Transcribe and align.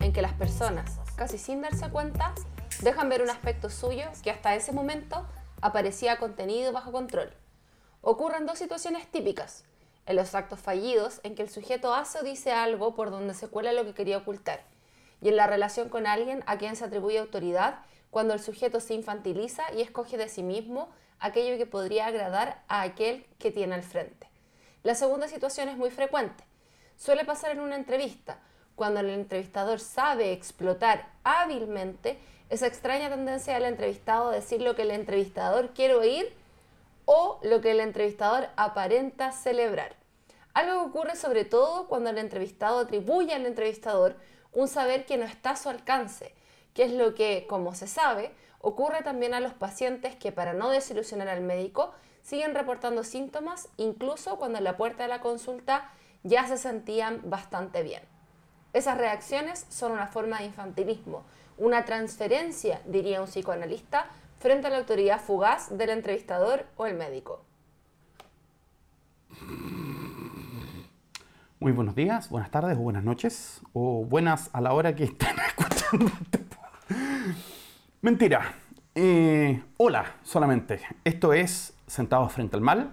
en 0.00 0.12
que 0.14 0.22
las 0.22 0.32
personas, 0.32 0.98
casi 1.16 1.36
sin 1.36 1.60
darse 1.60 1.90
cuenta, 1.90 2.34
dejan 2.80 3.10
ver 3.10 3.20
un 3.20 3.28
aspecto 3.28 3.68
suyo 3.68 4.04
que 4.22 4.30
hasta 4.30 4.54
ese 4.54 4.72
momento 4.72 5.26
aparecía 5.60 6.18
contenido 6.18 6.72
bajo 6.72 6.92
control. 6.92 7.30
Ocurren 8.00 8.46
dos 8.46 8.58
situaciones 8.58 9.06
típicas. 9.08 9.64
En 10.06 10.16
los 10.16 10.34
actos 10.34 10.60
fallidos, 10.60 11.20
en 11.24 11.34
que 11.34 11.42
el 11.42 11.50
sujeto 11.50 11.94
hace 11.94 12.20
o 12.20 12.22
dice 12.22 12.52
algo 12.52 12.94
por 12.94 13.10
donde 13.10 13.34
se 13.34 13.48
cuela 13.48 13.72
lo 13.72 13.84
que 13.84 13.92
quería 13.92 14.16
ocultar. 14.16 14.64
Y 15.20 15.28
en 15.28 15.36
la 15.36 15.46
relación 15.46 15.90
con 15.90 16.06
alguien 16.06 16.42
a 16.46 16.56
quien 16.56 16.74
se 16.74 16.86
atribuye 16.86 17.18
autoridad, 17.18 17.80
cuando 18.10 18.32
el 18.32 18.40
sujeto 18.40 18.80
se 18.80 18.94
infantiliza 18.94 19.62
y 19.76 19.82
escoge 19.82 20.16
de 20.16 20.30
sí 20.30 20.42
mismo 20.42 20.88
aquello 21.20 21.58
que 21.58 21.66
podría 21.66 22.06
agradar 22.06 22.62
a 22.66 22.80
aquel 22.80 23.26
que 23.38 23.50
tiene 23.50 23.74
al 23.74 23.82
frente. 23.82 24.26
La 24.82 24.94
segunda 24.94 25.28
situación 25.28 25.68
es 25.68 25.76
muy 25.76 25.90
frecuente. 25.90 26.44
Suele 26.96 27.26
pasar 27.26 27.50
en 27.50 27.60
una 27.60 27.76
entrevista, 27.76 28.38
cuando 28.82 28.98
el 28.98 29.10
entrevistador 29.10 29.78
sabe 29.78 30.32
explotar 30.32 31.08
hábilmente 31.22 32.18
esa 32.50 32.66
extraña 32.66 33.10
tendencia 33.10 33.54
del 33.54 33.62
entrevistado 33.62 34.30
a 34.30 34.34
decir 34.34 34.60
lo 34.60 34.74
que 34.74 34.82
el 34.82 34.90
entrevistador 34.90 35.70
quiere 35.70 35.94
oír 35.94 36.34
o 37.04 37.38
lo 37.44 37.60
que 37.60 37.70
el 37.70 37.78
entrevistador 37.78 38.48
aparenta 38.56 39.30
celebrar. 39.30 39.94
Algo 40.52 40.80
que 40.80 40.88
ocurre 40.88 41.14
sobre 41.14 41.44
todo 41.44 41.86
cuando 41.86 42.10
el 42.10 42.18
entrevistado 42.18 42.80
atribuye 42.80 43.32
al 43.32 43.46
entrevistador 43.46 44.16
un 44.52 44.66
saber 44.66 45.06
que 45.06 45.16
no 45.16 45.26
está 45.26 45.50
a 45.50 45.56
su 45.56 45.68
alcance, 45.68 46.34
que 46.74 46.82
es 46.82 46.90
lo 46.90 47.14
que, 47.14 47.46
como 47.48 47.76
se 47.76 47.86
sabe, 47.86 48.32
ocurre 48.60 49.02
también 49.04 49.32
a 49.32 49.38
los 49.38 49.52
pacientes 49.52 50.16
que 50.16 50.32
para 50.32 50.54
no 50.54 50.70
desilusionar 50.70 51.28
al 51.28 51.42
médico 51.42 51.94
siguen 52.24 52.56
reportando 52.56 53.04
síntomas 53.04 53.68
incluso 53.76 54.38
cuando 54.38 54.58
en 54.58 54.64
la 54.64 54.76
puerta 54.76 55.04
de 55.04 55.08
la 55.08 55.20
consulta 55.20 55.88
ya 56.24 56.48
se 56.48 56.58
sentían 56.58 57.20
bastante 57.30 57.84
bien. 57.84 58.11
Esas 58.72 58.96
reacciones 58.96 59.66
son 59.68 59.92
una 59.92 60.06
forma 60.06 60.38
de 60.38 60.46
infantilismo, 60.46 61.24
una 61.58 61.84
transferencia, 61.84 62.80
diría 62.86 63.20
un 63.20 63.26
psicoanalista, 63.26 64.06
frente 64.38 64.68
a 64.68 64.70
la 64.70 64.78
autoridad 64.78 65.20
fugaz 65.20 65.76
del 65.76 65.90
entrevistador 65.90 66.64
o 66.76 66.86
el 66.86 66.96
médico. 66.96 67.44
Muy 71.60 71.72
buenos 71.72 71.94
días, 71.94 72.30
buenas 72.30 72.50
tardes 72.50 72.78
o 72.78 72.80
buenas 72.80 73.04
noches, 73.04 73.60
o 73.74 74.04
buenas 74.06 74.48
a 74.54 74.62
la 74.62 74.72
hora 74.72 74.96
que 74.96 75.04
estén 75.04 75.36
escuchando 75.46 76.10
este 76.22 76.42
Mentira. 78.00 78.54
Eh, 78.94 79.62
hola, 79.76 80.16
solamente. 80.22 80.80
Esto 81.04 81.32
es 81.32 81.74
Sentados 81.86 82.32
frente 82.32 82.56
al 82.56 82.62
mal. 82.62 82.90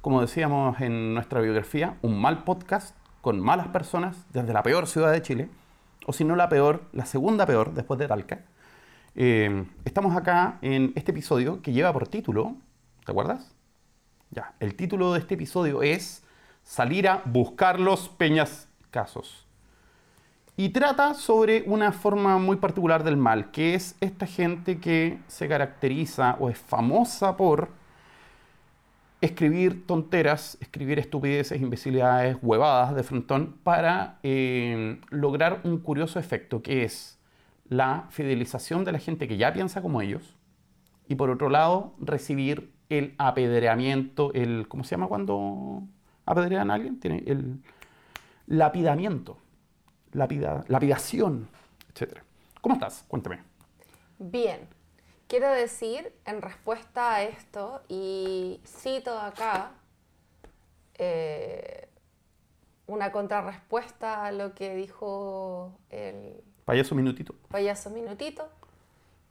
Como 0.00 0.20
decíamos 0.20 0.80
en 0.80 1.14
nuestra 1.14 1.40
biografía, 1.40 1.98
un 2.00 2.20
mal 2.20 2.44
podcast 2.44 2.96
con 3.26 3.40
malas 3.40 3.66
personas 3.66 4.24
desde 4.32 4.52
la 4.52 4.62
peor 4.62 4.86
ciudad 4.86 5.10
de 5.10 5.20
Chile, 5.20 5.48
o 6.06 6.12
si 6.12 6.22
no 6.22 6.36
la 6.36 6.48
peor, 6.48 6.84
la 6.92 7.06
segunda 7.06 7.44
peor 7.44 7.74
después 7.74 7.98
de 7.98 8.06
Talca. 8.06 8.44
Eh, 9.16 9.64
estamos 9.84 10.14
acá 10.14 10.58
en 10.62 10.92
este 10.94 11.10
episodio 11.10 11.60
que 11.60 11.72
lleva 11.72 11.92
por 11.92 12.06
título, 12.06 12.54
¿te 13.04 13.10
acuerdas? 13.10 13.52
Ya, 14.30 14.54
el 14.60 14.76
título 14.76 15.12
de 15.12 15.18
este 15.18 15.34
episodio 15.34 15.82
es 15.82 16.22
Salir 16.62 17.08
a 17.08 17.22
buscar 17.24 17.80
los 17.80 18.08
peñas 18.08 18.68
casos. 18.92 19.44
Y 20.56 20.68
trata 20.68 21.12
sobre 21.14 21.64
una 21.66 21.90
forma 21.90 22.38
muy 22.38 22.58
particular 22.58 23.02
del 23.02 23.16
mal, 23.16 23.50
que 23.50 23.74
es 23.74 23.96
esta 24.00 24.26
gente 24.26 24.78
que 24.78 25.18
se 25.26 25.48
caracteriza 25.48 26.36
o 26.38 26.48
es 26.48 26.58
famosa 26.58 27.36
por 27.36 27.70
escribir 29.26 29.86
tonteras, 29.86 30.58
escribir 30.60 30.98
estupideces, 30.98 31.60
imbecilidades, 31.60 32.36
huevadas 32.42 32.94
de 32.94 33.02
frontón 33.02 33.58
para 33.62 34.18
eh, 34.22 35.00
lograr 35.10 35.60
un 35.64 35.78
curioso 35.78 36.18
efecto, 36.18 36.62
que 36.62 36.84
es 36.84 37.18
la 37.68 38.06
fidelización 38.10 38.84
de 38.84 38.92
la 38.92 38.98
gente 38.98 39.28
que 39.28 39.36
ya 39.36 39.52
piensa 39.52 39.82
como 39.82 40.00
ellos 40.00 40.36
y 41.08 41.16
por 41.16 41.30
otro 41.30 41.50
lado 41.50 41.94
recibir 42.00 42.72
el 42.88 43.14
apedreamiento, 43.18 44.32
el 44.32 44.68
¿cómo 44.68 44.84
se 44.84 44.92
llama 44.92 45.08
cuando 45.08 45.82
apedrean 46.24 46.70
a 46.70 46.74
alguien? 46.74 47.00
Tiene 47.00 47.24
el 47.26 47.60
lapidamiento 48.46 49.38
lapida, 50.16 50.64
lapidación, 50.68 51.48
etc. 51.94 52.18
¿Cómo 52.60 52.74
estás? 52.74 53.04
Cuéntame. 53.06 53.40
Bien. 54.18 54.75
Quiero 55.28 55.50
decir, 55.50 56.12
en 56.24 56.40
respuesta 56.40 57.16
a 57.16 57.22
esto, 57.22 57.82
y 57.88 58.60
cito 58.64 59.18
acá 59.18 59.72
eh, 60.94 61.88
una 62.86 63.10
contrarrespuesta 63.10 64.24
a 64.24 64.30
lo 64.30 64.54
que 64.54 64.76
dijo 64.76 65.76
el... 65.90 66.42
Payaso 66.64 66.94
Minutito. 66.94 67.34
Payaso 67.48 67.90
Minutito, 67.90 68.48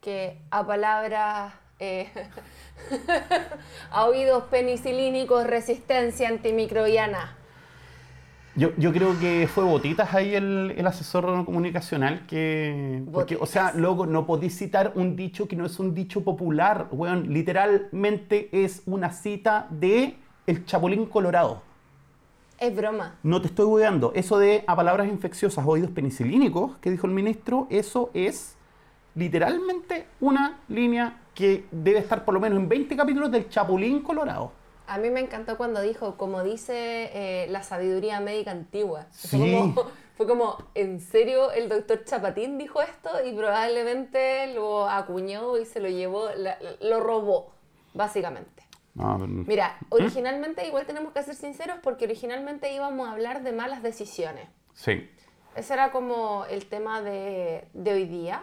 que 0.00 0.38
a 0.50 0.66
palabras... 0.66 1.54
Eh, 1.78 2.10
a 3.90 4.06
oídos 4.06 4.44
penicilínicos, 4.44 5.46
resistencia 5.46 6.28
antimicrobiana. 6.28 7.36
Yo, 8.56 8.70
yo, 8.78 8.90
creo 8.92 9.18
que 9.18 9.46
fue 9.52 9.64
Botitas 9.64 10.14
ahí 10.14 10.34
el, 10.34 10.74
el 10.76 10.86
asesor 10.86 11.44
comunicacional 11.44 12.26
que... 12.26 13.02
Porque, 13.12 13.36
o 13.38 13.44
sea, 13.44 13.72
luego 13.76 14.06
no 14.06 14.26
podéis 14.26 14.56
citar 14.56 14.92
un 14.94 15.14
dicho 15.14 15.46
que 15.46 15.56
no 15.56 15.66
es 15.66 15.78
un 15.78 15.94
dicho 15.94 16.24
popular, 16.24 16.88
weón. 16.90 17.32
Literalmente 17.34 18.48
es 18.52 18.82
una 18.86 19.12
cita 19.12 19.66
de 19.70 20.16
El 20.46 20.64
Chapulín 20.64 21.04
Colorado. 21.04 21.62
Es 22.58 22.74
broma. 22.74 23.16
No 23.22 23.42
te 23.42 23.48
estoy 23.48 23.66
weando. 23.66 24.12
Eso 24.14 24.38
de 24.38 24.64
a 24.66 24.74
palabras 24.74 25.08
infecciosas, 25.08 25.64
oídos 25.66 25.90
penicilínicos, 25.90 26.78
que 26.78 26.90
dijo 26.90 27.06
el 27.06 27.12
ministro, 27.12 27.66
eso 27.68 28.10
es 28.14 28.56
literalmente 29.14 30.06
una 30.20 30.60
línea 30.68 31.20
que 31.34 31.66
debe 31.70 31.98
estar 31.98 32.24
por 32.24 32.32
lo 32.32 32.40
menos 32.40 32.58
en 32.58 32.68
20 32.68 32.96
capítulos 32.96 33.30
del 33.30 33.48
Chapulín 33.50 34.00
Colorado. 34.00 34.52
A 34.86 34.98
mí 34.98 35.10
me 35.10 35.20
encantó 35.20 35.56
cuando 35.56 35.80
dijo, 35.80 36.16
como 36.16 36.42
dice 36.42 37.10
eh, 37.12 37.46
la 37.50 37.62
sabiduría 37.62 38.20
médica 38.20 38.50
antigua. 38.50 39.06
Sí. 39.10 39.74
Fue, 40.16 40.26
como, 40.26 40.56
¿en 40.74 41.00
serio 41.00 41.52
el 41.52 41.68
doctor 41.68 42.04
Chapatín 42.04 42.56
dijo 42.56 42.80
esto? 42.80 43.10
Y 43.24 43.32
probablemente 43.34 44.54
lo 44.54 44.88
acuñó 44.88 45.58
y 45.58 45.66
se 45.66 45.78
lo 45.78 45.90
llevó, 45.90 46.30
lo 46.80 47.00
robó, 47.00 47.52
básicamente. 47.92 48.62
Ah, 48.98 49.18
Mira, 49.20 49.76
originalmente, 49.90 50.66
igual 50.66 50.86
tenemos 50.86 51.12
que 51.12 51.22
ser 51.22 51.34
sinceros, 51.34 51.76
porque 51.82 52.06
originalmente 52.06 52.72
íbamos 52.72 53.06
a 53.08 53.12
hablar 53.12 53.42
de 53.42 53.52
malas 53.52 53.82
decisiones. 53.82 54.48
Sí. 54.72 55.10
Ese 55.54 55.74
era 55.74 55.90
como 55.90 56.46
el 56.46 56.64
tema 56.66 57.02
de, 57.02 57.68
de 57.74 57.92
hoy 57.92 58.06
día. 58.06 58.42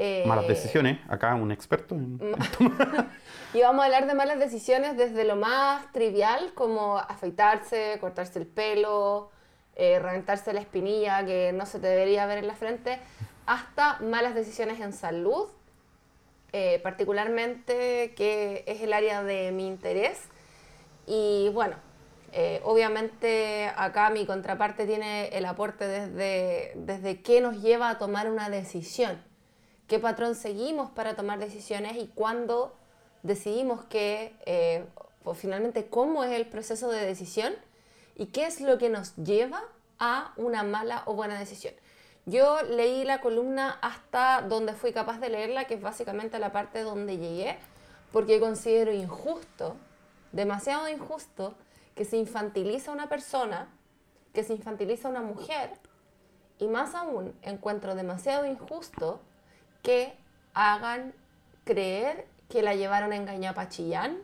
Eh, 0.00 0.22
malas 0.26 0.46
decisiones, 0.46 1.00
acá 1.08 1.34
un 1.34 1.50
experto. 1.50 1.96
En... 1.96 2.20
y 3.54 3.60
vamos 3.60 3.82
a 3.82 3.86
hablar 3.86 4.06
de 4.06 4.14
malas 4.14 4.38
decisiones 4.38 4.96
desde 4.96 5.24
lo 5.24 5.34
más 5.34 5.90
trivial, 5.90 6.52
como 6.54 6.98
afeitarse, 6.98 7.98
cortarse 8.00 8.38
el 8.38 8.46
pelo, 8.46 9.30
eh, 9.74 9.98
reventarse 9.98 10.52
la 10.52 10.60
espinilla 10.60 11.26
que 11.26 11.52
no 11.52 11.66
se 11.66 11.80
te 11.80 11.88
debería 11.88 12.26
ver 12.26 12.38
en 12.38 12.46
la 12.46 12.54
frente, 12.54 13.00
hasta 13.44 13.98
malas 13.98 14.36
decisiones 14.36 14.78
en 14.78 14.92
salud, 14.92 15.48
eh, 16.52 16.78
particularmente 16.84 18.14
que 18.16 18.62
es 18.68 18.80
el 18.82 18.92
área 18.92 19.24
de 19.24 19.50
mi 19.50 19.66
interés. 19.66 20.28
Y 21.08 21.50
bueno, 21.52 21.74
obviamente 22.62 23.72
acá 23.74 24.10
mi 24.10 24.26
contraparte 24.26 24.86
tiene 24.86 25.28
el 25.28 25.44
aporte 25.44 25.88
desde, 25.88 26.72
desde 26.76 27.20
qué 27.20 27.40
nos 27.40 27.60
lleva 27.62 27.88
a 27.88 27.98
tomar 27.98 28.30
una 28.30 28.48
decisión 28.48 29.26
qué 29.88 29.98
patrón 29.98 30.34
seguimos 30.34 30.90
para 30.90 31.16
tomar 31.16 31.38
decisiones 31.38 31.96
y 31.96 32.08
cuándo 32.08 32.76
decidimos 33.22 33.84
que, 33.86 34.36
eh, 34.46 34.84
finalmente, 35.34 35.86
cómo 35.88 36.24
es 36.24 36.32
el 36.32 36.46
proceso 36.46 36.90
de 36.90 37.04
decisión 37.04 37.54
y 38.14 38.26
qué 38.26 38.46
es 38.46 38.60
lo 38.60 38.78
que 38.78 38.90
nos 38.90 39.16
lleva 39.16 39.62
a 39.98 40.32
una 40.36 40.62
mala 40.62 41.02
o 41.06 41.14
buena 41.14 41.38
decisión. 41.38 41.74
Yo 42.26 42.62
leí 42.62 43.04
la 43.04 43.20
columna 43.22 43.78
hasta 43.80 44.42
donde 44.42 44.74
fui 44.74 44.92
capaz 44.92 45.18
de 45.18 45.30
leerla, 45.30 45.66
que 45.66 45.74
es 45.74 45.80
básicamente 45.80 46.38
la 46.38 46.52
parte 46.52 46.82
donde 46.82 47.16
llegué, 47.16 47.58
porque 48.12 48.38
considero 48.38 48.92
injusto, 48.92 49.76
demasiado 50.32 50.88
injusto, 50.88 51.54
que 51.94 52.04
se 52.04 52.18
infantiliza 52.18 52.92
una 52.92 53.08
persona, 53.08 53.68
que 54.34 54.44
se 54.44 54.52
infantiliza 54.52 55.08
una 55.08 55.22
mujer, 55.22 55.70
y 56.58 56.66
más 56.66 56.94
aún 56.94 57.34
encuentro 57.42 57.94
demasiado 57.94 58.44
injusto 58.44 59.20
que 59.82 60.14
hagan 60.54 61.14
creer 61.64 62.26
que 62.48 62.62
la 62.62 62.74
llevaron 62.74 63.12
a 63.12 63.16
engañar 63.16 63.52
a 63.52 63.54
Pachillán, 63.54 64.18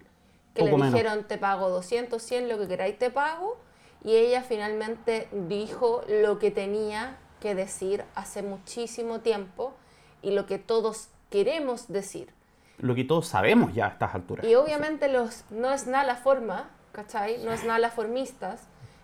que 0.55 0.65
le 0.65 0.77
dijeron 0.77 1.25
te 1.25 1.39
pago 1.39 1.69
200, 1.69 2.23
100, 2.23 2.49
lo 2.49 2.59
que 2.59 2.69
queráis 2.69 2.99
te 2.99 3.11
pago, 3.11 3.57
y 4.03 4.17
ella 4.17 4.43
finalmente 4.43 5.29
dijo 5.33 6.03
lo 6.09 6.39
que 6.39 6.51
tenía 6.51 7.17
que 7.41 7.55
decir 7.55 8.05
hace 8.15 8.43
muchísimo 8.43 9.21
tiempo 9.21 9.75
y 10.23 10.31
lo 10.31 10.47
que 10.47 10.59
todos 10.59 11.09
queremos 11.31 11.89
decir. 11.89 12.33
Lo 12.79 12.95
que 12.95 13.05
todos 13.05 13.29
sabemos 13.29 13.75
ya 13.75 13.87
a 13.87 13.89
estas 13.91 14.15
alturas. 14.15 14.47
Y 14.47 14.55
obviamente 14.55 15.09
los, 15.09 15.45
no 15.51 15.73
es 15.73 15.87
nada 15.87 16.05
la 16.05 16.17
forma, 16.17 16.71
¿cachai? 16.93 17.39
No 17.45 17.53
es 17.53 17.65
nada 17.65 17.79
las 17.79 17.95
formistas, 17.95 18.63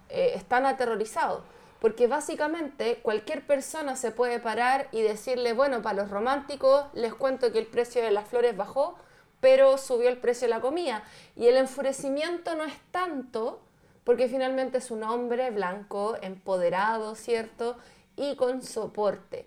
eh, 0.09 0.33
están 0.35 0.67
aterrorizados. 0.67 1.43
Porque 1.81 2.07
básicamente 2.07 3.01
cualquier 3.03 3.47
persona 3.47 3.97
se 3.97 4.11
puede 4.11 4.39
parar 4.39 4.89
y 4.93 5.01
decirle, 5.01 5.55
bueno, 5.55 5.81
para 5.83 6.03
los 6.03 6.11
románticos 6.11 6.85
les 6.93 7.15
cuento 7.15 7.53
que 7.53 7.59
el 7.59 7.67
precio 7.67 8.03
de 8.03 8.11
las 8.11 8.29
flores 8.29 8.57
bajó, 8.57 8.97
pero 9.41 9.79
subió 9.79 10.09
el 10.09 10.19
precio 10.19 10.47
de 10.47 10.55
la 10.55 10.61
comida. 10.61 11.03
Y 11.37 11.47
el 11.47 11.57
enfurecimiento 11.57 12.55
no 12.55 12.65
es 12.65 12.75
tanto, 12.91 13.61
porque 14.05 14.29
finalmente 14.29 14.79
es 14.79 14.91
un 14.91 15.03
hombre 15.03 15.51
blanco, 15.51 16.17
empoderado, 16.21 17.15
¿cierto? 17.15 17.77
Y 18.17 18.37
con 18.37 18.63
soporte. 18.63 19.47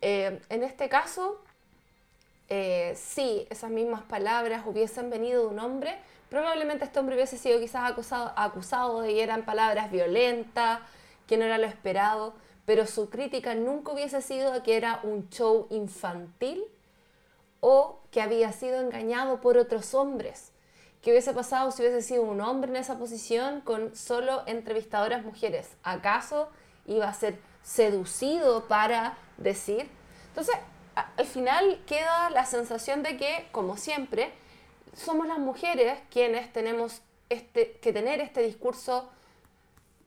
Eh, 0.00 0.40
en 0.48 0.62
este 0.62 0.88
caso, 0.88 1.42
eh, 2.48 2.94
si 2.96 3.46
esas 3.50 3.70
mismas 3.70 4.02
palabras 4.02 4.64
hubiesen 4.66 5.10
venido 5.10 5.42
de 5.42 5.48
un 5.48 5.58
hombre, 5.58 5.96
probablemente 6.30 6.84
este 6.84 6.98
hombre 6.98 7.16
hubiese 7.16 7.36
sido 7.36 7.58
quizás 7.58 7.90
acusado, 7.90 8.32
acusado 8.36 9.00
de 9.00 9.08
que 9.08 9.22
eran 9.22 9.44
palabras 9.44 9.90
violentas, 9.90 10.80
que 11.26 11.36
no 11.36 11.44
era 11.44 11.58
lo 11.58 11.66
esperado, 11.66 12.34
pero 12.66 12.86
su 12.86 13.10
crítica 13.10 13.54
nunca 13.54 13.92
hubiese 13.92 14.22
sido 14.22 14.62
que 14.62 14.76
era 14.76 15.00
un 15.02 15.28
show 15.30 15.66
infantil 15.70 16.64
o 17.60 18.00
que 18.10 18.20
había 18.20 18.52
sido 18.52 18.80
engañado 18.80 19.40
por 19.40 19.56
otros 19.56 19.94
hombres. 19.94 20.52
¿Qué 21.02 21.10
hubiese 21.10 21.34
pasado 21.34 21.70
si 21.70 21.82
hubiese 21.82 22.00
sido 22.00 22.22
un 22.22 22.40
hombre 22.40 22.70
en 22.70 22.76
esa 22.76 22.98
posición 22.98 23.60
con 23.60 23.94
solo 23.94 24.42
entrevistadoras 24.46 25.22
mujeres? 25.22 25.68
¿Acaso 25.82 26.48
iba 26.86 27.06
a 27.06 27.14
ser 27.14 27.38
seducido 27.62 28.64
para 28.68 29.18
decir? 29.36 29.88
Entonces, 30.28 30.56
al 30.94 31.26
final 31.26 31.82
queda 31.86 32.30
la 32.30 32.46
sensación 32.46 33.02
de 33.02 33.16
que, 33.16 33.48
como 33.52 33.76
siempre, 33.76 34.32
somos 34.94 35.26
las 35.26 35.38
mujeres 35.38 35.98
quienes 36.10 36.52
tenemos 36.52 37.02
este, 37.28 37.72
que 37.82 37.92
tener 37.92 38.20
este 38.20 38.42
discurso 38.42 39.10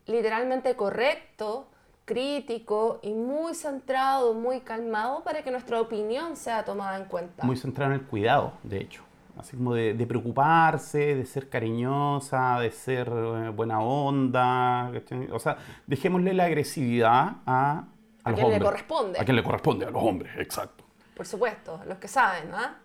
literalmente 0.08 0.74
correcto, 0.74 1.68
crítico 2.04 2.98
y 3.02 3.12
muy 3.12 3.54
centrado, 3.54 4.34
muy 4.34 4.60
calmado 4.60 5.22
para 5.22 5.42
que 5.42 5.50
nuestra 5.50 5.80
opinión 5.80 6.36
sea 6.36 6.64
tomada 6.64 6.96
en 6.96 7.04
cuenta. 7.04 7.44
Muy 7.44 7.56
centrado 7.56 7.92
en 7.92 8.00
el 8.00 8.06
cuidado, 8.06 8.54
de 8.64 8.78
hecho. 8.78 9.04
Así 9.36 9.56
como 9.56 9.74
de, 9.74 9.94
preocuparse, 10.08 11.14
de 11.14 11.24
ser 11.24 11.48
cariñosa, 11.48 12.58
de 12.58 12.72
ser 12.72 13.08
eh, 13.08 13.50
buena 13.50 13.80
onda. 13.80 14.90
O 15.30 15.38
sea, 15.38 15.58
dejémosle 15.86 16.34
la 16.34 16.44
agresividad 16.44 17.36
a, 17.46 17.84
a, 18.24 18.34
quien 18.34 18.50
le 18.50 18.58
corresponde. 18.58 19.20
A 19.20 19.24
quien 19.24 19.36
le 19.36 19.44
corresponde, 19.44 19.86
a 19.86 19.90
los 19.90 20.02
hombres, 20.02 20.32
exacto. 20.38 20.82
Por 21.14 21.26
supuesto, 21.26 21.80
los 21.86 21.98
que 21.98 22.08
saben, 22.08 22.50
¿ah? 22.52 22.78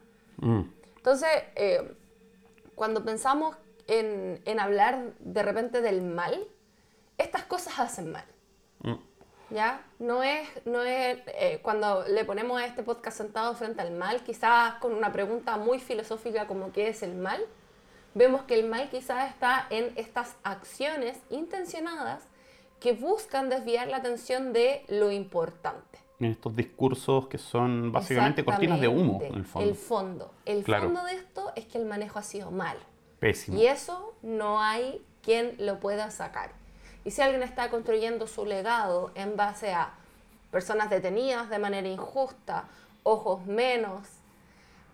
Entonces, 0.98 1.30
eh, 1.56 1.96
cuando 2.76 3.04
pensamos 3.04 3.56
en, 3.88 4.42
en 4.46 4.60
hablar 4.60 5.14
de 5.20 5.42
repente 5.42 5.82
del 5.82 6.04
mal, 6.04 6.48
estas 7.18 7.44
cosas 7.44 7.80
hacen 7.80 8.12
mal. 8.12 8.26
Mm. 8.82 8.96
¿Ya? 9.50 9.86
No 10.00 10.24
es, 10.24 10.48
no 10.66 10.82
es 10.82 11.20
eh, 11.28 11.60
cuando 11.62 12.06
le 12.08 12.26
ponemos 12.26 12.60
a 12.60 12.66
este 12.66 12.82
podcast 12.82 13.18
sentado 13.18 13.54
frente 13.56 13.82
al 13.82 13.92
mal, 13.92 14.24
quizás 14.24 14.76
con 14.76 14.94
una 14.94 15.12
pregunta 15.12 15.58
muy 15.58 15.80
filosófica 15.80 16.48
como 16.48 16.72
¿qué 16.72 16.88
es 16.88 17.04
el 17.04 17.16
mal? 17.16 17.42
Vemos 18.16 18.44
que 18.44 18.56
el 18.56 18.68
mal 18.68 18.90
quizás 18.90 19.30
está 19.30 19.68
en 19.70 19.92
estas 19.96 20.36
acciones 20.44 21.18
intencionadas 21.30 22.24
que 22.80 22.94
buscan 22.94 23.50
desviar 23.50 23.88
la 23.88 23.98
atención 23.98 24.54
de 24.54 24.86
lo 24.88 25.12
importante. 25.12 26.00
En 26.20 26.32
estos 26.32 26.56
discursos 26.56 27.28
que 27.28 27.38
son 27.38 27.92
básicamente 27.92 28.44
cortinas 28.46 28.80
de 28.80 28.88
humo, 28.88 29.22
en 29.24 29.36
el 29.36 29.46
fondo. 29.46 29.70
El 29.70 29.76
fondo. 29.76 30.32
El 30.46 30.64
fondo 30.64 31.04
de 31.06 31.14
esto 31.14 31.52
es 31.56 31.66
que 31.66 31.78
el 31.78 31.86
manejo 31.86 32.20
ha 32.20 32.24
sido 32.24 32.52
mal. 32.52 32.78
Pésimo. 33.20 33.58
Y 33.58 33.68
eso 33.68 34.16
no 34.22 34.62
hay 34.62 35.04
quien 35.22 35.56
lo 35.60 35.80
pueda 35.80 36.12
sacar. 36.12 36.52
Y 37.06 37.12
si 37.12 37.22
alguien 37.22 37.44
está 37.44 37.70
construyendo 37.70 38.28
su 38.28 38.46
legado 38.46 39.12
en 39.16 39.36
base 39.36 39.74
a 39.74 39.94
personas 40.52 40.90
detenidas 40.90 41.50
de 41.50 41.60
manera 41.60 41.88
injusta, 41.88 42.66
ojos 43.04 43.46
menos, 43.46 44.08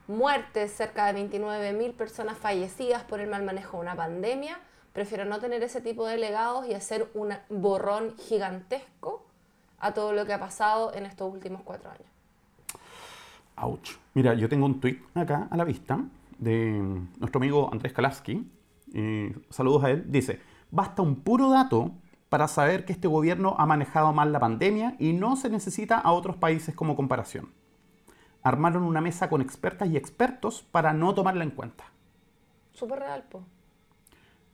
muertes, 0.07 0.71
cerca 0.73 1.11
de 1.11 1.29
29.000 1.29 1.93
personas 1.93 2.37
fallecidas 2.37 3.03
por 3.03 3.19
el 3.19 3.29
mal 3.29 3.43
manejo 3.43 3.77
de 3.77 3.83
una 3.83 3.95
pandemia, 3.95 4.59
prefiero 4.93 5.25
no 5.25 5.39
tener 5.39 5.61
ese 5.61 5.81
tipo 5.81 6.07
de 6.07 6.17
legados 6.17 6.65
y 6.65 6.73
hacer 6.73 7.09
un 7.13 7.33
borrón 7.49 8.15
gigantesco 8.17 9.23
a 9.79 9.93
todo 9.93 10.13
lo 10.13 10.25
que 10.25 10.33
ha 10.33 10.39
pasado 10.39 10.93
en 10.93 11.05
estos 11.05 11.31
últimos 11.31 11.61
cuatro 11.61 11.91
años. 11.91 12.07
Ouch. 13.57 13.91
Mira, 14.13 14.33
yo 14.33 14.49
tengo 14.49 14.65
un 14.65 14.79
tweet 14.79 14.99
acá 15.13 15.47
a 15.51 15.57
la 15.57 15.63
vista 15.63 15.99
de 16.37 16.81
nuestro 17.19 17.39
amigo 17.39 17.69
Andrés 17.71 17.93
Kalaski. 17.93 18.49
Eh, 18.93 19.35
saludos 19.49 19.83
a 19.83 19.91
él. 19.91 20.05
Dice, 20.07 20.39
Basta 20.71 21.01
un 21.01 21.15
puro 21.17 21.49
dato 21.49 21.91
para 22.29 22.47
saber 22.47 22.85
que 22.85 22.93
este 22.93 23.07
gobierno 23.07 23.55
ha 23.57 23.65
manejado 23.65 24.13
mal 24.13 24.31
la 24.31 24.39
pandemia 24.39 24.95
y 24.99 25.13
no 25.13 25.35
se 25.35 25.49
necesita 25.49 25.97
a 25.97 26.11
otros 26.11 26.37
países 26.37 26.75
como 26.75 26.95
comparación. 26.95 27.51
Armaron 28.43 28.83
una 28.83 29.01
mesa 29.01 29.29
con 29.29 29.41
expertas 29.41 29.89
y 29.89 29.97
expertos 29.97 30.63
para 30.71 30.93
no 30.93 31.13
tomarla 31.13 31.43
en 31.43 31.51
cuenta. 31.51 31.85
Súper 32.71 32.99
real, 32.99 33.23
po. 33.29 33.43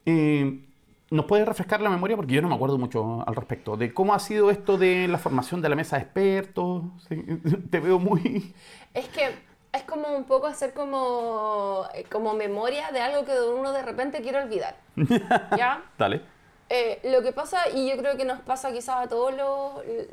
Eh, 0.06 0.66
¿Nos 1.12 1.26
puede 1.26 1.46
refrescar 1.46 1.82
la 1.82 1.90
memoria? 1.90 2.16
Porque 2.16 2.34
yo 2.34 2.42
no 2.42 2.50
me 2.50 2.56
acuerdo 2.56 2.78
mucho 2.78 3.28
al 3.28 3.36
respecto. 3.36 3.78
De 3.78 3.94
cómo 3.94 4.14
ha 4.14 4.20
sido 4.20 4.50
esto 4.50 4.78
de 4.78 5.08
la 5.08 5.20
formación 5.20 5.62
de 5.62 5.70
la 5.70 5.76
mesa 5.76 5.98
de 5.98 6.04
expertos. 6.04 6.84
Te 7.70 7.80
veo 7.80 8.00
muy... 8.00 8.54
Es 8.94 9.08
que 9.10 9.36
es 9.76 9.84
como 9.84 10.10
un 10.10 10.26
poco 10.26 10.48
hacer 10.48 10.74
como, 10.74 11.88
eh, 11.94 12.06
como 12.12 12.34
memoria 12.34 12.92
de 12.92 13.00
algo 13.00 13.26
que 13.26 13.40
uno 13.40 13.72
de 13.72 13.82
repente 13.82 14.22
quiere 14.22 14.40
olvidar. 14.40 14.76
¿Ya? 15.58 15.84
Dale. 15.98 16.22
Eh, 16.70 17.00
lo 17.04 17.22
que 17.22 17.32
pasa, 17.32 17.70
y 17.70 17.88
yo 17.90 17.98
creo 17.98 18.18
que 18.18 18.26
nos 18.26 18.42
pasa 18.42 18.72
quizás 18.72 19.06
a 19.06 19.08
todas 19.08 19.36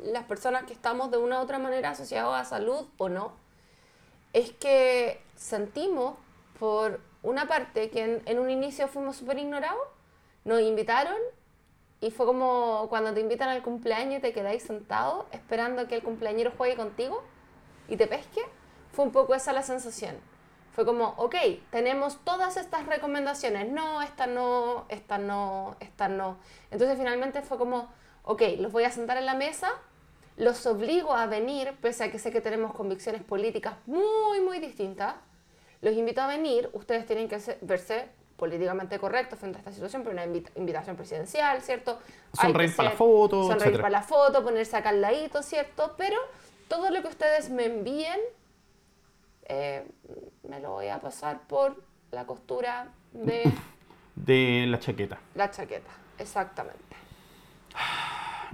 las 0.03 0.23
personas 0.25 0.63
que 0.63 0.73
estamos 0.73 1.09
de 1.09 1.17
una 1.17 1.39
u 1.39 1.43
otra 1.43 1.57
manera 1.57 1.91
asociados 1.91 2.35
a 2.35 2.45
salud 2.45 2.85
o 2.97 3.09
no, 3.09 3.33
es 4.33 4.51
que 4.51 5.21
sentimos 5.35 6.15
por 6.59 6.99
una 7.23 7.47
parte 7.47 7.89
que 7.89 8.03
en, 8.03 8.21
en 8.25 8.39
un 8.39 8.49
inicio 8.49 8.87
fuimos 8.87 9.15
súper 9.15 9.39
ignorados, 9.39 9.81
nos 10.45 10.61
invitaron 10.61 11.17
y 12.01 12.11
fue 12.11 12.25
como 12.25 12.87
cuando 12.89 13.13
te 13.13 13.21
invitan 13.21 13.49
al 13.49 13.63
cumpleaños 13.63 14.19
y 14.19 14.21
te 14.21 14.33
quedáis 14.33 14.61
sentado 14.63 15.25
esperando 15.31 15.87
que 15.87 15.95
el 15.95 16.03
cumpleañero 16.03 16.51
juegue 16.55 16.75
contigo 16.75 17.23
y 17.87 17.97
te 17.97 18.07
pesque 18.07 18.41
fue 18.93 19.05
un 19.05 19.11
poco 19.11 19.35
esa 19.35 19.51
la 19.51 19.63
sensación. 19.63 20.15
Fue 20.71 20.85
como, 20.85 21.09
ok, 21.17 21.35
tenemos 21.69 22.23
todas 22.23 22.57
estas 22.57 22.85
recomendaciones, 22.87 23.69
no, 23.69 24.01
esta 24.01 24.25
no, 24.25 24.85
esta 24.89 25.17
no, 25.17 25.75
esta 25.79 26.07
no. 26.07 26.37
Entonces 26.71 26.97
finalmente 26.97 27.41
fue 27.41 27.57
como, 27.57 27.89
ok, 28.23 28.41
los 28.59 28.71
voy 28.71 28.85
a 28.85 28.91
sentar 28.91 29.17
en 29.17 29.25
la 29.25 29.35
mesa, 29.35 29.69
los 30.37 30.65
obligo 30.65 31.13
a 31.13 31.27
venir, 31.27 31.75
pese 31.81 32.05
a 32.05 32.11
que 32.11 32.17
sé 32.17 32.31
que 32.31 32.41
tenemos 32.41 32.73
convicciones 32.73 33.21
políticas 33.23 33.75
muy, 33.85 34.41
muy 34.41 34.59
distintas, 34.59 35.15
los 35.81 35.93
invito 35.93 36.21
a 36.21 36.27
venir, 36.27 36.69
ustedes 36.73 37.05
tienen 37.05 37.27
que 37.27 37.39
verse 37.61 38.07
políticamente 38.37 38.97
correctos 38.97 39.37
frente 39.39 39.57
a 39.57 39.59
esta 39.59 39.71
situación, 39.71 40.03
pero 40.03 40.13
una 40.13 40.25
invitación 40.25 40.95
presidencial, 40.95 41.61
¿cierto? 41.61 41.99
Sonreír 42.33 42.75
para 42.75 42.89
la 42.89 42.95
foto, 42.95 43.47
Sonreír 43.47 43.77
para 43.77 43.89
la 43.89 44.01
foto, 44.01 44.43
ponerse 44.43 44.75
acá 44.75 44.89
al 44.89 45.01
ladito, 45.01 45.43
¿cierto? 45.43 45.93
Pero 45.97 46.17
todo 46.67 46.89
lo 46.89 47.01
que 47.03 47.09
ustedes 47.09 47.51
me 47.51 47.65
envíen 47.65 48.19
eh, 49.47 49.85
me 50.47 50.59
lo 50.59 50.71
voy 50.71 50.87
a 50.87 50.99
pasar 50.99 51.47
por 51.47 51.83
la 52.11 52.25
costura 52.25 52.91
de... 53.13 53.51
de 54.15 54.65
la 54.67 54.79
chaqueta. 54.79 55.19
La 55.35 55.49
chaqueta, 55.49 55.91
exactamente. 56.17 56.95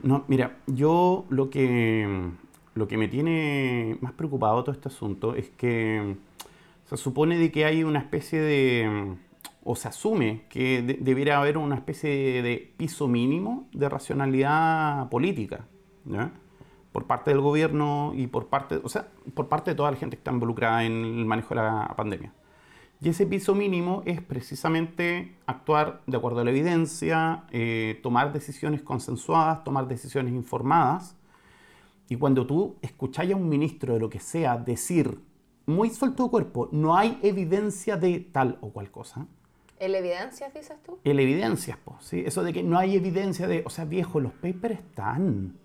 No, 0.04 0.24
mira, 0.28 0.58
yo 0.68 1.26
lo 1.30 1.50
que, 1.50 2.32
lo 2.74 2.88
que 2.88 2.98
me 2.98 3.08
tiene 3.08 3.98
más 4.02 4.14
preocupado 4.14 4.64
todo 4.64 4.74
este 4.74 4.88
asunto 4.88 5.36
es 5.36 5.50
que 5.50 6.16
se 6.86 6.98
supone 6.98 7.38
de 7.38 7.52
que 7.52 7.66
hay 7.66 7.84
una 7.84 8.00
especie 8.00 8.40
de, 8.40 9.18
o 9.64 9.76
se 9.76 9.88
asume 9.90 10.46
que 10.50 10.82
debería 10.82 11.38
haber 11.38 11.58
una 11.58 11.76
especie 11.76 12.42
de 12.42 12.74
piso 12.78 13.08
mínimo 13.08 13.68
de 13.74 13.90
racionalidad 13.90 15.10
política. 15.10 15.66
¿ya? 16.06 16.32
Por 17.00 17.08
parte 17.08 17.32
del 17.32 17.40
gobierno 17.40 18.12
y 18.14 18.28
por 18.28 18.48
parte, 18.48 18.82
o 18.84 18.90
sea, 18.90 19.08
por 19.34 19.48
parte 19.48 19.72
de 19.72 19.76
toda 19.76 19.90
la 19.90 19.96
gente 19.96 20.18
que 20.18 20.20
está 20.20 20.34
involucrada 20.34 20.84
en 20.84 20.92
el 20.92 21.26
manejo 21.26 21.56
de 21.56 21.62
la 21.62 21.94
pandemia. 21.96 22.34
Y 23.00 23.08
ese 23.08 23.26
piso 23.26 23.56
mínimo 23.56 24.04
es 24.06 24.22
precisamente 24.22 25.34
actuar 25.46 26.02
de 26.08 26.18
acuerdo 26.18 26.42
a 26.42 26.44
la 26.44 26.50
evidencia, 26.50 27.46
eh, 27.52 28.02
tomar 28.04 28.34
decisiones 28.34 28.82
consensuadas, 28.82 29.64
tomar 29.64 29.88
decisiones 29.88 30.34
informadas. 30.34 31.16
Y 32.10 32.18
cuando 32.18 32.46
tú 32.46 32.76
escucháis 32.82 33.32
a 33.32 33.38
un 33.38 33.48
ministro 33.48 33.94
de 33.94 34.02
lo 34.02 34.10
que 34.10 34.20
sea 34.20 34.58
decir 34.58 35.22
muy 35.66 35.90
suelto 35.92 36.26
de 36.26 36.30
cuerpo, 36.32 36.68
no 36.74 36.98
hay 36.98 37.18
evidencia 37.24 37.96
de 37.96 38.20
tal 38.20 38.58
o 38.60 38.72
cual 38.72 38.92
cosa. 38.92 39.26
¿El 39.80 39.96
evidencias, 39.96 40.54
dices 40.54 40.76
tú? 40.84 41.00
El 41.06 41.22
evidencias, 41.22 41.78
pues, 41.86 42.00
¿sí? 42.02 42.24
Eso 42.26 42.44
de 42.44 42.52
que 42.52 42.62
no 42.62 42.78
hay 42.78 42.98
evidencia 42.98 43.48
de, 43.48 43.64
o 43.66 43.70
sea, 43.70 43.86
viejo, 43.86 44.20
los 44.20 44.34
papers 44.34 44.80
están. 44.80 45.56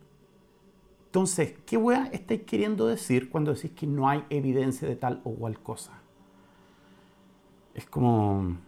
Entonces, 1.14 1.54
¿qué 1.64 1.76
weá 1.76 2.08
estáis 2.12 2.42
queriendo 2.42 2.88
decir 2.88 3.30
cuando 3.30 3.54
decís 3.54 3.70
que 3.70 3.86
no 3.86 4.08
hay 4.08 4.24
evidencia 4.30 4.88
de 4.88 4.96
tal 4.96 5.20
o 5.22 5.32
cual 5.32 5.60
cosa? 5.60 5.92
Es 7.72 7.86
como... 7.86 8.58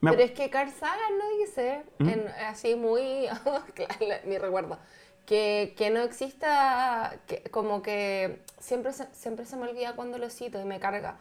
Pero 0.00 0.22
es 0.22 0.30
que 0.30 0.48
Carl 0.48 0.70
Sagan 0.70 1.18
no 1.18 1.38
dice, 1.38 1.82
¿Mm? 1.98 2.08
así 2.48 2.76
muy, 2.76 3.26
mi 4.26 4.38
recuerdo, 4.38 4.78
que, 5.26 5.74
que 5.76 5.90
no 5.90 6.00
exista, 6.00 7.20
que, 7.26 7.42
como 7.50 7.82
que 7.82 8.42
siempre 8.58 8.94
se, 8.94 9.12
siempre 9.12 9.44
se 9.44 9.58
me 9.58 9.68
olvida 9.68 9.94
cuando 9.94 10.16
lo 10.16 10.30
cito 10.30 10.58
y 10.58 10.64
me 10.64 10.80
carga, 10.80 11.20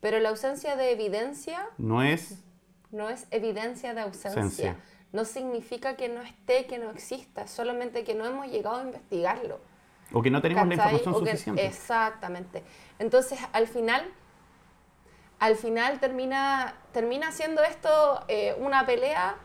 pero 0.00 0.20
la 0.20 0.28
ausencia 0.28 0.76
de 0.76 0.92
evidencia 0.92 1.66
No 1.78 2.04
es 2.04 2.38
no 2.92 3.10
es 3.10 3.26
evidencia 3.32 3.92
de 3.92 4.02
ausencia. 4.02 4.40
Ausencia. 4.40 4.76
No 5.12 5.24
significa 5.24 5.96
que 5.96 6.08
no 6.08 6.22
esté, 6.22 6.66
que 6.66 6.78
no 6.78 6.90
exista, 6.90 7.48
solamente 7.48 8.04
que 8.04 8.14
no 8.14 8.24
hemos 8.24 8.46
llegado 8.46 8.76
a 8.76 8.84
investigarlo. 8.84 9.58
O 10.12 10.22
que 10.22 10.30
no 10.30 10.40
tenemos 10.42 10.66
la 10.66 10.74
información 10.74 11.14
O 11.14 11.20
que- 11.20 11.30
suficiente. 11.30 11.66
exactamente. 11.66 12.62
Entonces, 12.98 13.38
al 13.52 13.66
final, 13.68 14.04
al 15.38 15.56
final 15.56 16.00
termina, 16.00 16.74
termina 16.92 17.32
siendo 17.32 17.62
esto 17.62 18.24
eh, 18.28 18.54
una 18.58 18.84
pelea 18.86 19.36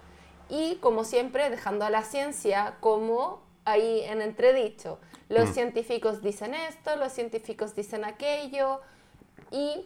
y, 0.50 0.76
como 0.76 1.04
siempre, 1.04 1.50
dejando 1.50 1.86
a 1.86 1.90
la 1.90 2.04
ciencia 2.04 2.76
como 2.80 3.42
ahí 3.66 4.02
en 4.02 4.22
entredicho. 4.22 5.00
Los 5.30 5.50
Mm. 5.50 5.54
científicos 5.54 6.22
dicen 6.22 6.54
esto, 6.54 6.96
los 6.98 7.12
científicos 7.14 7.76
dicen 7.76 8.04
aquello 8.06 8.82
y 9.52 9.86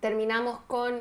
terminamos 0.00 0.60
con 0.66 1.00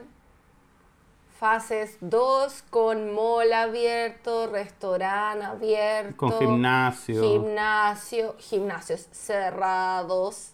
fases 1.40 1.98
2, 2.02 2.64
con 2.70 3.14
mall 3.14 3.54
abierto, 3.54 4.48
restaurante 4.48 5.46
abierto 5.46 6.18
Con 6.18 6.38
gimnasio. 6.40 7.22
gimnasio, 7.22 8.36
gimnasios 8.40 9.08
cerrados. 9.12 10.54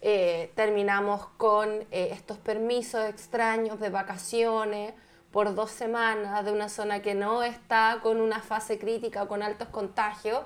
Eh, 0.00 0.52
terminamos 0.54 1.26
con 1.36 1.68
eh, 1.90 2.10
estos 2.12 2.38
permisos 2.38 3.04
extraños 3.04 3.80
de 3.80 3.90
vacaciones 3.90 4.94
por 5.30 5.54
dos 5.54 5.70
semanas 5.70 6.44
de 6.44 6.52
una 6.52 6.68
zona 6.68 7.02
que 7.02 7.14
no 7.14 7.42
está 7.42 8.00
con 8.02 8.20
una 8.20 8.40
fase 8.40 8.78
crítica, 8.78 9.26
con 9.26 9.42
altos 9.42 9.68
contagios, 9.68 10.40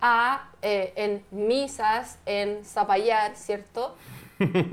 a 0.00 0.48
eh, 0.62 0.92
en 0.96 1.24
misas 1.30 2.18
en 2.24 2.64
Zapallar, 2.64 3.36
¿cierto? 3.36 3.94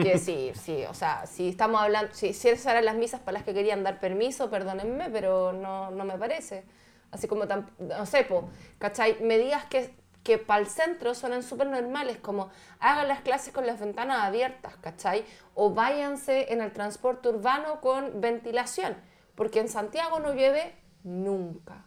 Que 0.01 0.17
sí, 0.17 0.51
sí, 0.55 0.85
o 0.89 0.93
sea, 0.93 1.25
si 1.25 1.49
estamos 1.49 1.81
hablando, 1.81 2.13
si, 2.13 2.33
si 2.33 2.47
esas 2.47 2.67
eran 2.67 2.85
las 2.85 2.95
misas 2.95 3.19
para 3.19 3.33
las 3.33 3.43
que 3.43 3.53
querían 3.53 3.83
dar 3.83 3.99
permiso, 3.99 4.49
perdónenme, 4.49 5.09
pero 5.09 5.51
no, 5.51 5.91
no 5.91 6.05
me 6.05 6.17
parece. 6.17 6.63
Así 7.11 7.27
como, 7.27 7.47
tan, 7.47 7.69
no 7.79 8.05
sé, 8.05 8.23
po, 8.23 8.49
¿cachai? 8.79 9.21
Medidas 9.21 9.65
que, 9.65 9.93
que 10.23 10.37
para 10.37 10.61
el 10.61 10.67
centro 10.67 11.13
suenan 11.13 11.43
súper 11.43 11.67
normales, 11.67 12.17
como 12.17 12.49
hagan 12.79 13.09
las 13.09 13.21
clases 13.21 13.53
con 13.53 13.67
las 13.67 13.79
ventanas 13.79 14.23
abiertas, 14.23 14.75
¿cachai? 14.77 15.25
O 15.53 15.73
váyanse 15.73 16.53
en 16.53 16.61
el 16.61 16.71
transporte 16.71 17.29
urbano 17.29 17.81
con 17.81 18.21
ventilación, 18.21 18.95
porque 19.35 19.59
en 19.59 19.67
Santiago 19.67 20.19
no 20.19 20.33
llueve 20.33 20.75
nunca. 21.03 21.83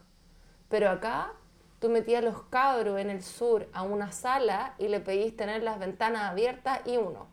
Pero 0.69 0.91
acá 0.91 1.33
tú 1.81 1.89
metías 1.89 2.23
a 2.23 2.27
los 2.27 2.43
cabros 2.45 3.01
en 3.01 3.09
el 3.09 3.23
sur 3.23 3.69
a 3.73 3.83
una 3.83 4.13
sala 4.13 4.75
y 4.79 4.89
le 4.89 5.01
pedís 5.01 5.35
tener 5.37 5.63
las 5.63 5.79
ventanas 5.79 6.31
abiertas 6.31 6.81
y 6.85 6.99
uno, 6.99 7.27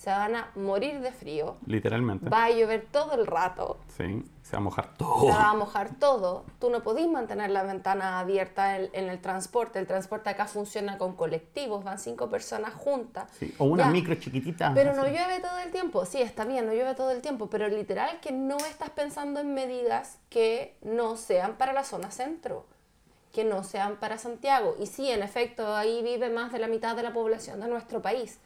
se 0.00 0.08
van 0.08 0.34
a 0.34 0.50
morir 0.54 1.00
de 1.02 1.12
frío, 1.12 1.58
Literalmente. 1.66 2.30
va 2.30 2.44
a 2.44 2.50
llover 2.50 2.86
todo 2.90 3.12
el 3.12 3.26
rato, 3.26 3.76
Sí, 3.94 4.24
se 4.42 4.52
va 4.52 4.56
a 4.56 4.60
mojar 4.62 4.86
se 4.92 4.96
todo. 4.96 5.26
va 5.28 5.50
a 5.50 5.54
mojar 5.54 5.90
todo, 5.98 6.46
tú 6.58 6.70
no 6.70 6.82
podís 6.82 7.06
mantener 7.06 7.50
la 7.50 7.64
ventana 7.64 8.18
abierta 8.18 8.78
en, 8.78 8.88
en 8.94 9.10
el 9.10 9.20
transporte, 9.20 9.78
el 9.78 9.86
transporte 9.86 10.30
acá 10.30 10.46
funciona 10.46 10.96
con 10.96 11.14
colectivos, 11.16 11.84
van 11.84 11.98
cinco 11.98 12.30
personas 12.30 12.72
juntas. 12.72 13.28
Sí, 13.38 13.54
O 13.58 13.66
una 13.66 13.84
Ya. 13.84 13.90
micro 13.90 14.14
chiquitita. 14.14 14.72
Pero 14.74 14.94
no 14.94 15.04
llueve 15.04 15.40
todo 15.40 15.58
el 15.58 15.70
tiempo, 15.70 16.06
sí, 16.06 16.22
está 16.22 16.46
bien, 16.46 16.64
no 16.64 16.72
llueve 16.72 16.94
todo 16.94 17.10
el 17.10 17.20
tiempo, 17.20 17.50
pero 17.50 17.68
literal 17.68 18.20
que 18.22 18.32
no 18.32 18.56
estás 18.56 18.88
pensando 18.88 19.38
en 19.40 19.52
medidas 19.52 20.16
que 20.30 20.76
no 20.80 21.18
sean 21.18 21.56
para 21.56 21.74
la 21.74 21.84
zona 21.84 22.10
centro, 22.10 22.64
que 23.34 23.44
no 23.44 23.64
sean 23.64 23.96
para 23.96 24.16
Santiago. 24.16 24.76
Y 24.80 24.86
sí, 24.86 25.10
en 25.10 25.22
efecto, 25.22 25.76
ahí 25.76 26.02
vive 26.02 26.30
más 26.30 26.52
de 26.52 26.58
la 26.58 26.68
mitad 26.68 26.96
de 26.96 27.02
la 27.02 27.12
población 27.12 27.60
de 27.60 27.68
nuestro 27.68 28.00
país, 28.00 28.38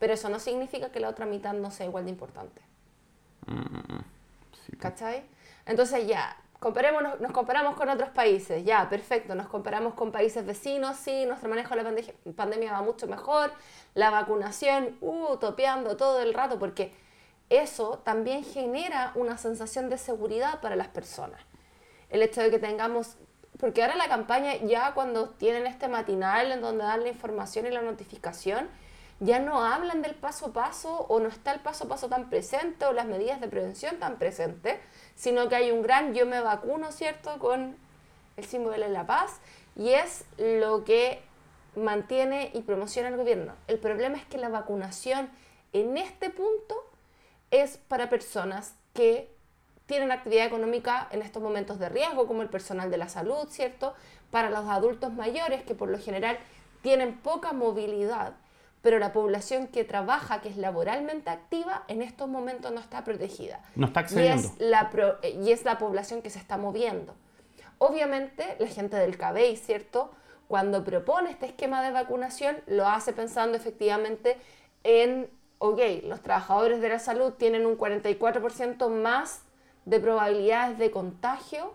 pero 0.00 0.14
eso 0.14 0.28
no 0.28 0.40
significa 0.40 0.90
que 0.90 0.98
la 0.98 1.08
otra 1.08 1.26
mitad 1.26 1.52
no 1.52 1.70
sea 1.70 1.86
igual 1.86 2.04
de 2.06 2.10
importante. 2.10 2.60
Sí. 4.66 4.76
¿Cachai? 4.76 5.22
Entonces 5.66 6.06
ya, 6.06 6.36
comparémonos, 6.58 7.20
nos 7.20 7.32
comparamos 7.32 7.76
con 7.76 7.88
otros 7.88 8.10
países, 8.10 8.64
ya, 8.64 8.88
perfecto, 8.88 9.34
nos 9.34 9.46
comparamos 9.46 9.94
con 9.94 10.10
países 10.10 10.44
vecinos, 10.44 10.96
sí, 10.96 11.24
nuestro 11.26 11.48
manejo 11.48 11.74
de 11.74 11.82
la 11.82 11.90
pande- 11.90 12.14
pandemia 12.34 12.72
va 12.72 12.82
mucho 12.82 13.06
mejor, 13.06 13.52
la 13.94 14.10
vacunación, 14.10 14.96
uh, 15.00 15.36
topeando 15.36 15.96
todo 15.96 16.20
el 16.20 16.34
rato, 16.34 16.58
porque 16.58 16.92
eso 17.48 17.98
también 18.04 18.44
genera 18.44 19.12
una 19.14 19.36
sensación 19.38 19.88
de 19.90 19.98
seguridad 19.98 20.60
para 20.60 20.76
las 20.76 20.88
personas. 20.88 21.40
El 22.08 22.22
hecho 22.22 22.40
de 22.40 22.50
que 22.50 22.58
tengamos, 22.58 23.16
porque 23.58 23.82
ahora 23.82 23.96
la 23.96 24.08
campaña 24.08 24.56
ya 24.56 24.94
cuando 24.94 25.30
tienen 25.30 25.66
este 25.66 25.88
matinal 25.88 26.52
en 26.52 26.60
donde 26.60 26.84
dan 26.84 27.02
la 27.02 27.08
información 27.08 27.66
y 27.66 27.70
la 27.70 27.82
notificación, 27.82 28.68
ya 29.20 29.38
no 29.38 29.62
hablan 29.64 30.00
del 30.02 30.14
paso 30.14 30.46
a 30.46 30.52
paso 30.52 31.06
o 31.08 31.20
no 31.20 31.28
está 31.28 31.52
el 31.52 31.60
paso 31.60 31.84
a 31.84 31.88
paso 31.88 32.08
tan 32.08 32.30
presente 32.30 32.86
o 32.86 32.92
las 32.92 33.06
medidas 33.06 33.40
de 33.40 33.48
prevención 33.48 33.98
tan 33.98 34.16
presentes, 34.16 34.80
sino 35.14 35.48
que 35.48 35.56
hay 35.56 35.70
un 35.70 35.82
gran 35.82 36.14
yo 36.14 36.26
me 36.26 36.40
vacuno, 36.40 36.90
¿cierto? 36.90 37.38
Con 37.38 37.76
el 38.38 38.44
símbolo 38.46 38.78
de 38.78 38.88
la 38.88 39.06
paz 39.06 39.40
y 39.76 39.90
es 39.90 40.24
lo 40.38 40.84
que 40.84 41.22
mantiene 41.76 42.50
y 42.54 42.62
promociona 42.62 43.08
el 43.08 43.16
gobierno. 43.16 43.54
El 43.68 43.78
problema 43.78 44.16
es 44.16 44.24
que 44.24 44.38
la 44.38 44.48
vacunación 44.48 45.30
en 45.74 45.98
este 45.98 46.30
punto 46.30 46.74
es 47.50 47.76
para 47.76 48.08
personas 48.08 48.74
que 48.94 49.30
tienen 49.86 50.12
actividad 50.12 50.46
económica 50.46 51.08
en 51.10 51.20
estos 51.20 51.42
momentos 51.42 51.78
de 51.78 51.88
riesgo, 51.88 52.26
como 52.26 52.42
el 52.42 52.48
personal 52.48 52.90
de 52.90 52.96
la 52.96 53.08
salud, 53.08 53.48
¿cierto? 53.48 53.94
Para 54.30 54.48
los 54.48 54.66
adultos 54.66 55.12
mayores 55.12 55.62
que 55.64 55.74
por 55.74 55.88
lo 55.88 55.98
general 55.98 56.38
tienen 56.80 57.18
poca 57.18 57.52
movilidad, 57.52 58.34
pero 58.82 58.98
la 58.98 59.12
población 59.12 59.66
que 59.68 59.84
trabaja, 59.84 60.40
que 60.40 60.48
es 60.48 60.56
laboralmente 60.56 61.28
activa, 61.30 61.84
en 61.88 62.00
estos 62.02 62.28
momentos 62.28 62.72
no 62.72 62.80
está 62.80 63.04
protegida. 63.04 63.60
No 63.76 63.86
está 63.88 64.00
Y 64.00 64.04
accediendo. 64.04 64.48
es, 64.48 64.60
la 64.60 64.90
pro- 64.90 65.18
y 65.22 65.52
es 65.52 65.64
la 65.64 65.76
población 65.78 66.22
que 66.22 66.30
se 66.30 66.38
está 66.38 66.56
moviendo. 66.56 67.14
Obviamente, 67.78 68.56
la 68.58 68.66
gente 68.66 68.96
del 68.96 69.16
CABEI, 69.16 69.56
¿cierto? 69.56 70.10
Cuando 70.48 70.82
propone 70.84 71.30
este 71.30 71.46
esquema 71.46 71.82
de 71.82 71.90
vacunación, 71.92 72.56
lo 72.66 72.88
hace 72.88 73.12
pensando 73.12 73.56
efectivamente 73.56 74.36
en, 74.82 75.30
ok, 75.58 75.78
los 76.04 76.20
trabajadores 76.22 76.80
de 76.80 76.88
la 76.88 76.98
salud 76.98 77.34
tienen 77.34 77.66
un 77.66 77.76
44% 77.78 78.88
más 78.88 79.42
de 79.84 80.00
probabilidades 80.00 80.78
de 80.78 80.90
contagio, 80.90 81.72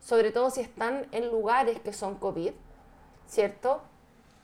sobre 0.00 0.32
todo 0.32 0.50
si 0.50 0.60
están 0.60 1.06
en 1.12 1.28
lugares 1.28 1.80
que 1.80 1.92
son 1.92 2.16
COVID, 2.16 2.52
¿cierto? 3.26 3.82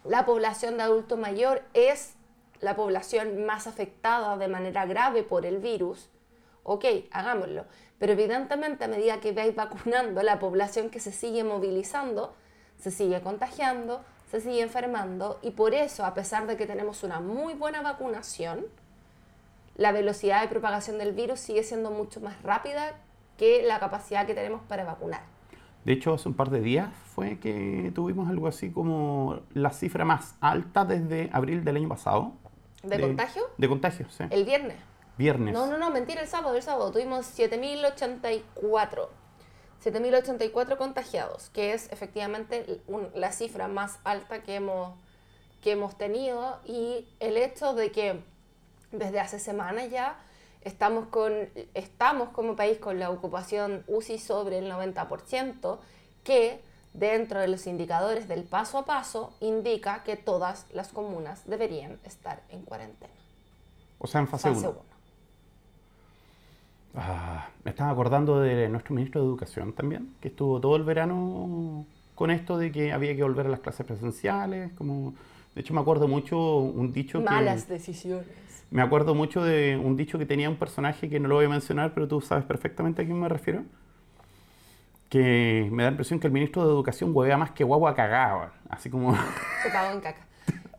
La 0.08 0.24
población 0.24 0.76
de 0.76 0.84
adulto 0.84 1.16
mayor 1.16 1.62
es 1.74 2.14
la 2.60 2.76
población 2.76 3.44
más 3.44 3.66
afectada 3.66 4.36
de 4.36 4.46
manera 4.46 4.86
grave 4.86 5.22
por 5.22 5.44
el 5.44 5.58
virus. 5.58 6.08
Ok, 6.62 6.84
hagámoslo. 7.10 7.64
Pero 7.98 8.12
evidentemente 8.12 8.84
a 8.84 8.88
medida 8.88 9.20
que 9.20 9.32
vais 9.32 9.54
vacunando, 9.54 10.22
la 10.22 10.38
población 10.38 10.90
que 10.90 11.00
se 11.00 11.12
sigue 11.12 11.42
movilizando, 11.42 12.34
se 12.78 12.90
sigue 12.90 13.20
contagiando, 13.20 14.04
se 14.30 14.40
sigue 14.40 14.60
enfermando 14.60 15.38
y 15.42 15.50
por 15.50 15.74
eso, 15.74 16.04
a 16.04 16.14
pesar 16.14 16.46
de 16.46 16.56
que 16.56 16.66
tenemos 16.66 17.02
una 17.02 17.20
muy 17.20 17.54
buena 17.54 17.82
vacunación, 17.82 18.66
la 19.76 19.92
velocidad 19.92 20.40
de 20.40 20.48
propagación 20.48 20.98
del 20.98 21.12
virus 21.12 21.40
sigue 21.40 21.62
siendo 21.62 21.90
mucho 21.90 22.20
más 22.20 22.42
rápida 22.42 22.94
que 23.36 23.62
la 23.62 23.80
capacidad 23.80 24.26
que 24.26 24.34
tenemos 24.34 24.62
para 24.62 24.84
vacunar. 24.84 25.35
De 25.86 25.92
hecho, 25.92 26.12
hace 26.14 26.28
un 26.28 26.34
par 26.34 26.50
de 26.50 26.60
días 26.60 26.88
fue 27.14 27.38
que 27.38 27.92
tuvimos 27.94 28.28
algo 28.28 28.48
así 28.48 28.70
como 28.72 29.40
la 29.54 29.70
cifra 29.70 30.04
más 30.04 30.34
alta 30.40 30.84
desde 30.84 31.30
abril 31.32 31.64
del 31.64 31.76
año 31.76 31.88
pasado. 31.88 32.32
¿De 32.82 33.00
contagio? 33.00 33.42
De 33.56 33.68
contagio, 33.68 34.06
sí. 34.10 34.24
El 34.30 34.44
viernes. 34.44 34.76
Viernes. 35.16 35.54
No, 35.54 35.66
no, 35.68 35.78
no, 35.78 35.90
mentira, 35.90 36.20
el 36.20 36.26
sábado, 36.28 36.56
el 36.56 36.62
sábado 36.62 36.90
tuvimos 36.90 37.26
7.084. 37.38 39.08
7.084 39.84 40.76
contagiados, 40.76 41.50
que 41.50 41.72
es 41.72 41.90
efectivamente 41.92 42.80
un- 42.88 43.08
la 43.14 43.30
cifra 43.30 43.68
más 43.68 43.98
alta 44.04 44.42
que 44.42 44.56
hemos, 44.56 44.92
que 45.62 45.72
hemos 45.72 45.96
tenido 45.96 46.58
y 46.64 47.06
el 47.20 47.36
hecho 47.36 47.74
de 47.74 47.92
que 47.92 48.20
desde 48.90 49.20
hace 49.20 49.38
semanas 49.38 49.88
ya 49.90 50.16
estamos, 50.66 51.06
con, 51.06 51.32
estamos 51.74 52.30
como 52.30 52.56
país 52.56 52.78
con 52.78 52.98
la 52.98 53.10
ocupación 53.10 53.84
UCI 53.86 54.18
sobre 54.18 54.58
el 54.58 54.70
90%, 54.70 55.78
que 56.24 56.60
dentro 56.92 57.40
de 57.40 57.48
los 57.48 57.66
indicadores 57.66 58.26
del 58.26 58.42
paso 58.42 58.78
a 58.78 58.84
paso 58.84 59.32
indica 59.40 60.02
que 60.02 60.16
todas 60.16 60.66
las 60.72 60.88
comunas 60.88 61.42
deberían 61.46 61.98
estar 62.04 62.42
en 62.48 62.62
cuarentena. 62.62 63.12
O 63.98 64.06
sea, 64.06 64.20
en 64.20 64.28
fase 64.28 64.50
1. 64.50 64.58
uno. 64.58 64.96
Ah, 66.96 67.48
me 67.62 67.70
estaba 67.70 67.90
acordando 67.90 68.40
de 68.40 68.68
nuestro 68.68 68.94
ministro 68.94 69.20
de 69.20 69.28
Educación 69.28 69.72
también, 69.72 70.16
que 70.20 70.28
estuvo 70.28 70.60
todo 70.60 70.74
el 70.76 70.82
verano 70.82 71.86
con 72.14 72.30
esto 72.30 72.58
de 72.58 72.72
que 72.72 72.92
había 72.92 73.14
que 73.14 73.22
volver 73.22 73.46
a 73.46 73.50
las 73.50 73.60
clases 73.60 73.86
presenciales. 73.86 74.72
Como, 74.72 75.14
de 75.56 75.62
hecho, 75.62 75.72
me 75.72 75.80
acuerdo 75.80 76.06
mucho 76.06 76.58
un 76.58 76.92
dicho 76.92 77.18
Malas 77.22 77.64
que... 77.64 77.72
decisiones. 77.72 78.26
Me 78.70 78.82
acuerdo 78.82 79.14
mucho 79.14 79.42
de 79.42 79.80
un 79.82 79.96
dicho 79.96 80.18
que 80.18 80.26
tenía 80.26 80.50
un 80.50 80.56
personaje 80.56 81.08
que 81.08 81.18
no 81.18 81.28
lo 81.28 81.36
voy 81.36 81.46
a 81.46 81.48
mencionar, 81.48 81.94
pero 81.94 82.06
tú 82.06 82.20
sabes 82.20 82.44
perfectamente 82.44 83.00
a 83.00 83.04
quién 83.06 83.18
me 83.18 83.26
refiero. 83.26 83.64
que 85.08 85.66
me 85.72 85.82
da 85.82 85.88
la 85.88 85.92
impresión 85.92 86.20
que 86.20 86.26
el 86.26 86.32
ministro 86.34 86.62
de 86.66 86.72
Educación 86.72 87.12
huevea 87.14 87.38
más 87.38 87.52
que 87.52 87.64
guagua 87.64 87.94
cagada, 87.94 88.52
así 88.68 88.90
como... 88.90 89.16
Se 89.62 89.70
pagó 89.70 89.94
en 89.94 90.00
caca. 90.02 90.26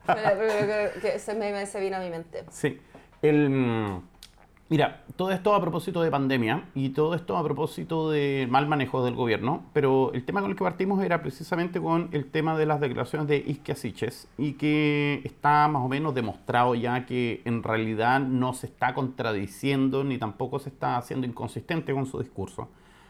Que, 0.08 1.02
que 1.02 1.16
ese 1.16 1.34
meme 1.34 1.66
se 1.66 1.82
vino 1.82 1.98
a 1.98 2.00
mi 2.00 2.10
mente. 2.12 2.46
Sí. 2.52 2.80
El, 3.22 4.00
mira, 4.70 5.04
todo 5.16 5.32
esto 5.32 5.54
a 5.54 5.62
propósito 5.62 6.02
de 6.02 6.12
pandemia 6.12 6.66
y 6.76 6.90
todo 6.90 7.16
esto 7.16 7.38
a 7.38 7.44
propósito 7.44 8.12
de 8.12 8.48
mal 8.50 8.68
manejo 8.68 9.04
del 9.04 9.16
gobierno, 9.16 9.64
pero 9.74 10.12
el 10.14 10.26
tema 10.26 10.42
con 10.42 10.52
el 10.52 10.58
que 10.58 10.64
partimos 10.64 11.04
era 11.04 11.22
precisamente 11.22 11.82
con 11.82 12.10
el 12.12 12.30
tema 12.30 12.58
de 12.58 12.66
las 12.66 12.80
declaraciones 12.80 13.28
de 13.28 13.38
Isquia 13.38 13.76
Siches 13.76 14.28
y 14.38 14.54
que 14.54 15.22
está 15.24 15.68
más 15.68 15.84
o 15.84 15.88
menos 15.88 16.14
demostrado 16.14 16.76
ya 16.76 17.06
que 17.06 17.42
en 17.46 17.64
realidad 17.64 18.20
no 18.20 18.54
se 18.54 18.68
está 18.68 18.94
contradiciendo 18.94 20.04
ni 20.04 20.18
tampoco 20.18 20.60
se 20.60 20.70
está 20.70 20.98
haciendo 20.98 21.26
inconsistente 21.28 21.94
con 21.94 22.06
su 22.06 22.20
discurso. 22.20 22.70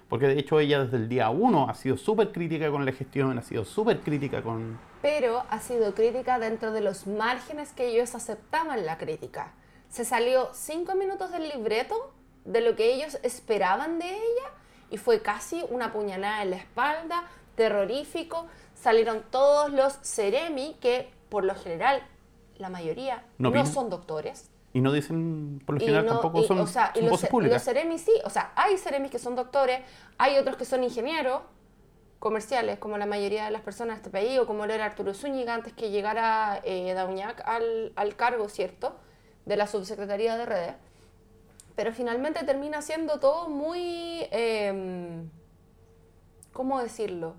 Porque 0.09 0.27
de 0.27 0.39
hecho 0.39 0.59
ella 0.59 0.83
desde 0.83 0.97
el 0.97 1.09
día 1.09 1.29
uno 1.29 1.69
ha 1.69 1.73
sido 1.73 1.97
súper 1.97 2.31
crítica 2.31 2.71
con 2.71 2.85
la 2.85 2.93
gestión, 2.93 3.37
ha 3.37 3.41
sido 3.41 3.65
súper 3.65 3.99
crítica 3.99 4.41
con... 4.41 4.79
Pero 5.01 5.43
ha 5.49 5.59
sido 5.59 5.93
crítica 5.93 6.39
dentro 6.39 6.71
de 6.71 6.79
los 6.79 7.07
márgenes 7.07 7.73
que 7.73 7.89
ellos 7.89 8.15
aceptaban 8.15 8.85
la 8.85 8.97
crítica. 8.97 9.51
Se 9.89 10.05
salió 10.05 10.49
cinco 10.53 10.95
minutos 10.95 11.31
del 11.31 11.49
libreto 11.49 12.13
de 12.45 12.61
lo 12.61 12.75
que 12.75 12.93
ellos 12.93 13.17
esperaban 13.23 13.99
de 13.99 14.09
ella 14.09 14.49
y 14.89 14.97
fue 14.97 15.21
casi 15.21 15.65
una 15.69 15.91
puñalada 15.91 16.43
en 16.43 16.51
la 16.51 16.57
espalda, 16.57 17.23
terrorífico. 17.55 18.47
Salieron 18.75 19.23
todos 19.31 19.71
los 19.71 19.93
Ceremi, 20.03 20.75
que 20.79 21.09
por 21.29 21.43
lo 21.43 21.55
general, 21.55 22.05
la 22.57 22.69
mayoría 22.69 23.23
No 23.37 23.49
no, 23.51 23.65
son 23.65 23.89
doctores. 23.89 24.49
Y 24.73 24.81
no 24.81 24.91
dicen, 24.91 25.61
por 25.65 25.75
lo 25.75 25.81
Y 25.81 25.85
general 25.85 26.05
no- 26.05 26.11
tampoco 26.19 26.41
y, 26.43 26.47
son, 26.47 26.59
o 26.59 26.67
sea, 26.67 26.91
y 26.93 26.97
son 26.99 27.03
los, 27.05 27.11
voces 27.11 27.27
ce- 27.27 27.31
públicas. 27.31 27.55
los 27.55 27.63
Ceremis 27.63 28.01
sí, 28.01 28.11
o 28.23 28.29
sea, 28.29 28.51
hay 28.55 28.77
Ceremis 28.77 29.09
que 29.11 29.19
son 29.19 29.35
doctores, 29.35 29.81
hay 30.17 30.37
otros 30.37 30.55
que 30.57 30.65
son 30.65 30.83
ingenieros 30.83 31.41
comerciales, 32.19 32.79
como 32.79 32.97
la 32.97 33.05
mayoría 33.05 33.45
de 33.45 33.51
las 33.51 33.61
personas 33.61 33.97
de 33.97 34.01
este 34.01 34.09
país, 34.09 34.39
o 34.39 34.45
como 34.47 34.65
lo 34.65 34.73
era 34.73 34.85
Arturo 34.85 35.13
Zúñiga 35.13 35.53
antes 35.53 35.73
que 35.73 35.89
llegara 35.91 36.61
eh, 36.63 36.93
Dauñac 36.93 37.41
al, 37.47 37.91
al 37.95 38.15
cargo, 38.15 38.49
¿cierto?, 38.49 38.95
de 39.47 39.55
la 39.55 39.65
subsecretaría 39.65 40.37
de 40.37 40.45
redes. 40.45 40.75
Pero 41.75 41.93
finalmente 41.93 42.43
termina 42.43 42.81
siendo 42.81 43.19
todo 43.19 43.49
muy, 43.49 44.27
em, 44.31 45.29
¿cómo 46.51 46.81
decirlo? 46.81 47.35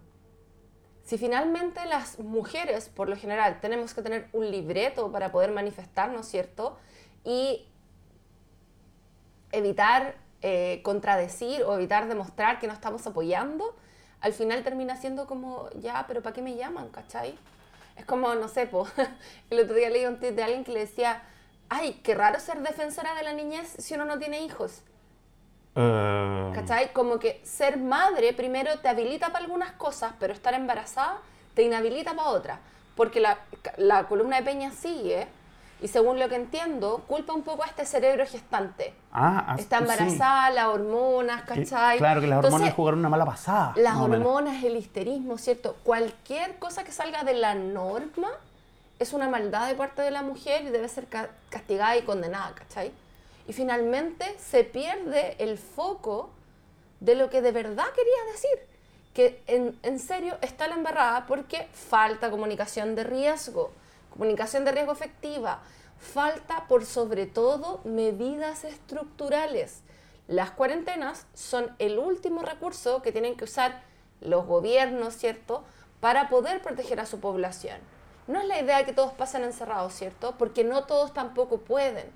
Si 1.04 1.18
finalmente 1.18 1.84
las 1.86 2.18
mujeres, 2.18 2.88
por 2.88 3.08
lo 3.08 3.16
general, 3.16 3.60
tenemos 3.60 3.94
que 3.94 4.02
tener 4.02 4.28
un 4.32 4.50
libreto 4.50 5.12
para 5.12 5.32
poder 5.32 5.52
manifestarnos, 5.52 6.26
¿cierto? 6.26 6.78
Y 7.24 7.66
evitar 9.52 10.16
eh, 10.40 10.80
contradecir 10.84 11.62
o 11.64 11.74
evitar 11.74 12.08
demostrar 12.08 12.58
que 12.58 12.66
no 12.66 12.72
estamos 12.72 13.06
apoyando, 13.06 13.74
al 14.20 14.32
final 14.32 14.62
termina 14.64 14.96
siendo 14.96 15.26
como, 15.26 15.68
ya, 15.80 16.04
pero 16.06 16.22
¿para 16.22 16.34
qué 16.34 16.42
me 16.42 16.56
llaman, 16.56 16.88
cachai? 16.88 17.34
Es 17.96 18.04
como, 18.04 18.34
no 18.34 18.48
sé, 18.48 18.66
po, 18.66 18.86
el 19.50 19.60
otro 19.60 19.74
día 19.74 19.90
leí 19.90 20.06
un 20.06 20.18
tweet 20.18 20.32
de 20.32 20.42
alguien 20.42 20.64
que 20.64 20.72
le 20.72 20.80
decía, 20.80 21.22
ay, 21.68 22.00
qué 22.02 22.14
raro 22.14 22.38
ser 22.40 22.58
defensora 22.60 23.14
de 23.14 23.22
la 23.22 23.32
niñez 23.32 23.74
si 23.78 23.94
uno 23.94 24.04
no 24.04 24.18
tiene 24.18 24.40
hijos. 24.42 24.82
Eh, 25.74 26.52
¿Cachai? 26.54 26.92
Como 26.92 27.18
que 27.18 27.40
ser 27.44 27.76
madre 27.78 28.32
primero 28.32 28.78
te 28.80 28.88
habilita 28.88 29.28
para 29.28 29.44
algunas 29.44 29.72
cosas, 29.72 30.12
pero 30.18 30.32
estar 30.32 30.54
embarazada 30.54 31.18
te 31.54 31.62
inhabilita 31.62 32.14
para 32.14 32.28
otras. 32.30 32.58
Porque 32.96 33.20
la, 33.20 33.38
la 33.76 34.08
columna 34.08 34.36
de 34.38 34.42
Peña 34.42 34.72
sigue, 34.72 35.28
y 35.80 35.86
según 35.86 36.18
lo 36.18 36.28
que 36.28 36.34
entiendo, 36.34 37.04
culpa 37.06 37.32
un 37.32 37.42
poco 37.42 37.62
a 37.62 37.66
este 37.66 37.84
cerebro 37.86 38.26
gestante. 38.26 38.92
ah, 39.12 39.44
ah, 39.50 39.56
Está 39.56 39.76
sí. 39.78 39.82
embarazada, 39.84 40.50
las 40.50 40.66
hormonas, 40.66 41.42
Que- 41.42 41.62
¿cachai? 41.62 41.98
claro 41.98 42.20
que 42.20 42.26
las 42.26 42.44
hormonas 42.44 42.74
jugaron 42.74 42.98
una 42.98 43.08
mala 43.08 43.24
pasada. 43.24 43.72
Las 43.76 43.96
hormonas, 43.96 44.64
el 44.64 44.76
histerismo, 44.76 45.38
¿cierto? 45.38 45.76
Cualquier 45.84 46.58
cosa 46.58 46.82
que 46.82 46.90
salga 46.90 47.22
de 47.22 47.34
la 47.34 47.54
norma 47.54 48.28
es 48.98 49.12
una 49.12 49.28
maldad 49.28 49.68
de 49.68 49.74
parte 49.74 50.02
de 50.02 50.10
la 50.10 50.22
mujer 50.22 50.62
y 50.62 50.68
debe 50.70 50.88
ser 50.88 51.06
ca- 51.06 51.30
castigada 51.50 51.96
y 51.96 52.02
condenada, 52.02 52.54
¿cachai? 52.54 52.92
Y 53.46 53.52
finalmente 53.52 54.36
se 54.38 54.64
pierde 54.64 55.36
el 55.38 55.56
foco 55.58 56.30
de 57.00 57.14
lo 57.14 57.30
que 57.30 57.40
de 57.42 57.52
verdad 57.52 57.86
quería 57.94 58.32
decir. 58.32 58.68
Que 59.14 59.42
en, 59.46 59.78
en 59.82 59.98
serio 59.98 60.36
está 60.42 60.68
la 60.68 60.74
embarrada 60.74 61.26
porque 61.26 61.68
falta 61.72 62.30
comunicación 62.30 62.94
de 62.94 63.04
riesgo, 63.04 63.72
comunicación 64.10 64.64
de 64.64 64.72
riesgo 64.72 64.92
efectiva, 64.92 65.60
falta 65.98 66.66
por 66.68 66.84
sobre 66.84 67.26
todo 67.26 67.80
medidas 67.84 68.64
estructurales. 68.64 69.80
Las 70.28 70.50
cuarentenas 70.50 71.26
son 71.34 71.74
el 71.78 71.98
último 71.98 72.42
recurso 72.42 73.00
que 73.02 73.12
tienen 73.12 73.36
que 73.36 73.44
usar 73.44 73.82
los 74.20 74.46
gobiernos, 74.46 75.14
¿cierto?, 75.16 75.64
para 76.00 76.28
poder 76.28 76.62
proteger 76.62 77.00
a 77.00 77.06
su 77.06 77.18
población. 77.18 77.78
No 78.28 78.40
es 78.40 78.46
la 78.46 78.60
idea 78.60 78.84
que 78.84 78.92
todos 78.92 79.12
pasen 79.14 79.42
encerrados, 79.42 79.94
¿cierto? 79.94 80.36
Porque 80.38 80.62
no 80.62 80.84
todos 80.84 81.12
tampoco 81.14 81.58
pueden. 81.58 82.06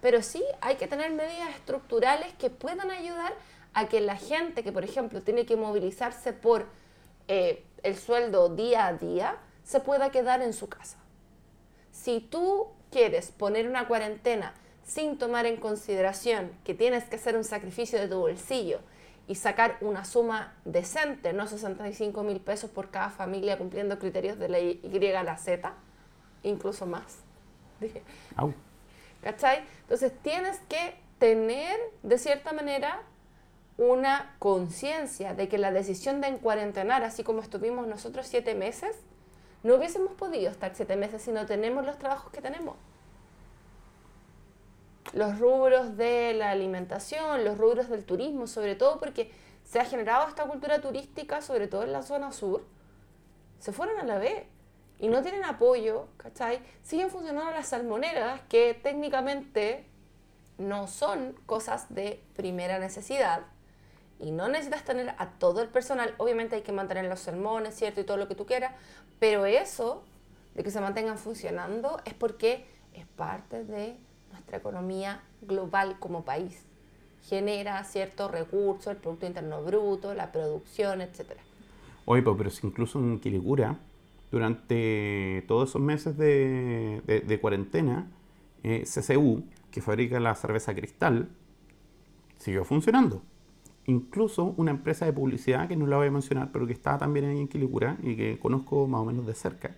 Pero 0.00 0.22
sí 0.22 0.42
hay 0.60 0.76
que 0.76 0.86
tener 0.86 1.10
medidas 1.10 1.50
estructurales 1.50 2.32
que 2.34 2.48
puedan 2.48 2.90
ayudar 2.90 3.34
a 3.74 3.88
que 3.88 4.00
la 4.00 4.16
gente 4.16 4.62
que, 4.62 4.72
por 4.72 4.84
ejemplo, 4.84 5.20
tiene 5.20 5.44
que 5.44 5.56
movilizarse 5.56 6.32
por 6.32 6.66
eh, 7.26 7.64
el 7.82 7.98
sueldo 7.98 8.48
día 8.48 8.86
a 8.86 8.92
día, 8.92 9.36
se 9.64 9.80
pueda 9.80 10.10
quedar 10.10 10.42
en 10.42 10.52
su 10.52 10.68
casa. 10.68 10.96
Si 11.90 12.20
tú 12.20 12.68
quieres 12.90 13.32
poner 13.32 13.68
una 13.68 13.88
cuarentena 13.88 14.54
sin 14.84 15.18
tomar 15.18 15.44
en 15.44 15.56
consideración 15.56 16.52
que 16.64 16.74
tienes 16.74 17.04
que 17.04 17.16
hacer 17.16 17.36
un 17.36 17.44
sacrificio 17.44 17.98
de 17.98 18.08
tu 18.08 18.18
bolsillo 18.18 18.80
y 19.28 19.34
sacar 19.34 19.76
una 19.82 20.04
suma 20.06 20.54
decente, 20.64 21.34
no 21.34 21.46
65 21.46 22.22
mil 22.22 22.40
pesos 22.40 22.70
por 22.70 22.90
cada 22.90 23.10
familia 23.10 23.58
cumpliendo 23.58 23.98
criterios 23.98 24.38
de 24.38 24.48
la 24.48 24.58
Y 24.58 25.12
a 25.14 25.22
la 25.22 25.36
Z, 25.36 25.72
incluso 26.42 26.86
más. 26.86 27.18
Au. 28.36 28.54
¿Cachai? 29.22 29.64
Entonces 29.82 30.12
tienes 30.22 30.58
que 30.68 30.96
tener, 31.18 31.78
de 32.02 32.18
cierta 32.18 32.52
manera, 32.52 33.02
una 33.76 34.34
conciencia 34.38 35.34
de 35.34 35.48
que 35.48 35.58
la 35.58 35.72
decisión 35.72 36.22
de 36.22 36.28
encuarentenar, 36.28 37.04
así 37.04 37.22
como 37.22 37.40
estuvimos 37.40 37.86
nosotros 37.86 38.26
siete 38.26 38.54
meses, 38.54 38.96
no 39.62 39.74
hubiésemos 39.74 40.12
podido 40.12 40.50
estar 40.50 40.74
siete 40.74 40.96
meses 40.96 41.22
si 41.22 41.32
no 41.32 41.44
tenemos 41.44 41.84
los 41.84 41.98
trabajos 41.98 42.32
que 42.32 42.40
tenemos. 42.40 42.76
Los 45.12 45.38
rubros 45.38 45.96
de 45.96 46.34
la 46.34 46.50
alimentación, 46.50 47.44
los 47.44 47.56
rubros 47.56 47.88
del 47.88 48.04
turismo, 48.04 48.46
sobre 48.46 48.74
todo 48.74 48.98
porque 48.98 49.30
se 49.64 49.80
ha 49.80 49.84
generado 49.84 50.28
esta 50.28 50.44
cultura 50.44 50.80
turística, 50.80 51.40
sobre 51.40 51.66
todo 51.66 51.82
en 51.82 51.92
la 51.92 52.02
zona 52.02 52.32
sur, 52.32 52.64
se 53.58 53.72
fueron 53.72 53.98
a 53.98 54.04
la 54.04 54.18
B 54.18 54.46
y 54.98 55.08
no 55.08 55.22
tienen 55.22 55.44
apoyo, 55.44 56.08
¿cachai? 56.16 56.60
Siguen 56.82 57.10
funcionando 57.10 57.50
las 57.50 57.68
salmoneras 57.68 58.40
que 58.48 58.74
técnicamente 58.74 59.86
no 60.58 60.88
son 60.88 61.34
cosas 61.46 61.92
de 61.94 62.22
primera 62.34 62.78
necesidad 62.78 63.42
y 64.18 64.32
no 64.32 64.48
necesitas 64.48 64.84
tener 64.84 65.14
a 65.18 65.30
todo 65.38 65.62
el 65.62 65.68
personal, 65.68 66.14
obviamente 66.18 66.56
hay 66.56 66.62
que 66.62 66.72
mantener 66.72 67.04
los 67.04 67.20
salmones, 67.20 67.74
¿cierto? 67.76 68.00
Y 68.00 68.04
todo 68.04 68.16
lo 68.16 68.26
que 68.26 68.34
tú 68.34 68.46
quieras, 68.46 68.74
pero 69.20 69.46
eso 69.46 70.02
de 70.54 70.64
que 70.64 70.70
se 70.70 70.80
mantengan 70.80 71.18
funcionando 71.18 72.00
es 72.04 72.14
porque 72.14 72.66
es 72.92 73.06
parte 73.06 73.64
de 73.64 73.96
nuestra 74.32 74.58
economía 74.58 75.20
global 75.42 75.96
como 75.98 76.24
país. 76.24 76.64
Genera 77.24 77.82
ciertos 77.84 78.30
recursos, 78.30 78.86
el 78.88 78.96
Producto 78.96 79.26
Interno 79.26 79.62
Bruto, 79.62 80.14
la 80.14 80.32
producción, 80.32 81.00
etcétera. 81.00 81.40
Oye, 82.04 82.22
pero 82.22 82.48
si 82.50 82.66
incluso 82.66 82.98
en 82.98 83.18
Quilicura, 83.20 83.78
durante 84.30 85.44
todos 85.48 85.70
esos 85.70 85.82
meses 85.82 86.16
de, 86.16 87.02
de- 87.06 87.20
de 87.20 87.40
cuarentena, 87.40 88.10
eh, 88.62 88.84
CCU, 88.86 89.44
que 89.70 89.82
fabrica 89.82 90.18
la 90.20 90.34
cerveza 90.34 90.74
cristal, 90.74 91.28
siguió 92.38 92.64
funcionando. 92.64 93.22
Incluso 93.86 94.54
una 94.56 94.70
empresa 94.70 95.06
de 95.06 95.12
publicidad, 95.12 95.68
que 95.68 95.76
no 95.76 95.86
la 95.86 95.96
voy 95.96 96.08
a 96.08 96.10
mencionar, 96.10 96.50
pero 96.52 96.66
que 96.66 96.72
estaba 96.74 96.98
también 96.98 97.26
ahí 97.26 97.38
en 97.40 97.48
Quilicura 97.48 97.96
y 98.02 98.16
que 98.16 98.38
conozco 98.38 98.86
más 98.86 99.00
o 99.00 99.04
menos 99.04 99.26
de 99.26 99.34
cerca, 99.34 99.74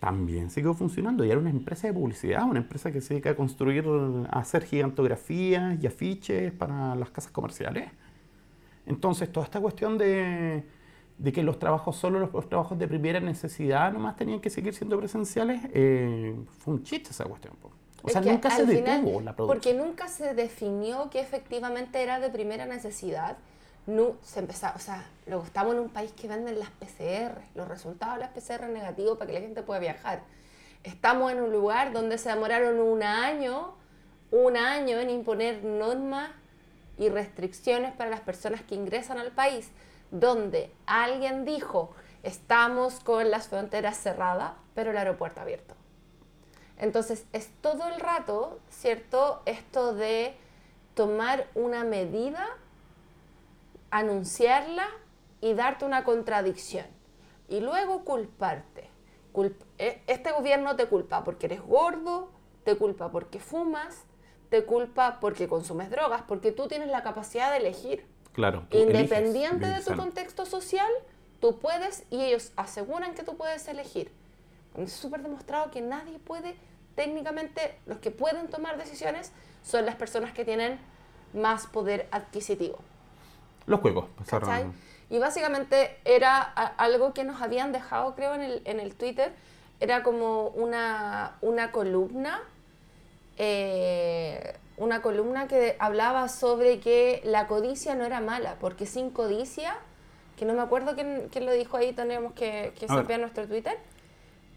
también 0.00 0.50
siguió 0.50 0.74
funcionando. 0.74 1.24
Y 1.24 1.30
era 1.30 1.38
una 1.40 1.50
empresa 1.50 1.88
de 1.88 1.94
publicidad, 1.94 2.44
una 2.44 2.60
empresa 2.60 2.92
que 2.92 3.00
se 3.00 3.14
dedica 3.14 3.30
a 3.30 3.36
construir, 3.36 3.84
a 4.30 4.38
hacer 4.40 4.64
gigantografías 4.64 5.82
y 5.82 5.86
afiches 5.86 6.52
para 6.52 6.94
las 6.96 7.10
casas 7.10 7.32
comerciales. 7.32 7.90
Entonces, 8.86 9.30
toda 9.32 9.44
esta 9.44 9.60
cuestión 9.60 9.98
de, 9.98 10.64
de 11.18 11.32
que 11.32 11.42
los 11.42 11.58
trabajos, 11.58 11.96
solo 11.96 12.20
los, 12.20 12.32
los 12.32 12.48
trabajos 12.48 12.78
de 12.78 12.88
primera 12.88 13.20
necesidad 13.20 13.92
nomás 13.92 14.16
tenían 14.16 14.40
que 14.40 14.50
seguir 14.50 14.74
siendo 14.74 14.98
presenciales, 14.98 15.62
eh, 15.74 16.34
fue 16.58 16.74
un 16.74 16.82
chiste 16.84 17.10
esa 17.10 17.24
cuestión. 17.24 17.54
O 18.02 18.08
Es 18.08 18.12
sea, 18.12 18.22
que 18.22 18.30
nunca 18.32 18.50
se 18.50 18.62
al 18.62 18.68
final, 18.68 19.02
detuvo 19.02 19.20
la 19.20 19.36
Porque 19.36 19.70
producción. 19.70 19.78
nunca 19.78 20.08
se 20.08 20.34
definió 20.34 21.10
que 21.10 21.20
efectivamente 21.20 22.02
era 22.02 22.20
de 22.20 22.30
primera 22.30 22.66
necesidad. 22.66 23.36
No, 23.88 24.16
se 24.22 24.40
empezaba, 24.40 24.76
o 24.76 24.80
sea, 24.80 25.02
luego 25.26 25.44
estamos 25.44 25.72
en 25.72 25.80
un 25.80 25.88
país 25.88 26.12
que 26.12 26.28
venden 26.28 26.58
las 26.58 26.68
PCR, 26.68 27.40
los 27.54 27.66
resultados 27.66 28.16
de 28.16 28.20
las 28.20 28.32
PCR 28.32 28.68
negativos 28.68 29.16
para 29.16 29.28
que 29.28 29.32
la 29.32 29.40
gente 29.40 29.62
pueda 29.62 29.80
viajar. 29.80 30.20
Estamos 30.84 31.32
en 31.32 31.40
un 31.40 31.50
lugar 31.50 31.94
donde 31.94 32.18
se 32.18 32.28
demoraron 32.28 32.80
un 32.80 33.02
año, 33.02 33.72
un 34.30 34.58
año 34.58 34.98
en 34.98 35.08
imponer 35.08 35.64
normas 35.64 36.28
y 36.98 37.08
restricciones 37.08 37.94
para 37.94 38.10
las 38.10 38.20
personas 38.20 38.60
que 38.60 38.74
ingresan 38.74 39.16
al 39.16 39.30
país. 39.30 39.70
donde 40.10 40.70
alguien 40.84 41.46
dijo, 41.46 41.94
estamos 42.22 43.00
con 43.00 43.30
las 43.30 43.48
fronteras 43.48 43.96
cerradas, 43.96 44.52
pero 44.74 44.90
el 44.90 44.98
aeropuerto 44.98 45.40
abierto. 45.40 45.74
Entonces, 46.76 47.24
es 47.32 47.50
todo 47.62 47.88
el 47.88 48.00
rato, 48.00 48.58
¿cierto? 48.68 49.42
Esto 49.46 49.94
de 49.94 50.34
tomar 50.94 51.46
una 51.54 51.84
medida, 51.84 52.46
anunciarla 53.90 54.86
y 55.40 55.54
darte 55.54 55.84
una 55.84 56.04
contradicción. 56.04 56.86
Y 57.48 57.60
luego 57.60 58.04
culparte. 58.04 58.90
E, 59.78 60.02
este 60.06 60.32
gobierno 60.32 60.76
te 60.76 60.86
culpa 60.86 61.24
porque 61.24 61.46
eres 61.46 61.62
gordo, 61.62 62.30
te 62.64 62.76
culpa 62.76 63.10
porque 63.10 63.38
fumas, 63.38 64.04
te 64.50 64.64
culpa 64.64 65.18
porque 65.20 65.48
consumes 65.48 65.90
drogas, 65.90 66.22
porque 66.22 66.52
tú 66.52 66.68
tienes 66.68 66.88
la 66.88 67.02
capacidad 67.02 67.50
de 67.52 67.58
elegir. 67.58 68.06
Claro. 68.32 68.66
Independiente 68.70 69.66
de 69.66 69.82
tu 69.82 69.96
contexto 69.96 70.46
social, 70.46 70.90
tú 71.40 71.58
puedes 71.58 72.04
y 72.10 72.22
ellos 72.22 72.52
aseguran 72.56 73.14
que 73.14 73.22
tú 73.22 73.36
puedes 73.36 73.66
elegir. 73.68 74.10
Es 74.76 74.92
súper 74.92 75.22
demostrado 75.22 75.70
que 75.70 75.80
nadie 75.80 76.18
puede, 76.18 76.56
técnicamente, 76.94 77.78
los 77.86 77.98
que 77.98 78.10
pueden 78.10 78.48
tomar 78.48 78.78
decisiones 78.78 79.32
son 79.62 79.86
las 79.86 79.96
personas 79.96 80.32
que 80.32 80.44
tienen 80.44 80.78
más 81.34 81.66
poder 81.66 82.08
adquisitivo. 82.10 82.78
Los 83.68 83.80
juegos. 83.80 84.06
Pasaron. 84.16 84.74
Y 85.10 85.18
básicamente 85.18 85.96
era 86.04 86.40
algo 86.40 87.14
que 87.14 87.24
nos 87.24 87.40
habían 87.40 87.72
dejado, 87.72 88.14
creo, 88.14 88.34
en 88.34 88.42
el, 88.42 88.62
en 88.64 88.80
el 88.80 88.94
Twitter. 88.94 89.32
Era 89.80 90.02
como 90.02 90.48
una, 90.48 91.36
una 91.40 91.72
columna, 91.72 92.42
eh, 93.36 94.54
una 94.76 95.00
columna 95.00 95.48
que 95.48 95.76
hablaba 95.78 96.28
sobre 96.28 96.80
que 96.80 97.22
la 97.24 97.46
codicia 97.46 97.94
no 97.94 98.04
era 98.04 98.20
mala, 98.20 98.56
porque 98.60 98.86
sin 98.86 99.10
codicia, 99.10 99.76
que 100.36 100.44
no 100.44 100.52
me 100.52 100.60
acuerdo 100.60 100.94
quién, 100.94 101.28
quién 101.30 101.46
lo 101.46 101.52
dijo 101.52 101.76
ahí, 101.76 101.92
tenemos 101.92 102.32
que, 102.32 102.72
que 102.78 103.18
nuestro 103.18 103.46
Twitter, 103.46 103.78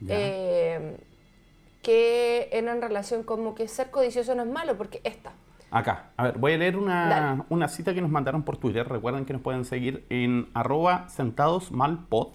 eh, 0.09 0.97
que 1.81 2.49
era 2.51 2.73
en 2.73 2.81
relación 2.81 3.23
como 3.23 3.55
que 3.55 3.67
ser 3.67 3.89
codicioso 3.89 4.35
no 4.35 4.43
es 4.43 4.49
malo, 4.49 4.77
porque 4.77 5.01
esta, 5.03 5.31
Acá, 5.71 6.11
a 6.17 6.23
ver, 6.23 6.37
voy 6.37 6.51
a 6.51 6.57
leer 6.57 6.75
una, 6.75 7.45
una, 7.47 7.69
cita 7.69 7.93
que 7.93 8.01
nos 8.01 8.11
mandaron 8.11 8.43
por 8.43 8.57
Twitter. 8.57 8.87
Recuerden 8.87 9.23
que 9.23 9.31
nos 9.31 9.41
pueden 9.41 9.63
seguir 9.63 10.05
en 10.09 10.49
arroba 10.53 11.07
sentadosmalpod. 11.07 12.33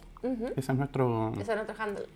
Ese 0.56 0.72
es 0.72 0.78
nuestro... 0.78 1.32
Ese 1.38 1.52
es 1.52 1.56
nuestro 1.56 1.76
handle. 1.78 2.06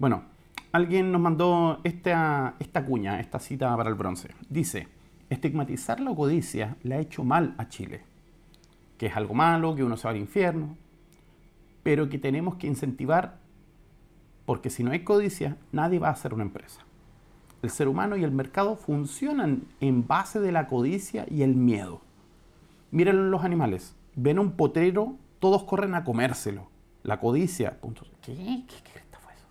Bueno, 0.00 0.24
alguien 0.72 1.12
nos 1.12 1.20
mandó 1.20 1.78
esta, 1.84 2.56
esta 2.58 2.84
cuña, 2.84 3.20
esta 3.20 3.38
cita 3.38 3.76
para 3.76 3.88
el 3.90 3.94
bronce. 3.94 4.34
Dice, 4.48 4.88
estigmatizar 5.30 6.00
la 6.00 6.12
codicia 6.16 6.76
le 6.82 6.96
ha 6.96 6.98
hecho 6.98 7.22
mal 7.22 7.54
a 7.56 7.68
Chile. 7.68 8.02
Que 8.98 9.06
es 9.06 9.16
algo 9.16 9.34
malo, 9.34 9.76
que 9.76 9.84
uno 9.84 9.96
se 9.96 10.08
va 10.08 10.10
al 10.10 10.16
infierno. 10.16 10.76
Pero 11.84 12.08
que 12.08 12.18
tenemos 12.18 12.56
que 12.56 12.66
incentivar 12.66 13.38
porque 14.46 14.68
si 14.68 14.82
no 14.82 14.90
hay 14.90 15.04
codicia, 15.04 15.58
nadie 15.70 16.00
va 16.00 16.08
a 16.08 16.12
hacer 16.12 16.34
una 16.34 16.42
empresa 16.42 16.84
el 17.62 17.70
ser 17.70 17.88
humano 17.88 18.16
y 18.16 18.24
el 18.24 18.30
mercado 18.30 18.76
funcionan 18.76 19.64
en 19.80 20.06
base 20.06 20.40
de 20.40 20.52
la 20.52 20.66
codicia 20.66 21.26
y 21.30 21.42
el 21.42 21.54
miedo. 21.54 22.00
Miren 22.90 23.30
los 23.30 23.44
animales, 23.44 23.94
ven 24.16 24.38
un 24.38 24.52
potrero, 24.52 25.16
todos 25.38 25.64
corren 25.64 25.94
a 25.94 26.04
comérselo. 26.04 26.68
La 27.02 27.20
codicia, 27.20 27.80
punto. 27.80 28.02
¿Qué? 28.20 28.34
¿Qué, 28.34 29.02
fue 29.20 29.32
eso? 29.34 29.46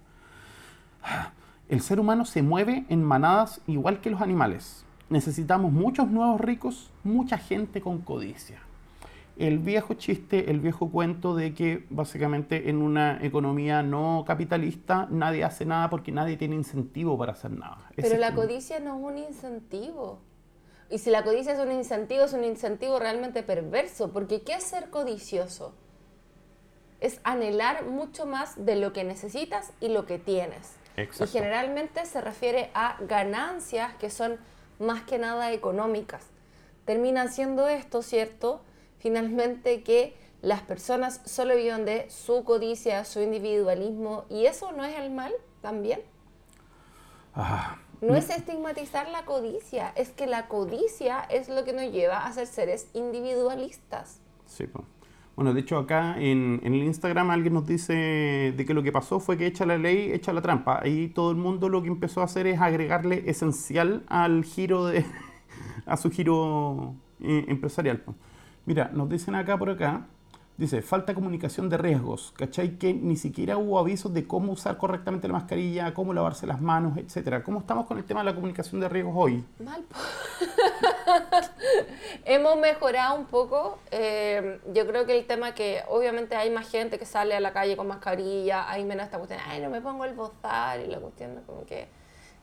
El 1.67 1.81
ser 1.81 1.99
humano 1.99 2.25
se 2.25 2.41
mueve 2.41 2.85
en 2.89 3.03
manadas 3.03 3.61
igual 3.67 4.01
que 4.01 4.09
los 4.09 4.21
animales. 4.21 4.85
Necesitamos 5.09 5.71
muchos 5.71 6.09
nuevos 6.09 6.39
ricos, 6.39 6.91
mucha 7.03 7.37
gente 7.37 7.81
con 7.81 7.99
codicia 7.99 8.59
el 9.39 9.59
viejo 9.59 9.93
chiste, 9.93 10.51
el 10.51 10.59
viejo 10.59 10.91
cuento 10.91 11.35
de 11.35 11.53
que 11.53 11.85
básicamente 11.89 12.69
en 12.69 12.81
una 12.81 13.19
economía 13.21 13.81
no 13.81 14.23
capitalista 14.27 15.07
nadie 15.09 15.43
hace 15.43 15.65
nada 15.65 15.89
porque 15.89 16.11
nadie 16.11 16.35
tiene 16.35 16.55
incentivo 16.55 17.17
para 17.17 17.31
hacer 17.31 17.51
nada. 17.51 17.89
Pero 17.95 18.17
la 18.17 18.35
codicia 18.35 18.79
no 18.79 18.97
es 18.97 19.03
un 19.03 19.17
incentivo. 19.17 20.19
Y 20.89 20.97
si 20.97 21.09
la 21.09 21.23
codicia 21.23 21.53
es 21.53 21.59
un 21.59 21.71
incentivo, 21.71 22.23
es 22.23 22.33
un 22.33 22.43
incentivo 22.43 22.99
realmente 22.99 23.43
perverso, 23.43 24.11
porque 24.11 24.41
¿qué 24.41 24.55
es 24.55 24.63
ser 24.63 24.89
codicioso? 24.89 25.73
Es 26.99 27.21
anhelar 27.23 27.85
mucho 27.85 28.25
más 28.25 28.65
de 28.65 28.75
lo 28.75 28.91
que 28.91 29.03
necesitas 29.03 29.71
y 29.79 29.89
lo 29.89 30.05
que 30.05 30.19
tienes. 30.19 30.75
Y 30.97 31.27
generalmente 31.27 32.05
se 32.05 32.19
refiere 32.19 32.71
a 32.73 32.97
ganancias 33.07 33.93
que 33.95 34.09
son 34.09 34.37
más 34.79 35.03
que 35.03 35.17
nada 35.17 35.53
económicas. 35.53 36.25
Terminan 36.83 37.31
siendo 37.31 37.69
esto, 37.69 38.01
¿cierto? 38.01 38.61
Finalmente 38.99 39.83
que 39.83 40.15
las 40.41 40.61
personas 40.61 41.21
solo 41.25 41.55
viven 41.55 41.85
de 41.85 42.09
su 42.09 42.43
codicia, 42.43 43.03
su 43.03 43.21
individualismo, 43.21 44.25
y 44.29 44.45
eso 44.45 44.71
no 44.71 44.85
es 44.85 44.97
el 44.97 45.11
mal 45.11 45.33
también. 45.61 45.99
Ah, 47.33 47.77
no 48.01 48.15
es 48.15 48.29
estigmatizar 48.29 49.09
la 49.09 49.25
codicia, 49.25 49.89
es 49.95 50.09
que 50.09 50.25
la 50.25 50.47
codicia 50.47 51.19
es 51.21 51.49
lo 51.49 51.65
que 51.65 51.73
nos 51.73 51.91
lleva 51.91 52.25
a 52.25 52.31
ser 52.31 52.47
seres 52.47 52.89
individualistas. 52.93 54.21
Sí, 54.45 54.65
bueno, 55.35 55.53
de 55.53 55.61
hecho 55.61 55.77
acá 55.77 56.15
en, 56.17 56.59
en, 56.63 56.73
el 56.73 56.83
Instagram 56.83 57.29
alguien 57.29 57.53
nos 57.53 57.65
dice 57.65 58.53
de 58.55 58.65
que 58.65 58.73
lo 58.73 58.83
que 58.83 58.91
pasó 58.91 59.19
fue 59.19 59.37
que 59.37 59.47
echa 59.47 59.65
la 59.65 59.77
ley, 59.77 60.11
echa 60.11 60.33
la 60.33 60.41
trampa. 60.41 60.79
Ahí 60.81 61.07
todo 61.07 61.31
el 61.31 61.37
mundo 61.37 61.69
lo 61.69 61.81
que 61.81 61.87
empezó 61.87 62.21
a 62.21 62.25
hacer 62.25 62.47
es 62.47 62.59
agregarle 62.59 63.23
esencial 63.29 64.03
al 64.07 64.43
giro 64.43 64.85
de, 64.85 65.05
a 65.85 65.97
su 65.97 66.09
giro 66.09 66.95
eh, 67.21 67.45
empresarial. 67.47 68.03
Mira, 68.69 68.91
nos 68.93 69.09
dicen 69.09 69.33
acá 69.33 69.57
por 69.57 69.71
acá, 69.71 70.05
dice, 70.55 70.83
falta 70.83 71.15
comunicación 71.15 71.69
de 71.69 71.77
riesgos, 71.77 72.35
¿cachai? 72.37 72.77
Que 72.77 72.93
ni 72.93 73.15
siquiera 73.15 73.57
hubo 73.57 73.79
avisos 73.79 74.13
de 74.13 74.27
cómo 74.27 74.51
usar 74.51 74.77
correctamente 74.77 75.27
la 75.27 75.33
mascarilla, 75.33 75.91
cómo 75.95 76.13
lavarse 76.13 76.45
las 76.45 76.61
manos, 76.61 76.95
etcétera. 76.95 77.43
¿Cómo 77.43 77.61
estamos 77.61 77.87
con 77.87 77.97
el 77.97 78.03
tema 78.03 78.19
de 78.19 78.25
la 78.25 78.35
comunicación 78.35 78.79
de 78.79 78.87
riesgos 78.87 79.15
hoy? 79.17 79.43
Mal. 79.57 79.83
Hemos 82.25 82.59
mejorado 82.59 83.17
un 83.17 83.25
poco. 83.25 83.79
Eh, 83.89 84.59
yo 84.71 84.85
creo 84.85 85.07
que 85.07 85.17
el 85.17 85.25
tema 85.25 85.55
que 85.55 85.81
obviamente 85.87 86.35
hay 86.35 86.51
más 86.51 86.69
gente 86.69 86.99
que 86.99 87.07
sale 87.07 87.33
a 87.33 87.39
la 87.39 87.53
calle 87.53 87.75
con 87.75 87.87
mascarilla, 87.87 88.69
hay 88.69 88.85
menos 88.85 89.05
esta 89.05 89.17
cuestión, 89.17 89.39
ay, 89.47 89.63
no 89.63 89.71
me 89.71 89.81
pongo 89.81 90.05
el 90.05 90.13
bozal 90.13 90.85
y 90.85 90.85
la 90.89 90.99
cuestión 90.99 91.41
como 91.47 91.65
que 91.65 91.87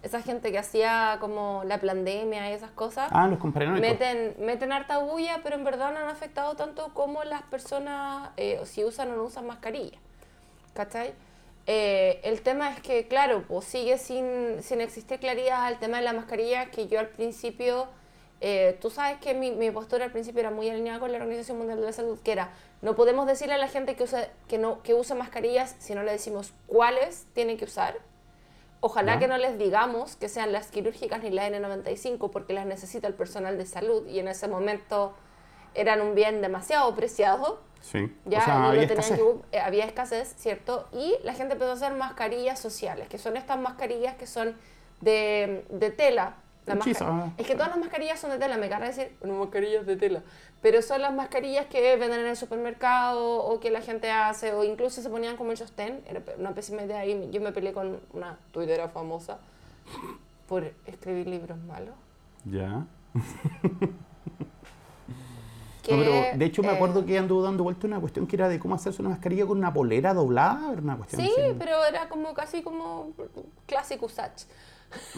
esa 0.07 0.23
gente 0.23 0.51
que 0.51 0.59
hacía 0.59 1.19
como 1.21 1.62
la 1.64 1.81
pandemia 1.81 2.51
y 2.51 2.55
esas 2.55 2.71
cosas. 2.71 3.09
Ah, 3.12 3.29
los 3.29 3.38
Meten, 3.81 4.35
meten 4.38 4.73
harta 4.73 4.99
bulla, 4.99 5.40
pero 5.42 5.57
en 5.57 5.64
verdad 5.64 5.92
no 5.92 5.99
han 5.99 6.09
afectado 6.09 6.55
tanto 6.55 6.95
como 6.95 7.25
las 7.25 7.42
personas, 7.42 8.31
eh, 8.37 8.61
si 8.64 8.85
usan 8.85 9.11
o 9.11 9.16
no 9.16 9.25
usan 9.25 9.47
mascarilla. 9.47 9.99
¿Cachai? 10.75 11.14
Eh, 11.66 12.21
el 12.23 12.42
tema 12.42 12.71
es 12.71 12.81
que, 12.81 13.09
claro, 13.09 13.45
pues 13.49 13.64
sigue 13.64 13.99
sin, 13.99 14.62
sin 14.62 14.81
existir 14.81 15.19
claridad 15.19 15.69
el 15.71 15.79
tema 15.79 15.99
de 15.99 16.05
la 16.05 16.12
mascarilla, 16.12 16.71
que 16.71 16.87
yo 16.87 17.01
al 17.01 17.09
principio, 17.09 17.88
eh, 18.40 18.79
tú 18.81 18.90
sabes 18.90 19.19
que 19.19 19.35
mi, 19.35 19.51
mi, 19.51 19.73
postura 19.73 20.05
al 20.05 20.12
principio 20.12 20.40
era 20.40 20.53
muy 20.53 20.71
alineada 20.71 21.01
con 21.01 21.11
la 21.11 21.19
Organización 21.19 21.59
Mundial 21.59 21.81
de 21.81 21.87
la 21.87 21.92
Salud, 21.92 22.21
que 22.23 22.31
era, 22.31 22.51
no 22.83 22.95
podemos 22.95 23.27
decirle 23.27 23.55
a 23.55 23.59
la 23.59 23.69
gente 23.69 23.97
que, 23.97 24.05
use, 24.05 24.31
que, 24.47 24.59
no, 24.59 24.83
que 24.83 24.95
use 24.95 25.16
mascarillas 25.16 25.75
si 25.81 25.97
no 25.97 26.05
le 26.05 26.12
decimos 26.12 26.53
cuáles 26.69 27.27
tienen 27.35 27.57
que 27.57 27.64
usar 27.64 27.97
Ojalá 28.81 29.19
que 29.19 29.27
no 29.27 29.39
les 29.39 29.59
digamos 29.59 30.17
que 30.17 30.29
sean 30.29 30.53
las 30.53 30.71
quirúrgicas 30.71 31.23
ni 31.23 31.31
la 31.31 31.49
N95 31.49 32.31
porque 32.31 32.53
las 32.53 32.67
necesita 32.67 33.07
el 33.07 33.15
personal 33.15 33.59
de 33.59 33.67
salud 33.67 34.07
y 34.07 34.19
en 34.19 34.29
ese 34.29 34.49
momento 34.49 35.15
eran 35.75 36.01
un 36.01 36.15
bien 36.15 36.41
demasiado 36.43 36.95
preciado. 36.95 37.61
Sí. 37.81 38.12
Ya 38.25 38.69
había, 38.69 38.83
escasez. 38.83 39.21
Eh, 39.53 39.61
había 39.61 39.85
escasez, 39.85 40.35
¿cierto? 40.37 40.89
Y 40.93 41.17
la 41.23 41.35
gente 41.35 41.55
empezó 41.55 41.71
a 41.71 41.75
hacer 41.75 41.93
mascarillas 41.95 42.59
sociales, 42.59 43.09
que 43.09 43.19
son 43.19 43.37
estas 43.37 43.59
mascarillas 43.59 44.17
que 44.17 44.27
son 44.27 44.57
de, 45.01 45.65
de 45.69 45.91
tela, 45.91 46.37
es 46.67 47.47
que 47.47 47.55
todas 47.55 47.69
las 47.69 47.79
mascarillas 47.79 48.19
son 48.19 48.31
de 48.31 48.39
tela, 48.39 48.57
me 48.57 48.69
carga 48.69 48.89
decir, 48.89 49.17
no, 49.23 49.35
mascarillas 49.35 49.87
de 49.87 49.97
tela. 49.97 50.23
Pero 50.63 50.83
son 50.83 51.01
las 51.01 51.15
mascarillas 51.15 51.67
que 51.67 51.97
venden 51.97 52.21
en 52.21 52.27
el 52.27 52.37
supermercado 52.37 53.45
o 53.45 53.61
que 53.61 53.71
la 53.71 53.81
gente 53.83 54.11
hace, 54.11 54.53
o 54.53 54.65
incluso 54.65 55.01
se 55.01 55.09
ponían 55.09 55.37
como 55.37 55.53
el 55.53 55.57
sostén. 55.57 56.03
Era 56.09 56.23
una 56.39 56.55
pésima 56.55 56.83
idea. 56.83 57.07
Y 57.07 57.31
yo 57.31 57.41
me 57.41 57.53
peleé 57.53 57.73
con 57.73 58.01
una 58.13 58.39
tuitera 58.51 58.89
famosa 58.89 59.39
por 60.49 60.73
escribir 60.87 61.29
libros 61.29 61.59
malos. 61.59 61.95
Ya. 62.45 62.87
de 65.87 66.45
hecho, 66.45 66.63
me 66.63 66.71
acuerdo 66.71 67.01
eh, 67.01 67.05
que 67.05 67.19
anduvo 67.19 67.43
dando 67.43 67.63
vuelta 67.63 67.87
una 67.87 68.01
cuestión 68.01 68.27
que 68.27 68.35
era 68.35 68.49
de 68.49 68.59
cómo 68.59 68.75
hacerse 68.75 69.01
una 69.03 69.11
mascarilla 69.11 69.47
con 69.47 69.59
una 69.59 69.73
polera 69.73 70.15
doblada. 70.15 70.71
una 70.71 70.97
cuestión 70.97 71.23
sí, 71.23 71.33
pero 71.59 71.85
era 71.85 72.09
como 72.09 72.35
casi 72.35 72.63
como 72.63 73.13
clásico 73.67 74.07
Usach. 74.07 74.43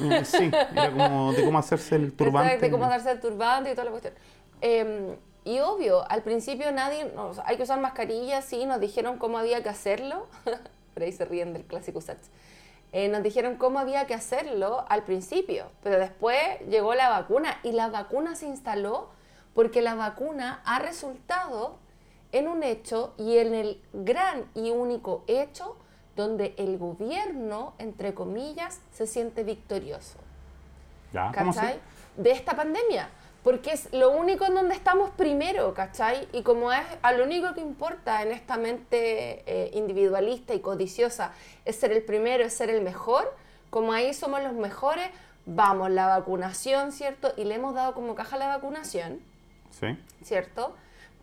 Eh, 0.00 0.24
sí, 0.24 0.50
era 0.72 0.90
como 0.90 1.32
de 1.32 1.44
cómo 1.44 1.58
hacerse 1.58 1.96
el 1.96 2.12
turbante. 2.12 2.58
de 2.58 2.70
cómo 2.70 2.84
hacerse 2.84 3.10
el 3.12 3.20
turbante 3.20 3.70
y 3.70 3.74
toda 3.74 3.84
la 3.84 3.90
cuestión. 3.90 4.14
Em, 4.60 5.16
y 5.44 5.60
obvio, 5.60 6.08
al 6.10 6.22
principio 6.22 6.70
nadie, 6.72 7.10
hay 7.44 7.56
que 7.56 7.62
usar 7.62 7.80
mascarillas, 7.80 8.44
sí, 8.44 8.66
nos 8.66 8.80
dijeron 8.80 9.18
cómo 9.18 9.38
había 9.38 9.62
que 9.62 9.68
hacerlo. 9.68 10.26
Por 10.94 11.02
ahí 11.02 11.12
se 11.12 11.24
ríen 11.24 11.52
del 11.52 11.64
clásico 11.64 12.00
Sach. 12.00 12.18
Eh, 12.92 13.08
nos 13.08 13.22
dijeron 13.22 13.56
cómo 13.56 13.78
había 13.78 14.06
que 14.06 14.14
hacerlo 14.14 14.86
al 14.88 15.04
principio, 15.04 15.66
pero 15.82 15.98
después 15.98 16.38
llegó 16.68 16.94
la 16.94 17.10
vacuna 17.10 17.60
y 17.62 17.72
la 17.72 17.88
vacuna 17.88 18.34
se 18.34 18.46
instaló 18.46 19.10
porque 19.54 19.82
la 19.82 19.94
vacuna 19.94 20.62
ha 20.64 20.78
resultado 20.78 21.76
en 22.32 22.48
un 22.48 22.62
hecho 22.62 23.14
y 23.18 23.38
en 23.38 23.54
el 23.54 23.82
gran 23.92 24.50
y 24.54 24.70
único 24.70 25.24
hecho 25.26 25.76
donde 26.18 26.54
el 26.58 26.76
gobierno, 26.78 27.72
entre 27.78 28.12
comillas, 28.12 28.80
se 28.92 29.06
siente 29.06 29.44
victorioso. 29.44 30.18
¿Ya? 31.12 31.32
¿Cachai? 31.32 31.80
De 32.16 32.32
esta 32.32 32.54
pandemia. 32.54 33.08
Porque 33.42 33.72
es 33.72 33.90
lo 33.92 34.10
único 34.10 34.44
en 34.44 34.54
donde 34.54 34.74
estamos 34.74 35.10
primero, 35.10 35.72
¿cachai? 35.72 36.28
Y 36.32 36.42
como 36.42 36.72
es 36.72 36.84
a 37.02 37.12
lo 37.12 37.24
único 37.24 37.54
que 37.54 37.60
importa 37.60 38.22
en 38.22 38.32
esta 38.32 38.56
mente 38.56 39.42
eh, 39.46 39.70
individualista 39.74 40.54
y 40.54 40.60
codiciosa 40.60 41.32
es 41.64 41.76
ser 41.76 41.92
el 41.92 42.02
primero, 42.02 42.44
es 42.44 42.52
ser 42.52 42.68
el 42.68 42.82
mejor, 42.82 43.32
como 43.70 43.92
ahí 43.92 44.12
somos 44.12 44.42
los 44.42 44.52
mejores, 44.54 45.08
vamos, 45.46 45.88
la 45.90 46.08
vacunación, 46.08 46.90
¿cierto? 46.92 47.32
Y 47.36 47.44
le 47.44 47.54
hemos 47.54 47.74
dado 47.74 47.94
como 47.94 48.14
caja 48.14 48.36
la 48.36 48.48
vacunación, 48.48 49.20
Sí. 49.70 49.96
¿cierto? 50.24 50.74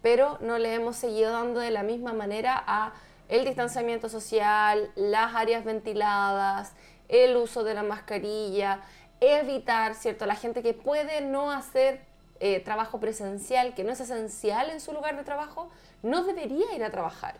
Pero 0.02 0.38
no 0.40 0.58
le 0.58 0.74
hemos 0.74 0.96
seguido 0.96 1.32
dando 1.32 1.60
de 1.60 1.72
la 1.72 1.84
misma 1.84 2.14
manera 2.14 2.64
a 2.66 2.94
el 3.30 3.46
distanciamiento 3.46 4.10
social, 4.10 4.92
las 4.96 5.36
áreas 5.36 5.64
ventiladas, 5.64 6.74
el 7.08 7.36
uso 7.38 7.64
de 7.64 7.74
la 7.74 7.84
mascarilla, 7.84 8.82
evitar, 9.20 9.96
¿cierto? 9.96 10.26
La 10.26 10.36
gente 10.36 10.62
que 10.62 10.74
puede 10.74 11.22
no 11.22 11.52
hacer 11.52 12.02
eh, 12.40 12.60
trabajo 12.60 13.00
presencial, 13.00 13.74
que 13.74 13.84
no 13.84 13.92
es 13.92 14.00
esencial 14.00 14.70
en 14.70 14.82
su 14.82 14.92
lugar 14.92 15.16
de 15.16 15.24
trabajo, 15.24 15.70
no 16.04 16.24
debería 16.24 16.74
ir 16.76 16.84
a 16.84 16.92
trabajar. 16.92 17.38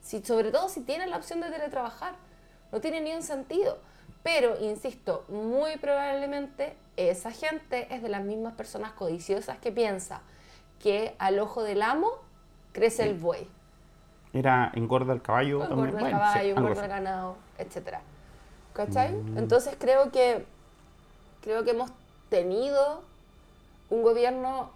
Si, 0.00 0.22
sobre 0.22 0.50
todo 0.50 0.68
si 0.68 0.82
tiene 0.82 1.06
la 1.06 1.16
opción 1.16 1.40
de 1.40 1.50
teletrabajar. 1.50 2.14
No 2.72 2.80
tiene 2.80 3.00
ni 3.00 3.12
un 3.12 3.22
sentido. 3.22 3.78
Pero, 4.22 4.58
insisto, 4.60 5.24
muy 5.28 5.76
probablemente 5.76 6.76
esa 6.96 7.30
gente 7.30 7.92
es 7.94 8.02
de 8.02 8.08
las 8.08 8.22
mismas 8.22 8.54
personas 8.54 8.92
codiciosas 8.92 9.58
que 9.58 9.70
piensa 9.70 10.22
que 10.80 11.14
al 11.18 11.38
ojo 11.38 11.62
del 11.62 11.82
amo 11.82 12.10
crece 12.72 13.04
el 13.04 13.14
buey. 13.14 13.48
Era 14.36 14.70
engorda 14.74 15.14
el 15.14 15.22
caballo 15.22 15.60
Un 15.60 15.68
también. 15.68 15.88
el 15.88 16.00
Bueno, 16.00 16.18
sí, 16.18 16.22
caballo, 16.22 16.56
algo 16.56 16.68
gordo 16.68 16.82
el 16.82 16.88
ganado, 16.88 17.36
etc. 17.58 17.98
¿Cachai? 18.74 19.12
Mm. 19.12 19.38
Entonces 19.38 19.76
creo 19.78 20.10
que 20.10 20.44
creo 21.40 21.64
que 21.64 21.70
hemos 21.70 21.90
tenido 22.28 23.02
un 23.88 24.02
gobierno 24.02 24.70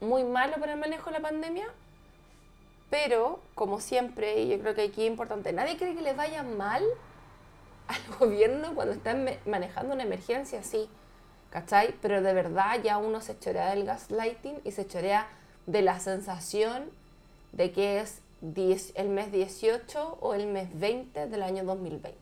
muy 0.00 0.24
malo 0.24 0.56
para 0.58 0.72
el 0.72 0.80
manejo 0.80 1.10
de 1.10 1.18
la 1.18 1.22
pandemia, 1.22 1.66
pero 2.90 3.40
como 3.54 3.80
siempre, 3.80 4.40
y 4.40 4.48
yo 4.48 4.58
creo 4.60 4.74
que 4.74 4.82
aquí 4.82 5.02
es 5.04 5.10
importante, 5.10 5.52
nadie 5.52 5.76
cree 5.76 5.94
que 5.94 6.02
le 6.02 6.12
vaya 6.12 6.42
mal 6.42 6.82
al 7.86 8.18
gobierno 8.18 8.74
cuando 8.74 8.94
están 8.94 9.28
manejando 9.46 9.94
una 9.94 10.02
emergencia 10.02 10.60
así, 10.60 10.88
¿cachai? 11.50 11.94
Pero 12.02 12.20
de 12.20 12.34
verdad 12.34 12.80
ya 12.82 12.98
uno 12.98 13.20
se 13.20 13.38
chorea 13.38 13.70
del 13.70 13.84
gaslighting 13.84 14.60
y 14.64 14.72
se 14.72 14.86
chorea 14.86 15.28
de 15.66 15.82
la 15.82 15.98
sensación 16.00 16.90
de 17.52 17.72
que 17.72 18.00
es 18.00 18.20
10 18.40 18.92
el 18.96 19.08
mes 19.08 19.32
18 19.32 20.18
o 20.20 20.34
el 20.34 20.46
mes 20.46 20.68
20 20.78 21.26
del 21.26 21.42
año 21.42 21.64
2020. 21.64 22.16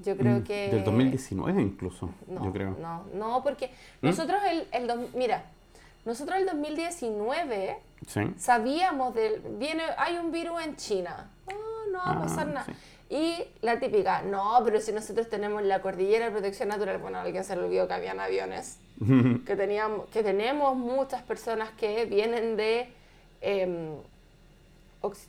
Yo 0.00 0.16
creo 0.16 0.38
Mm, 0.38 0.42
que... 0.44 0.70
Del 0.70 0.84
2019 0.84 1.60
incluso, 1.60 2.10
No, 2.28 2.44
yo 2.44 2.52
creo. 2.52 2.76
no, 2.80 3.04
no, 3.14 3.42
porque 3.42 3.66
¿Mm? 4.00 4.06
nosotros 4.06 4.40
el, 4.48 4.66
el 4.72 4.86
dos- 4.86 5.12
mira, 5.14 5.44
nosotros 6.04 6.38
el 6.38 6.46
2019 6.46 7.76
Sí. 8.06 8.20
sabíamos 8.38 9.12
del, 9.14 9.40
viene, 9.58 9.82
hay 9.96 10.16
un 10.18 10.30
virus 10.30 10.62
en 10.62 10.76
China, 10.76 11.28
no, 11.48 11.92
no 11.92 11.98
va 11.98 12.04
a 12.04 12.12
Ah, 12.12 12.20
pasar 12.20 12.46
nada. 12.46 12.64
sí. 12.66 12.72
Y 13.10 13.42
la 13.62 13.80
típica, 13.80 14.22
no, 14.22 14.60
pero 14.64 14.80
si 14.80 14.92
nosotros 14.92 15.28
tenemos 15.28 15.62
la 15.62 15.80
cordillera 15.80 16.26
de 16.26 16.30
protección 16.30 16.68
natural, 16.68 16.98
bueno, 16.98 17.18
alguien 17.18 17.42
se 17.42 17.56
le 17.56 17.62
olvidó 17.64 17.88
que 17.88 17.94
habían 17.94 18.20
aviones, 18.20 18.78
que, 19.46 19.56
teníamos, 19.56 20.06
que 20.10 20.22
tenemos 20.22 20.76
muchas 20.76 21.22
personas 21.22 21.70
que 21.72 22.04
vienen 22.04 22.56
de 22.56 22.92
Ox- 25.00 25.28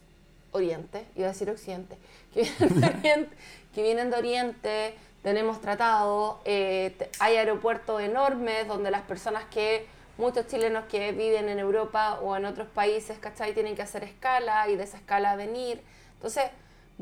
Oriente, 0.51 1.05
iba 1.15 1.27
a 1.27 1.31
decir 1.31 1.49
Occidente, 1.49 1.95
que 2.33 2.41
vienen 2.43 2.79
de 2.81 2.87
Oriente, 2.87 3.35
que 3.75 3.83
vienen 3.83 4.09
de 4.09 4.17
Oriente, 4.17 4.95
tenemos 5.21 5.61
tratados, 5.61 6.37
eh, 6.45 6.95
hay 7.19 7.35
aeropuertos 7.35 8.01
enormes 8.01 8.67
donde 8.67 8.89
las 8.89 9.03
personas 9.03 9.43
que, 9.45 9.85
muchos 10.17 10.47
chilenos 10.47 10.85
que 10.85 11.11
viven 11.11 11.49
en 11.49 11.59
Europa 11.59 12.19
o 12.21 12.35
en 12.35 12.45
otros 12.45 12.67
países, 12.67 13.19
¿cachai? 13.19 13.53
Tienen 13.53 13.75
que 13.75 13.83
hacer 13.83 14.03
escala 14.03 14.67
y 14.69 14.75
de 14.75 14.83
esa 14.83 14.97
escala 14.97 15.35
venir. 15.35 15.81
Entonces, 16.15 16.45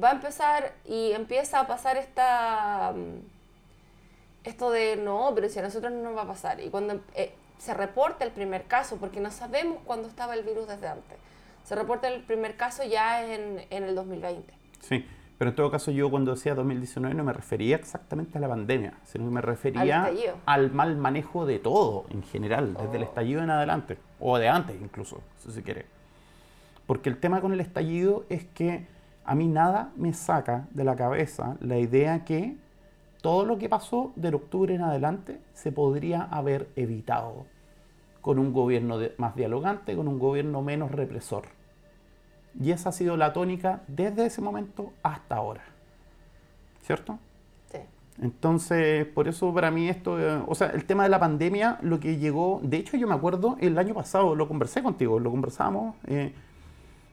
va 0.01 0.09
a 0.09 0.13
empezar 0.13 0.73
y 0.85 1.13
empieza 1.13 1.59
a 1.61 1.67
pasar 1.67 1.97
esta... 1.97 2.93
mm, 2.95 3.19
esto 4.43 4.71
de 4.71 4.95
no, 4.97 5.31
pero 5.35 5.49
si 5.49 5.59
a 5.59 5.61
nosotros 5.63 5.91
no 5.91 6.01
nos 6.03 6.15
va 6.17 6.21
a 6.23 6.27
pasar. 6.27 6.59
Y 6.61 6.69
cuando 6.69 7.01
eh, 7.15 7.33
se 7.57 7.73
reporta 7.73 8.23
el 8.25 8.31
primer 8.31 8.65
caso, 8.65 8.97
porque 8.97 9.19
no 9.19 9.31
sabemos 9.31 9.77
cuándo 9.85 10.07
estaba 10.07 10.33
el 10.35 10.43
virus 10.43 10.67
desde 10.67 10.87
antes, 10.87 11.17
se 11.63 11.75
reporta 11.75 12.07
el 12.07 12.21
primer 12.23 12.55
caso 12.55 12.83
ya 12.83 13.25
en, 13.25 13.61
en 13.69 13.83
el 13.83 13.95
2020. 13.95 14.53
Sí, 14.79 15.05
pero 15.37 15.49
en 15.49 15.55
todo 15.55 15.69
caso 15.69 15.91
yo 15.91 16.09
cuando 16.09 16.31
decía 16.33 16.55
2019 16.55 17.13
no 17.15 17.23
me 17.23 17.33
refería 17.33 17.75
exactamente 17.75 18.37
a 18.37 18.41
la 18.41 18.47
pandemia, 18.47 18.93
sino 19.05 19.25
que 19.25 19.31
me 19.31 19.41
refería 19.41 20.09
Al 20.45 20.71
mal 20.71 20.95
manejo 20.97 21.45
de 21.45 21.59
todo 21.59 22.05
en 22.09 22.23
general, 22.23 22.73
desde 22.73 22.97
el 22.97 23.03
Oh. 23.03 23.05
estallido 23.05 23.41
en 23.43 23.49
adelante, 23.49 23.97
o 24.19 24.37
de 24.37 24.47
antes 24.49 24.79
incluso, 24.81 25.21
si 25.37 25.51
se 25.51 25.61
quiere. 25.63 25.85
Porque 26.85 27.09
el 27.09 27.17
tema 27.19 27.41
con 27.41 27.53
el 27.53 27.59
estallido 27.59 28.25
es 28.29 28.45
que 28.45 28.87
a 29.25 29.35
mí 29.35 29.47
nada 29.47 29.91
me 29.97 30.13
saca 30.13 30.67
de 30.71 30.85
la 30.85 30.95
cabeza 30.95 31.57
la 31.59 31.77
idea 31.77 32.23
que 32.23 32.55
todo 33.21 33.45
lo 33.45 33.57
que 33.57 33.69
pasó 33.69 34.11
del 34.15 34.35
octubre 34.35 34.75
en 34.75 34.81
adelante 34.81 35.41
se 35.53 35.71
podría 35.71 36.23
haber 36.23 36.69
evitado 36.75 37.45
con 38.21 38.39
un 38.39 38.53
gobierno 38.53 38.99
más 39.17 39.35
dialogante, 39.35 39.95
con 39.95 40.07
un 40.07 40.19
gobierno 40.19 40.61
menos 40.61 40.91
represor. 40.91 41.45
Y 42.59 42.71
esa 42.71 42.89
ha 42.89 42.91
sido 42.91 43.17
la 43.17 43.33
tónica 43.33 43.83
desde 43.87 44.25
ese 44.25 44.41
momento 44.41 44.91
hasta 45.03 45.35
ahora. 45.35 45.63
¿Cierto? 46.81 47.19
Sí. 47.71 47.79
Entonces, 48.21 49.05
por 49.05 49.27
eso 49.27 49.53
para 49.53 49.71
mí 49.71 49.89
esto, 49.89 50.19
eh, 50.19 50.41
o 50.47 50.55
sea, 50.55 50.67
el 50.71 50.85
tema 50.85 51.03
de 51.03 51.09
la 51.09 51.19
pandemia, 51.19 51.79
lo 51.81 51.99
que 51.99 52.17
llegó, 52.17 52.59
de 52.63 52.77
hecho 52.77 52.97
yo 52.97 53.07
me 53.07 53.13
acuerdo 53.13 53.57
el 53.59 53.77
año 53.77 53.93
pasado, 53.93 54.35
lo 54.35 54.47
conversé 54.47 54.81
contigo, 54.83 55.19
lo 55.19 55.31
conversamos, 55.31 55.95
eh, 56.07 56.33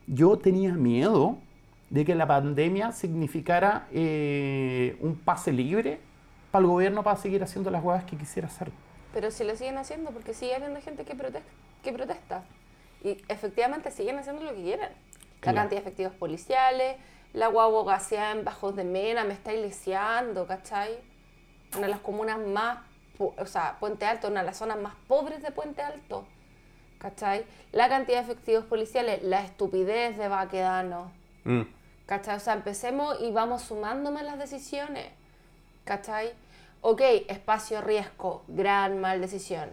yo 0.07 0.37
tenía 0.37 0.73
miedo 0.73 1.37
de 1.89 2.03
que 2.05 2.15
la 2.15 2.27
pandemia 2.27 2.91
significara 2.91 3.87
eh, 3.91 4.97
un 5.01 5.15
pase 5.15 5.51
libre 5.51 5.99
para 6.51 6.61
el 6.63 6.67
gobierno 6.67 7.03
para 7.03 7.17
seguir 7.17 7.43
haciendo 7.43 7.69
las 7.69 7.83
huevas 7.83 8.03
que 8.05 8.17
quisiera 8.17 8.47
hacer. 8.47 8.71
Pero 9.13 9.31
si 9.31 9.43
lo 9.43 9.55
siguen 9.55 9.77
haciendo, 9.77 10.11
porque 10.11 10.33
sigue 10.33 10.55
habiendo 10.55 10.81
gente 10.81 11.05
que 11.05 11.15
protesta. 11.15 11.49
Que 11.83 11.93
protesta. 11.93 12.43
Y 13.03 13.21
efectivamente 13.27 13.91
siguen 13.91 14.17
haciendo 14.17 14.43
lo 14.43 14.53
que 14.53 14.61
quieren. 14.63 14.89
La 14.89 15.41
Claro. 15.41 15.57
cantidad 15.57 15.81
de 15.81 15.87
efectivos 15.87 16.13
policiales, 16.13 16.97
la 17.33 17.47
guagua 17.47 17.83
gaseada 17.93 18.31
en 18.31 18.43
Bajos 18.43 18.75
de 18.75 18.83
Mena, 18.83 19.23
me 19.25 19.33
está 19.33 19.53
iliciando, 19.53 20.47
¿cachai? 20.47 20.91
Una 21.73 21.83
de 21.83 21.89
las 21.89 21.99
comunas 21.99 22.39
más, 22.39 22.79
o 23.19 23.45
sea, 23.45 23.77
Puente 23.79 24.05
Alto, 24.05 24.27
una 24.29 24.39
de 24.39 24.47
las 24.47 24.57
zonas 24.57 24.79
más 24.79 24.93
pobres 25.07 25.43
de 25.43 25.51
Puente 25.51 25.81
Alto, 25.83 26.25
¿cachai? 26.97 27.45
La 27.73 27.89
cantidad 27.89 28.17
de 28.25 28.31
efectivos 28.31 28.65
policiales, 28.65 29.21
la 29.23 29.43
estupidez 29.43 30.17
de 30.17 30.27
Baquedano, 30.27 31.11
Mm. 31.43 31.61
¿Cachai? 32.05 32.37
O 32.37 32.39
sea, 32.39 32.53
empecemos 32.53 33.17
y 33.21 33.31
vamos 33.31 33.63
sumando 33.63 34.11
más 34.11 34.23
las 34.23 34.37
decisiones. 34.37 35.07
¿Cachai? 35.83 36.33
Ok, 36.81 37.01
espacio 37.27 37.81
riesgo, 37.81 38.43
gran 38.47 38.99
mal 39.01 39.21
decisión. 39.21 39.69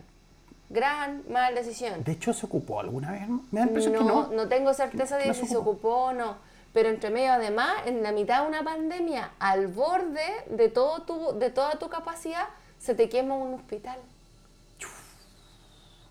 Gran 0.71 1.23
mal 1.29 1.55
decisión. 1.55 2.03
De 2.05 2.13
hecho, 2.13 2.33
¿se 2.33 2.47
ocupó 2.47 2.81
alguna 2.81 3.13
vez? 3.13 3.29
Me 3.29 3.61
da 3.61 3.67
la 3.67 3.67
impresión 3.67 3.93
que 3.93 3.99
No, 4.05 4.29
no. 4.29 4.33
no 4.33 4.49
tengo 4.49 4.73
certeza 4.73 5.19
de 5.19 5.27
No 5.27 5.35
si 5.35 5.47
se 5.47 5.57
ocupó 5.57 5.95
o 6.07 6.13
no. 6.15 6.37
Pero 6.73 6.89
entre 6.89 7.11
medio, 7.11 7.33
además, 7.33 7.75
en 7.85 8.03
la 8.03 8.13
mitad 8.13 8.43
de 8.43 8.49
una 8.49 8.65
pandemia, 8.65 9.33
al 9.39 9.67
borde 9.67 10.25
de, 10.49 10.71
todo 10.71 11.03
tu, 11.03 11.39
de 11.39 11.51
toda 11.51 11.73
tu 11.73 11.91
capacidad, 11.91 12.47
se 12.79 12.95
te 12.95 13.11
quema 13.11 13.35
un 13.35 13.53
hospital. 13.53 13.99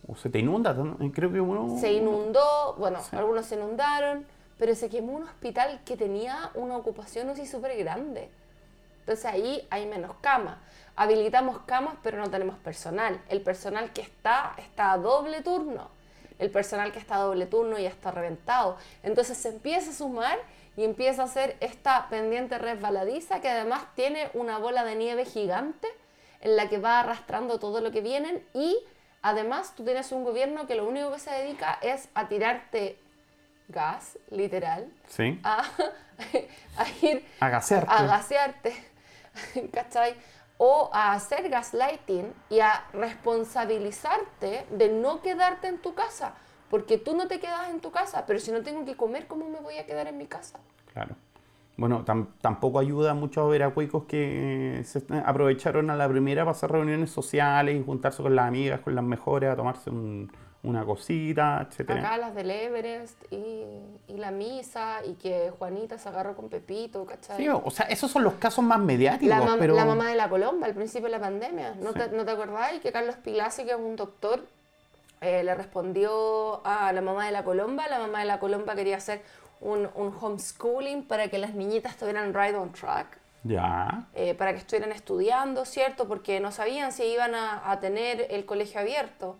O 0.08 0.16
se 0.16 0.30
te 0.30 0.40
inunda, 0.40 0.74
¿no? 0.74 0.98
creo 1.12 1.32
que 1.32 1.40
uno... 1.42 1.80
Se 1.80 1.94
inundó, 1.94 2.76
bueno, 2.78 3.00
Sí. 3.02 3.16
algunos 3.16 3.46
se 3.46 3.56
inundaron, 3.56 4.26
pero 4.62 4.76
se 4.76 4.89
quemó 4.89 5.13
un 5.13 5.24
hospital 5.24 5.82
que 5.84 5.97
tenía 5.97 6.52
una 6.54 6.78
ocupación 6.78 7.28
UCI 7.32 7.47
súper 7.47 7.76
grande. 7.80 8.30
Entonces 9.00 9.26
ahí 9.26 9.67
hay 9.71 9.88
menos 9.88 10.12
camas. 10.21 10.60
Habilitamos 10.95 11.63
camas, 11.65 11.95
pero 12.04 12.19
no 12.19 12.30
tenemos 12.30 12.60
personal. 12.60 13.19
El 13.30 13.41
personal 13.41 13.91
que 13.91 14.02
está, 14.02 14.54
está 14.60 14.91
a 14.91 15.00
doble 15.00 15.41
turno. 15.41 15.89
El 16.38 16.52
personal 16.52 16.91
que 16.91 17.00
está 17.00 17.15
a 17.15 17.21
doble 17.21 17.47
turno 17.47 17.80
ya 17.80 17.89
está 17.89 18.12
reventado. 18.12 18.78
Entonces 19.02 19.36
se 19.36 19.50
empieza 19.50 19.89
a 19.89 19.93
sumar 19.95 20.38
y 20.78 20.84
empieza 20.84 21.24
a 21.24 21.26
hacer 21.26 21.58
esta 21.60 22.08
pendiente 22.12 22.60
resbaladiza 22.60 23.41
que 23.41 23.50
además 23.50 23.82
tiene 23.95 24.30
una 24.36 24.60
bola 24.60 24.84
de 24.84 24.95
nieve 24.95 25.26
gigante 25.26 25.88
en 26.39 26.56
la 26.56 26.69
que 26.69 26.78
va 26.78 27.00
arrastrando 27.00 27.58
todo 27.58 27.82
lo 27.82 27.89
que 27.89 28.02
vienen 28.02 28.45
y 28.54 28.78
además 29.24 29.74
tú 29.76 29.84
tienes 29.84 30.12
un 30.12 30.24
gobierno 30.24 30.67
que 30.67 30.76
lo 30.76 30.88
único 30.88 31.12
que 31.12 31.17
se 31.17 31.32
dedica 31.32 31.80
es 31.82 32.10
a 32.13 32.28
tirarte 32.28 33.00
gas, 33.72 34.18
literal, 34.30 34.92
Sí. 35.08 35.40
a, 35.44 35.64
a 36.78 36.86
ir 37.06 37.26
A 37.40 37.50
gasearte. 37.50 37.92
a 37.94 38.04
gasearte, 38.04 38.74
¿cachai? 39.74 40.16
O 40.58 40.90
a 40.94 41.14
hacer 41.14 41.50
gaslighting 41.50 42.32
y 42.50 42.60
a 42.60 42.84
responsabilizarte 42.94 44.66
de 44.72 44.90
no 44.90 45.22
quedarte 45.22 45.68
en 45.68 45.80
tu 45.80 45.94
casa. 45.94 46.34
porque 46.70 46.98
tú 46.98 47.18
no 47.18 47.28
te 47.28 47.42
quedas 47.42 47.70
en 47.70 47.82
tu 47.82 47.92
casa, 47.92 48.26
pero 48.26 48.40
si 48.40 48.50
no 48.50 48.62
tengo 48.62 48.86
que 48.86 48.96
comer, 48.96 49.28
¿cómo 49.28 49.46
me 49.50 49.60
voy 49.60 49.78
a 49.78 49.86
quedar 49.86 50.08
en 50.08 50.18
mi 50.18 50.26
casa? 50.26 50.58
Claro. 50.94 51.16
Bueno, 51.76 52.06
tam- 52.06 52.28
tampoco 52.40 52.80
ayuda 52.80 53.14
mucho 53.14 53.42
a 53.42 53.48
ver 53.50 53.64
a 53.64 53.72
cuicos 53.72 54.06
que 54.06 54.82
se 54.86 55.04
aprovecharon 55.26 55.90
a 55.90 55.98
la 55.98 56.08
primera 56.08 56.44
para 56.44 56.52
hacer 56.52 56.72
reuniones 56.72 57.10
sociales 57.12 57.76
y 57.76 57.84
juntarse 57.84 58.24
con 58.24 58.36
las 58.38 58.48
amigas, 58.48 58.80
con 58.80 58.96
las 58.96 59.04
mejores, 59.04 59.50
a 59.50 59.56
tomarse 59.58 59.90
un- 59.90 60.32
una 60.63 60.86
cosita, 60.86 61.65
etcétera. 61.67 62.00
Acá 62.00 62.17
las 62.17 62.36
del 62.36 62.52
Everest 62.52 63.17
y, 63.32 63.65
y 64.08 64.17
la 64.17 64.30
misa 64.30 65.00
y 65.06 65.13
que 65.15 65.52
Juanita 65.58 65.97
se 65.97 66.08
agarró 66.10 66.36
con 66.36 66.50
Pepito, 66.50 67.04
¿cachai? 67.06 67.38
Sí, 67.38 67.47
o 67.50 67.71
sea, 67.71 67.88
esos 67.88 68.12
son 68.12 68.24
los 68.24 68.34
casos 68.36 68.63
más 68.63 68.80
mediáticos, 68.80 69.28
La, 69.28 69.41
mam- 69.43 69.58
pero... 69.60 69.74
la 69.76 69.86
mamá 69.86 70.10
de 70.10 70.15
la 70.15 70.30
Colomba 70.30 70.67
al 70.67 70.76
principio 70.76 71.06
de 71.08 71.13
la 71.13 71.19
pandemia. 71.19 71.76
¿No, 71.80 71.93
Sí. 71.93 72.00
te, 72.00 72.10
¿no 72.10 72.24
te 72.26 72.32
acordáis 72.32 72.80
que 72.82 72.91
Carlos 72.91 73.15
Pilasi, 73.15 73.63
que 73.65 73.71
es 73.71 73.78
un 73.78 73.95
doctor, 73.95 74.45
eh, 75.21 75.43
le 75.43 75.56
respondió 75.56 76.65
a 76.65 76.93
la 76.93 77.02
mamá 77.02 77.26
de 77.26 77.32
la 77.32 77.43
Colomba? 77.43 77.88
La 77.88 77.97
mamá 78.00 78.19
de 78.19 78.26
la 78.26 78.39
Colomba 78.39 78.76
quería 78.76 78.97
hacer 78.97 79.24
un, 79.62 79.89
un 79.95 80.13
homeschooling 80.19 81.08
para 81.08 81.28
que 81.30 81.39
las 81.39 81.56
niñitas 81.56 81.93
estuvieran 81.93 82.34
right 82.36 82.56
on 82.56 82.71
track, 82.71 83.17
Ya, 83.43 84.04
eh, 84.13 84.36
para 84.36 84.52
que 84.54 84.60
estuvieran 84.60 84.91
estudiando, 84.91 85.65
¿cierto? 85.65 86.08
Porque 86.08 86.39
no 86.39 86.52
sabían 86.52 86.91
si 86.91 87.04
iban 87.06 87.34
a, 87.34 87.71
a 87.71 87.80
tener 87.80 88.28
el 88.30 88.45
colegio 88.45 88.80
abierto. 88.80 89.38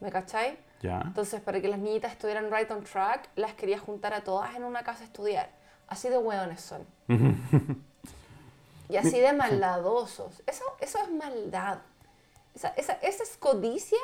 ¿Me 0.00 0.10
cacháis? 0.10 0.54
ya. 0.82 1.00
Entonces, 1.04 1.40
para 1.40 1.60
que 1.60 1.68
las 1.68 1.78
niñitas 1.78 2.12
estuvieran 2.12 2.50
right 2.52 2.70
on 2.70 2.84
track, 2.84 3.28
las 3.36 3.54
quería 3.54 3.78
juntar 3.78 4.12
a 4.14 4.22
todas 4.22 4.54
en 4.54 4.62
una 4.64 4.82
casa 4.84 5.02
a 5.02 5.06
estudiar. 5.06 5.50
Así 5.88 6.08
de 6.08 6.18
hueones 6.18 6.60
son. 6.60 6.86
y 8.88 8.96
así 8.96 9.18
de 9.18 9.32
maldadosos. 9.32 10.42
Eso, 10.46 10.64
eso 10.80 10.98
es 11.02 11.10
maldad. 11.10 11.78
Esa, 12.54 12.68
esa, 12.76 12.92
esa 12.94 13.22
es 13.22 13.36
codicia 13.36 13.98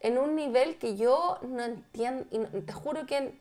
en 0.00 0.18
un 0.18 0.34
nivel 0.34 0.78
que 0.78 0.96
yo 0.96 1.38
no 1.42 1.62
entiendo. 1.62 2.26
Y 2.30 2.38
no- 2.38 2.48
te 2.48 2.72
juro 2.72 3.06
que 3.06 3.38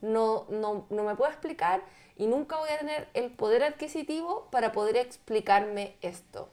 no, 0.00 0.46
no, 0.48 0.86
no 0.90 1.02
me 1.04 1.14
puedo 1.14 1.30
explicar 1.30 1.82
y 2.16 2.26
nunca 2.26 2.56
voy 2.56 2.70
a 2.70 2.78
tener 2.78 3.08
el 3.14 3.30
poder 3.30 3.62
adquisitivo 3.64 4.48
para 4.50 4.72
poder 4.72 4.96
explicarme 4.96 5.96
esto. 6.00 6.48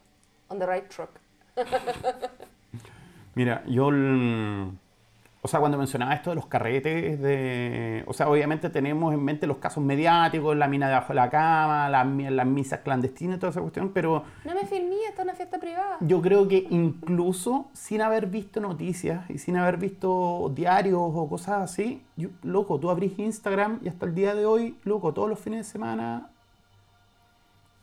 On 0.48 0.58
the 0.58 0.66
right 0.66 0.88
track. 0.88 1.10
Mira, 3.34 3.62
yo, 3.66 3.88
el- 3.88 4.70
o 5.44 5.48
sea, 5.48 5.58
cuando 5.58 5.76
mencionaba 5.76 6.14
esto 6.14 6.30
de 6.30 6.36
los 6.36 6.46
carretes, 6.46 7.20
de, 7.20 8.04
o 8.06 8.12
sea, 8.12 8.28
obviamente 8.28 8.70
tenemos 8.70 9.12
en 9.12 9.24
mente 9.24 9.46
los 9.48 9.56
casos 9.56 9.82
mediáticos, 9.82 10.56
la 10.56 10.68
mina 10.68 10.86
debajo 10.86 11.08
de 11.08 11.14
la 11.16 11.30
cama, 11.30 11.88
las, 11.88 12.06
mi- 12.06 12.30
las 12.30 12.46
misas 12.46 12.80
clandestinas, 12.80 13.40
toda 13.40 13.50
esa 13.50 13.60
cuestión, 13.60 13.90
pero 13.92 14.22
No 14.44 14.54
me 14.54 14.64
filmé, 14.66 14.94
esta 15.08 15.22
es 15.22 15.24
una 15.24 15.34
fiesta 15.34 15.58
privada. 15.58 15.96
yo 16.00 16.22
creo 16.22 16.46
que 16.46 16.66
incluso 16.70 17.66
sin 17.72 18.02
haber 18.02 18.26
visto 18.26 18.60
noticias 18.60 19.28
y 19.30 19.38
sin 19.38 19.56
haber 19.56 19.78
visto 19.78 20.52
diarios 20.54 21.00
o 21.02 21.28
cosas 21.28 21.62
así, 21.62 22.04
yo- 22.16 22.28
loco, 22.44 22.78
tú 22.78 22.88
abrís 22.90 23.18
Instagram 23.18 23.80
y 23.82 23.88
hasta 23.88 24.06
el 24.06 24.14
día 24.14 24.34
de 24.36 24.46
hoy, 24.46 24.76
loco, 24.84 25.12
todos 25.12 25.28
los 25.28 25.40
fines 25.40 25.66
de 25.66 25.72
semana. 25.72 26.28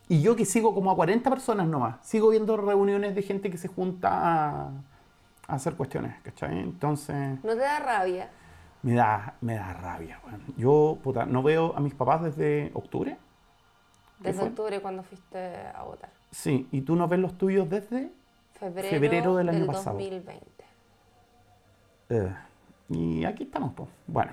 Y 0.08 0.22
yo 0.22 0.34
que 0.34 0.44
sigo 0.44 0.74
como 0.74 0.90
a 0.90 0.96
40 0.96 1.28
personas 1.30 1.68
nomás, 1.68 1.96
sigo 2.02 2.30
viendo 2.30 2.56
reuniones 2.56 3.14
de 3.14 3.22
gente 3.22 3.50
que 3.50 3.58
se 3.58 3.68
junta 3.68 4.08
a, 4.12 4.70
a 5.50 5.54
hacer 5.54 5.74
cuestiones, 5.74 6.20
¿cachai? 6.22 6.58
Entonces, 6.58 7.42
¿No 7.44 7.52
te 7.52 7.58
da 7.58 7.78
rabia? 7.80 8.30
me 8.82 8.94
da, 8.94 9.34
me 9.40 9.54
da 9.56 9.72
rabia, 9.72 10.20
weón. 10.26 10.42
Yo, 10.56 10.98
puta, 11.02 11.26
no 11.26 11.42
veo 11.42 11.74
a 11.76 11.80
mis 11.80 11.94
papás 11.94 12.22
desde 12.22 12.70
octubre. 12.74 13.16
¿Qué 14.22 14.28
Desde 14.28 14.44
octubre 14.44 14.80
cuando 14.80 15.02
fuiste 15.02 15.56
a 15.74 15.82
votar. 15.82 16.10
Sí, 16.30 16.68
y 16.70 16.82
tú 16.82 16.96
no 16.96 17.08
ves 17.08 17.20
los 17.20 17.36
tuyos 17.36 17.68
desde... 17.68 18.12
Febrero, 18.58 18.88
Febrero 18.88 19.36
del 19.36 19.48
año 19.48 19.66
pasado. 19.66 19.96
2020. 19.96 20.64
Eh, 22.10 22.34
y 22.90 23.24
aquí 23.24 23.44
estamos, 23.44 23.72
pues. 23.74 23.88
Bueno. 24.06 24.32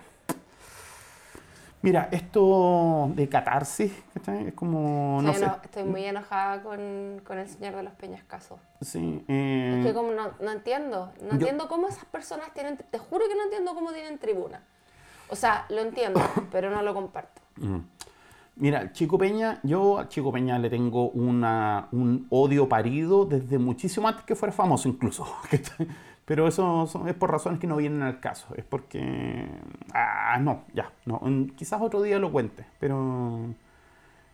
Mira, 1.84 2.10
esto 2.12 3.12
de 3.16 3.30
catarsis, 3.30 3.94
¿cachai? 4.14 4.48
Es 4.48 4.54
como, 4.56 5.22
no 5.22 5.32
Sí, 5.34 5.40
sé. 5.40 5.46
no, 5.46 5.58
estoy 5.64 5.84
muy 5.84 6.04
enojada 6.06 6.64
con, 6.64 7.22
con 7.26 7.38
el 7.38 7.48
señor 7.48 7.76
de 7.76 7.84
los 7.84 7.94
Peñascasos. 7.94 8.60
Sí, 8.82 9.24
eh, 9.28 9.76
Es 9.80 9.86
que 9.86 9.94
como 9.94 10.12
no, 10.12 10.32
no 10.42 10.52
entiendo, 10.52 11.12
no 11.22 11.28
Yo- 11.30 11.34
entiendo 11.36 11.68
cómo 11.68 11.88
esas 11.88 12.06
personas 12.06 12.52
tienen, 12.54 12.78
te 12.78 12.98
juro 12.98 13.26
que 13.30 13.36
no 13.36 13.44
entiendo 13.44 13.76
cómo 13.76 13.92
tienen 13.94 14.18
tribuna. 14.18 14.64
O 15.30 15.36
sea, 15.36 15.66
lo 15.70 15.82
entiendo, 15.82 16.20
pero 16.52 16.70
no 16.72 16.82
lo 16.82 16.94
comparto. 16.94 17.42
mm. 17.58 17.78
Mira, 18.60 18.92
Chico 18.92 19.20
Peña, 19.20 19.60
yo 19.62 20.00
a 20.00 20.10
Chico 20.10 20.32
Peña 20.32 20.58
le 20.58 20.72
tengo 20.72 21.10
una, 21.12 21.90
un 21.92 22.26
odio 22.32 22.68
parido 22.68 23.24
desde 23.26 23.60
muchísimo 23.60 24.08
antes 24.08 24.26
que 24.26 24.36
fuera 24.36 24.52
famoso 24.52 24.90
incluso. 24.90 25.28
Pero 26.28 26.46
eso 26.48 26.86
son- 26.88 27.08
es 27.08 27.14
por 27.16 27.32
razones 27.32 27.58
que 27.60 27.68
no 27.68 27.78
vienen 27.78 28.02
al 28.04 28.20
caso. 28.20 28.48
Es 28.58 28.66
porque... 28.66 29.48
Ah, 29.94 30.38
no, 30.42 30.64
ya. 30.74 30.92
No, 31.06 31.20
mm, 31.24 31.52
quizás 31.56 31.82
otro 31.82 32.02
día 32.02 32.20
lo 32.20 32.32
cuente. 32.34 32.66
Pero 32.82 33.46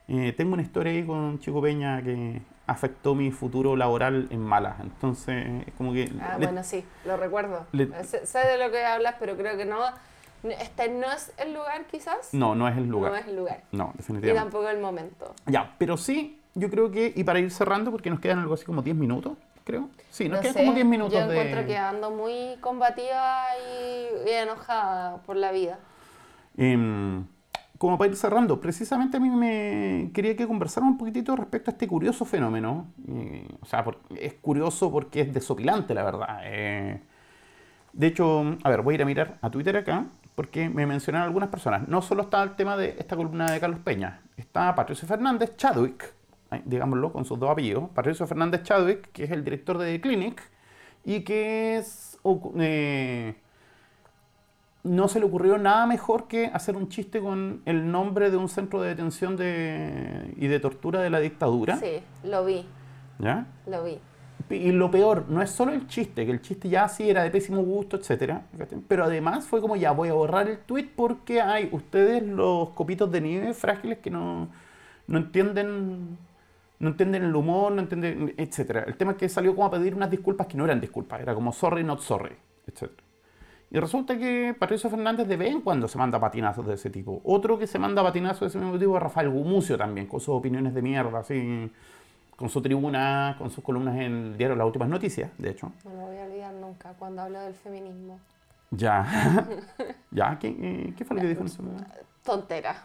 eh, 0.08 0.34
tengo 0.36 0.54
una 0.54 0.64
historia 0.64 0.92
ahí 0.92 1.06
con 1.06 1.38
Chico 1.40 1.62
Peña 1.62 2.02
que 2.02 2.42
afectó 2.66 3.14
mi 3.14 3.30
futuro 3.32 3.76
laboral 3.76 4.28
en 4.32 4.42
malas. 4.42 4.80
Entonces, 4.80 5.68
es 5.68 5.74
como 5.76 5.94
que... 5.94 6.12
Ah, 6.20 6.38
le- 6.40 6.48
bueno, 6.48 6.64
sí, 6.64 6.84
lo 7.06 7.16
recuerdo. 7.16 7.68
le- 7.74 8.04
sé, 8.04 8.26
sé 8.26 8.40
de 8.40 8.58
lo 8.58 8.72
que 8.72 8.84
hablas, 8.84 9.16
pero 9.20 9.38
creo 9.38 9.56
que 9.56 9.66
no. 9.66 9.78
Este 10.44 10.90
no 10.90 11.12
es 11.12 11.32
el 11.38 11.54
lugar, 11.54 11.86
quizás. 11.86 12.34
No, 12.34 12.56
no 12.56 12.68
es 12.68 12.76
el 12.76 12.88
lugar. 12.88 13.12
No 13.12 13.18
es 13.20 13.28
el 13.28 13.36
lugar. 13.36 13.62
No, 13.72 13.92
Y 13.94 13.98
definitivamente. 13.98 14.42
tampoco 14.52 14.68
el 14.70 14.82
momento. 14.82 15.36
Ya, 15.46 15.76
pero 15.78 15.96
sí, 15.96 16.42
yo 16.56 16.70
creo 16.72 16.90
que, 16.92 17.14
y 17.16 17.24
para 17.24 17.40
ir 17.40 17.52
cerrando, 17.52 17.92
porque 17.92 18.10
nos 18.10 18.20
quedan 18.20 18.40
algo 18.40 18.56
así 18.56 18.66
como 18.66 18.82
10 18.82 18.96
minutos, 18.98 19.38
creo. 19.64 19.90
Sí, 20.10 20.30
nos 20.30 20.38
No 20.38 20.42
quedan 20.42 20.54
sé, 20.54 20.60
como 20.62 20.74
10 20.74 20.86
minutos 20.86 21.14
Yo 21.14 21.28
de... 21.28 21.34
encuentro 21.34 21.66
que 21.66 21.78
ando 21.78 22.12
muy 22.12 22.58
combativa 22.62 23.44
y, 23.70 24.30
y 24.30 24.34
enojada 24.34 25.18
por 25.24 25.36
la 25.36 25.52
vida. 25.52 25.80
Em, 26.58 27.26
como 27.78 27.98
para 27.98 28.10
ir 28.12 28.16
cerrando, 28.18 28.60
precisamente 28.62 29.18
a 29.18 29.20
mí 29.20 29.30
me 29.30 30.12
quería 30.14 30.36
que 30.36 30.48
conversáramos 30.48 30.94
un 30.94 30.98
poquitito 30.98 31.36
respecto 31.36 31.72
a 31.72 31.74
este 31.74 31.88
curioso 31.88 32.26
fenómeno. 32.26 32.88
Eh, 33.08 33.48
o 33.62 33.66
sea, 33.66 33.84
por- 33.84 34.00
es 34.20 34.36
curioso 34.36 34.92
porque 34.92 35.22
es 35.22 35.34
desopilante, 35.34 35.94
la 35.94 36.04
verdad. 36.04 36.40
Eh, 36.44 37.02
de 37.94 38.08
hecho, 38.08 38.58
a 38.64 38.70
ver, 38.70 38.82
voy 38.82 38.94
a 38.94 38.96
ir 38.96 39.02
a 39.04 39.06
mirar 39.06 39.38
a 39.42 39.50
Twitter 39.52 39.78
acá, 39.78 40.06
porque 40.36 40.70
me 40.70 40.86
mencionaron 40.86 41.28
algunas 41.28 41.50
personas. 41.50 41.88
No 41.88 42.02
solo 42.02 42.24
está 42.24 42.42
el 42.44 42.56
tema 42.56 42.78
de 42.78 42.96
esta 43.00 43.16
columna 43.16 43.52
de 43.52 43.60
Carlos 43.60 43.80
Peña, 43.80 44.22
está 44.38 44.74
Patricio 44.76 45.08
Fernández 45.08 45.56
Chadwick, 45.58 46.14
digámoslo 46.66 47.12
con 47.12 47.26
sus 47.26 47.40
dos 47.40 47.50
apellidos, 47.50 47.90
Patricio 47.94 48.28
Fernández 48.28 48.64
Chadwick, 48.64 49.12
que 49.12 49.24
es 49.24 49.32
el 49.32 49.44
director 49.44 49.78
de 49.78 49.94
The 49.94 50.02
Clinic, 50.02 50.42
y 51.06 51.22
que 51.22 51.78
es... 51.78 52.20
eh, 52.60 53.36
no 54.84 55.08
se 55.08 55.20
le 55.20 55.26
ocurrió 55.26 55.58
nada 55.58 55.86
mejor 55.88 56.28
que 56.28 56.48
hacer 56.48 56.76
un 56.76 56.90
chiste 56.90 57.22
con 57.22 57.62
el 57.66 57.90
nombre 57.90 58.30
de 58.30 58.38
un 58.38 58.50
centro 58.50 58.82
de 58.82 58.90
detención 58.90 59.38
de, 59.38 60.34
y 60.38 60.48
de 60.48 60.60
tortura 60.60 61.02
de 61.02 61.10
la 61.10 61.20
dictadura. 61.20 61.78
Sí, 61.78 62.02
lo 62.24 62.44
vi, 62.44 62.66
¿ya? 63.20 63.48
lo 63.66 63.84
vi. 63.84 64.00
Y 64.50 64.72
lo 64.74 64.92
peor, 64.92 65.26
no 65.30 65.42
es 65.42 65.52
solo 65.52 65.72
el 65.72 65.88
chiste, 65.88 66.26
que 66.26 66.32
el 66.32 66.42
chiste 66.42 66.68
ya 66.68 66.90
sí 66.90 67.10
era 67.10 67.24
de 67.24 67.32
pésimo 67.32 67.62
gusto, 67.64 67.96
etcétera, 67.96 68.44
pero 68.90 69.06
además 69.06 69.46
fue 69.46 69.62
como 69.62 69.78
ya 69.78 69.92
voy 69.92 70.10
a 70.10 70.14
borrar 70.14 70.50
el 70.50 70.58
tweet 70.60 70.90
porque 70.96 71.42
hay 71.42 71.70
ustedes 71.72 72.22
los 72.22 72.70
copitos 72.72 73.10
de 73.10 73.22
nieve 73.22 73.54
frágiles 73.54 74.00
que 74.00 74.10
no, 74.10 74.50
no 75.08 75.18
entienden 75.18 76.18
no 76.84 76.90
entienden 76.90 77.24
el 77.24 77.36
humor, 77.36 77.72
no 77.72 77.82
entienden, 77.82 78.34
etcétera. 78.38 78.84
El 78.86 78.98
tema 78.98 79.14
es 79.14 79.18
que 79.18 79.30
salió 79.30 79.56
como 79.56 79.68
a 79.68 79.72
pedir 79.72 79.96
unas 79.96 80.12
disculpas 80.12 80.48
que 80.48 80.58
no 80.58 80.66
eran 80.66 80.82
disculpas, 80.82 81.22
era 81.22 81.34
como 81.34 81.54
sorry, 81.54 81.84
not 81.84 82.02
sorry, 82.02 82.36
etcétera. 82.68 83.04
Y 83.72 83.80
resulta 83.80 84.18
que 84.18 84.54
Patricio 84.60 84.90
Fernández 84.90 85.28
de 85.28 85.38
vez 85.38 85.50
en 85.50 85.62
cuando 85.62 85.88
se 85.88 85.98
manda 85.98 86.20
patinazos 86.20 86.68
de 86.68 86.74
ese 86.76 86.90
tipo. 86.90 87.22
Otro 87.24 87.58
que 87.58 87.68
se 87.68 87.80
manda 87.80 88.04
patinazos 88.04 88.42
de 88.42 88.48
ese 88.48 88.58
mismo 88.60 88.78
tipo 88.78 88.98
es 88.98 89.02
Rafael 89.02 89.30
Gumucio 89.30 89.78
también, 89.78 90.08
con 90.08 90.20
sus 90.20 90.36
opiniones 90.36 90.74
de 90.74 90.82
mierda, 90.82 91.20
así, 91.20 91.72
con 92.36 92.50
su 92.50 92.62
tribuna, 92.62 93.36
con 93.40 93.50
sus 93.50 93.64
columnas 93.64 93.96
en 93.96 94.02
el 94.02 94.38
diario 94.38 94.56
Las 94.58 94.68
Últimas 94.68 94.90
Noticias, 94.90 95.32
de 95.38 95.52
hecho. 95.52 95.72
No 95.86 95.92
lo 95.92 96.02
voy 96.02 96.18
a 96.18 96.26
olvidar 96.26 96.54
nunca 96.54 96.94
cuando 97.00 97.22
hablo 97.22 97.40
del 97.40 97.56
feminismo. 97.56 98.20
Ya. 98.72 99.48
ya, 100.12 100.38
¿qué, 100.38 100.94
qué 100.98 101.06
fue 101.06 101.16
lo 101.16 101.22
que 101.22 101.30
dijo 101.30 101.42
en 101.42 101.48
ese 101.48 101.62
momento? 101.62 101.88
Tonteras. 102.24 102.78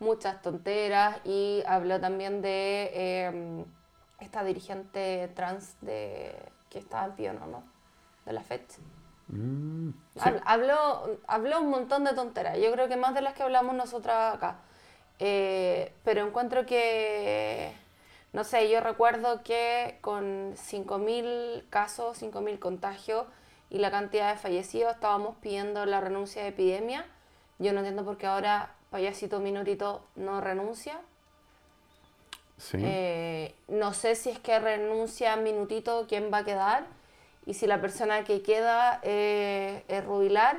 Muchas 0.00 0.42
tonteras. 0.42 1.20
Y 1.24 1.62
habló 1.66 2.00
también 2.00 2.42
de 2.42 2.90
eh, 2.92 3.64
esta 4.18 4.42
dirigente 4.42 5.30
trans 5.34 5.76
de 5.80 6.34
que 6.68 6.78
estaba 6.78 7.06
en 7.06 7.12
Piono, 7.12 7.46
¿no? 7.46 7.62
De 8.26 8.32
la 8.32 8.42
FED. 8.42 8.62
Mm, 9.28 9.90
sí. 10.14 10.30
Habló, 10.44 11.18
habló 11.26 11.60
un 11.60 11.70
montón 11.70 12.04
de 12.04 12.14
tonteras. 12.14 12.58
Yo 12.58 12.72
creo 12.72 12.88
que 12.88 12.96
más 12.96 13.14
de 13.14 13.22
las 13.22 13.34
que 13.34 13.42
hablamos 13.42 13.74
nosotras 13.74 14.34
acá. 14.34 14.58
Eh, 15.18 15.92
pero 16.02 16.26
encuentro 16.26 16.64
que, 16.64 17.74
no 18.32 18.42
sé, 18.42 18.70
yo 18.70 18.80
recuerdo 18.80 19.42
que 19.42 19.98
con 20.00 20.54
5.000 20.54 21.68
casos, 21.68 22.20
5.000 22.22 22.58
contagios 22.58 23.26
y 23.68 23.78
la 23.78 23.90
cantidad 23.90 24.32
de 24.32 24.38
fallecidos 24.38 24.94
estábamos 24.94 25.36
pidiendo 25.36 25.84
la 25.86 26.00
renuncia 26.00 26.42
de 26.42 26.48
epidemia. 26.48 27.04
Yo 27.58 27.72
no 27.72 27.80
entiendo 27.80 28.04
por 28.04 28.16
qué 28.16 28.26
ahora 28.26 28.74
Payasito 28.90 29.40
Minutito 29.40 30.04
no 30.16 30.40
renuncia. 30.40 30.98
Sí. 32.58 32.78
Eh, 32.82 33.54
no 33.68 33.94
sé 33.94 34.14
si 34.16 34.30
es 34.30 34.38
que 34.38 34.58
renuncia 34.58 35.36
Minutito, 35.36 36.06
quién 36.08 36.30
va 36.32 36.38
a 36.38 36.44
quedar. 36.44 36.86
Y 37.46 37.54
si 37.54 37.66
la 37.66 37.80
persona 37.80 38.24
que 38.24 38.42
queda 38.42 39.00
eh, 39.02 39.84
es 39.88 40.04
Rubilar 40.04 40.58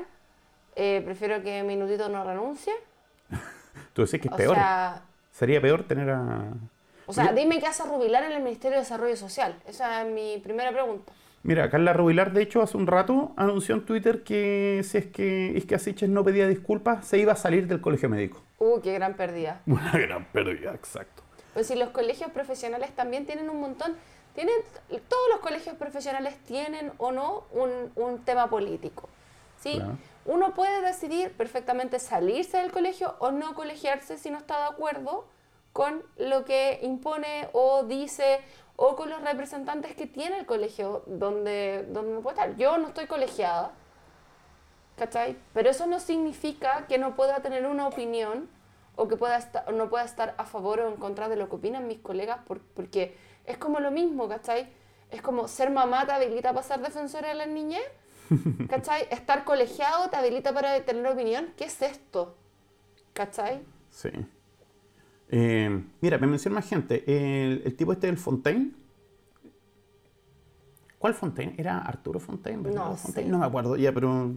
Eh, 0.76 1.02
prefiero 1.06 1.44
que 1.44 1.64
Minutito 1.64 2.08
no 2.10 2.24
renuncie. 2.24 2.74
Tú 3.94 4.04
decís 4.06 4.22
que 4.22 4.28
es 4.30 4.34
O 4.34 4.38
peor. 4.38 4.56
sea, 4.56 5.02
Sería 5.32 5.62
peor 5.62 5.84
tener 5.88 6.10
a... 6.10 6.54
o 7.06 7.14
sea 7.14 7.34
dime 7.34 7.60
qué 7.60 7.68
hace 7.68 7.84
Rubilar 7.84 8.24
en 8.24 8.32
el 8.34 8.42
Ministerio 8.44 8.78
de 8.78 8.84
Desarrollo 8.84 9.16
Social. 9.18 9.56
Esa 9.66 10.02
es 10.02 10.08
mi 10.14 10.40
primera 10.40 10.72
pregunta. 10.72 11.12
Mira, 11.44 11.70
Carla 11.72 11.94
Rubilar, 11.94 12.34
de 12.34 12.44
hecho, 12.44 12.62
hace 12.62 12.78
un 12.78 12.86
rato 12.86 13.34
anunció 13.36 13.74
en 13.74 13.86
Twitter 13.86 14.24
que 14.24 14.82
si 14.84 15.00
es 15.00 15.08
que 15.08 15.54
Isquia 15.56 15.80
Siches 15.80 16.10
no 16.10 16.24
pedía 16.24 16.48
disculpas, 16.48 17.06
se 17.08 17.18
iba 17.18 17.34
a 17.34 17.36
salir 17.36 17.68
del 17.68 17.82
colegio 17.82 18.10
médico. 18.10 18.44
Uh, 18.60 18.80
qué 18.82 18.94
gran 18.94 19.16
pérdida. 19.16 19.62
Una 19.66 19.92
gran 19.92 20.26
pérdida, 20.26 20.74
exacto. 20.74 21.24
Pues 21.54 21.68
si 21.68 21.76
los 21.76 21.90
colegios 21.90 22.30
profesionales 22.32 22.92
también 22.92 23.26
tienen 23.26 23.50
un 23.50 23.60
montón, 23.60 23.96
tienen, 24.36 24.54
todos 25.08 25.24
los 25.32 25.40
colegios 25.40 25.76
profesionales 25.76 26.36
tienen 26.46 26.92
o 26.98 27.12
no 27.12 27.46
un, 27.52 27.92
un 27.96 28.20
tema 28.24 28.50
político. 28.50 29.10
¿sí? 29.60 29.76
Claro. 29.76 29.98
Uno 30.26 30.54
puede 30.54 30.82
decidir 30.82 31.32
perfectamente 31.32 32.00
salirse 32.00 32.58
del 32.58 32.72
colegio 32.72 33.16
o 33.18 33.32
no 33.32 33.56
colegiarse 33.56 34.18
si 34.18 34.30
no 34.30 34.38
está 34.38 34.60
de 34.60 34.66
acuerdo 34.66 35.26
con 35.74 36.04
lo 36.18 36.46
que 36.46 36.80
impone 36.84 37.50
o 37.54 37.84
dice 37.84 38.40
o 38.84 38.96
con 38.96 39.12
los 39.12 39.22
representantes 39.22 39.94
que 39.96 40.08
tiene 40.08 40.40
el 40.40 40.46
colegio 40.48 41.04
donde, 41.06 41.86
donde 41.90 42.12
uno 42.14 42.22
puede 42.22 42.36
estar. 42.40 42.56
Yo 42.58 42.80
no 42.80 42.88
estoy 42.88 43.06
colegiada, 43.06 43.74
¿cachai? 44.98 45.38
Pero 45.54 45.70
eso 45.70 45.86
no 45.86 46.00
significa 46.00 46.86
que 46.88 46.98
no 46.98 47.16
pueda 47.16 47.42
tener 47.42 47.66
una 47.68 47.88
opinión 47.88 48.50
o 48.96 49.08
que 49.08 49.18
pueda 49.18 49.38
estar, 49.38 49.72
no 49.72 49.90
pueda 49.90 50.04
estar 50.04 50.34
a 50.38 50.46
favor 50.46 50.80
o 50.80 50.88
en 50.88 50.96
contra 50.98 51.30
de 51.30 51.36
lo 51.36 51.48
que 51.48 51.56
opinan 51.58 51.88
mis 51.88 52.00
colegas, 52.00 52.40
por- 52.48 52.62
porque 52.62 53.16
es 53.46 53.58
como 53.58 53.80
lo 53.80 53.92
mismo, 53.92 54.28
¿cachai? 54.28 54.68
Es 55.12 55.22
como 55.22 55.48
ser 55.48 55.70
mamá 55.70 56.06
te 56.08 56.12
habilita 56.14 56.52
para 56.54 56.64
ser 56.66 56.80
defensora 56.82 57.30
de 57.30 57.36
la 57.36 57.46
niñez, 57.46 57.84
¿cachai? 58.70 59.08
Estar 59.12 59.44
colegiado 59.44 60.10
te 60.10 60.16
habilita 60.18 60.54
para 60.54 60.80
tener 60.84 61.06
opinión. 61.06 61.54
¿Qué 61.56 61.66
es 61.66 61.82
esto? 61.82 62.36
¿Cachai? 63.14 63.62
Sí. 63.92 64.10
Eh, 65.32 65.84
mira, 66.02 66.18
me 66.18 66.28
menciona 66.28 66.56
más 66.56 66.68
gente. 66.68 67.04
El, 67.08 67.62
el 67.66 67.76
tipo 67.76 67.94
este 67.94 68.08
del 68.08 68.18
Fontaine. 68.18 68.72
¿Cuál 70.98 71.14
Fontaine? 71.16 71.56
¿Era 71.58 71.80
Arturo 71.80 72.20
Fontaine? 72.20 72.62
No 72.62 72.96
Fontaine? 72.96 73.28
sé. 73.28 73.32
No 73.32 73.40
me 73.40 73.46
acuerdo, 73.46 73.76
ya, 73.76 73.92
pero. 73.92 74.32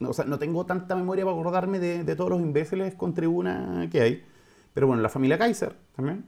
no, 0.00 0.08
o 0.08 0.12
sea, 0.14 0.24
no 0.24 0.38
tengo 0.38 0.64
tanta 0.64 0.94
memoria 0.96 1.24
para 1.24 1.36
acordarme 1.38 1.78
de, 1.78 2.04
de 2.04 2.16
todos 2.16 2.30
los 2.30 2.40
imbéciles 2.40 2.94
con 2.94 3.12
tribuna 3.12 3.88
que 3.90 4.00
hay. 4.00 4.24
Pero 4.72 4.86
bueno, 4.86 5.02
la 5.02 5.08
familia 5.10 5.36
Kaiser 5.38 5.74
también. 5.94 6.24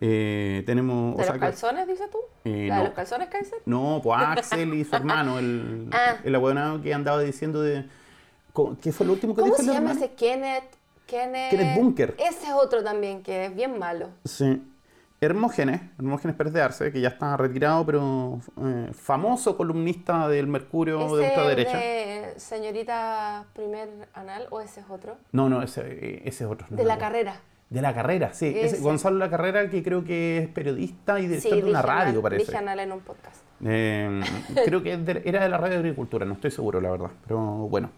Eh, 0.00 0.62
tenemos. 0.64 1.14
¿De 1.16 1.22
o 1.22 1.24
sea 1.24 1.34
los 1.34 1.34
que- 1.34 1.46
calzones, 1.46 1.86
dices 1.86 2.08
tú? 2.10 2.18
Eh, 2.44 2.68
¿La 2.68 2.78
de 2.78 2.84
los 2.84 2.92
calzones, 2.94 3.28
Kaiser? 3.28 3.58
No, 3.66 4.00
pues 4.02 4.18
Axel 4.18 4.72
y 4.72 4.84
su 4.84 4.96
hermano, 4.96 5.38
el, 5.38 5.88
Ah. 5.92 6.16
el 6.24 6.34
abuelado 6.34 6.80
que 6.80 6.94
andaba 6.94 7.20
diciendo 7.20 7.60
de. 7.60 7.84
¿Qué 8.80 8.92
fue 8.92 9.06
lo 9.06 9.12
último 9.12 9.34
que 9.34 9.42
¿Cómo 9.42 9.52
dijo 9.52 9.62
se 9.62 9.68
el 9.70 9.74
llama 9.76 9.90
hermano? 9.90 10.06
ese 10.06 10.14
Kenneth? 10.14 10.64
Kenneth... 11.10 11.50
Kenneth 11.50 11.76
Bunker. 11.76 12.14
Ese 12.18 12.46
es 12.46 12.52
otro 12.54 12.82
también 12.84 13.22
que 13.22 13.46
es 13.46 13.54
bien 13.54 13.78
malo. 13.78 14.10
Sí. 14.24 14.62
Hermógenes, 15.22 15.82
Hermógenes 15.98 16.34
Pérez 16.34 16.52
de 16.54 16.62
Arce, 16.62 16.92
que 16.92 17.00
ya 17.02 17.08
está 17.08 17.36
retirado, 17.36 17.84
pero 17.84 18.40
eh, 18.64 18.88
famoso 18.94 19.54
columnista 19.56 20.28
del 20.28 20.46
Mercurio 20.46 20.98
de 20.98 21.04
¿Ese 21.26 21.28
ultraderecha. 21.34 21.76
de 21.76 22.32
señorita 22.38 23.44
primer 23.52 23.88
anal 24.14 24.46
o 24.50 24.62
ese 24.62 24.80
es 24.80 24.86
otro? 24.88 25.16
No, 25.32 25.50
no, 25.50 25.62
ese, 25.62 25.82
eh, 25.82 26.22
ese 26.24 26.44
es 26.44 26.50
otro. 26.50 26.66
no 26.70 26.76
De 26.78 26.84
la 26.84 26.96
carrera. 26.96 27.38
De 27.68 27.82
la 27.82 27.92
carrera, 27.94 28.32
sí. 28.32 28.46
Ese, 28.46 28.76
Ese. 28.76 28.78
Gonzalo 28.82 29.16
La 29.18 29.30
Carrera, 29.30 29.68
que 29.70 29.82
creo 29.82 30.02
que 30.02 30.38
es 30.38 30.48
periodista 30.48 31.20
y 31.20 31.28
director 31.28 31.62
de 31.62 31.70
una 31.70 31.82
radio, 31.82 32.08
anal- 32.10 32.22
parece. 32.22 32.44
Dije 32.46 32.56
anal 32.56 32.80
en 32.80 32.90
un 32.92 33.00
podcast. 33.00 33.36
Eh, 33.64 34.20
creo 34.64 34.82
que 34.82 34.92
era 35.24 35.42
de 35.42 35.48
la 35.50 35.56
radio 35.58 35.74
de 35.74 35.80
agricultura, 35.80 36.24
no 36.24 36.32
estoy 36.32 36.50
seguro, 36.50 36.80
la 36.80 36.90
verdad. 36.90 37.10
Pero 37.28 37.38
bueno, 37.68 37.90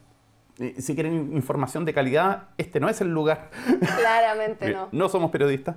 si 0.78 0.94
quieren 0.94 1.32
información 1.34 1.84
de 1.84 1.92
calidad, 1.94 2.44
este 2.58 2.80
no 2.80 2.88
es 2.88 3.00
el 3.00 3.08
lugar. 3.12 3.50
Claramente 3.98 4.66
Eh, 4.70 4.72
no. 4.72 4.88
no 4.92 5.08
somos 5.08 5.30
periodistas. 5.30 5.76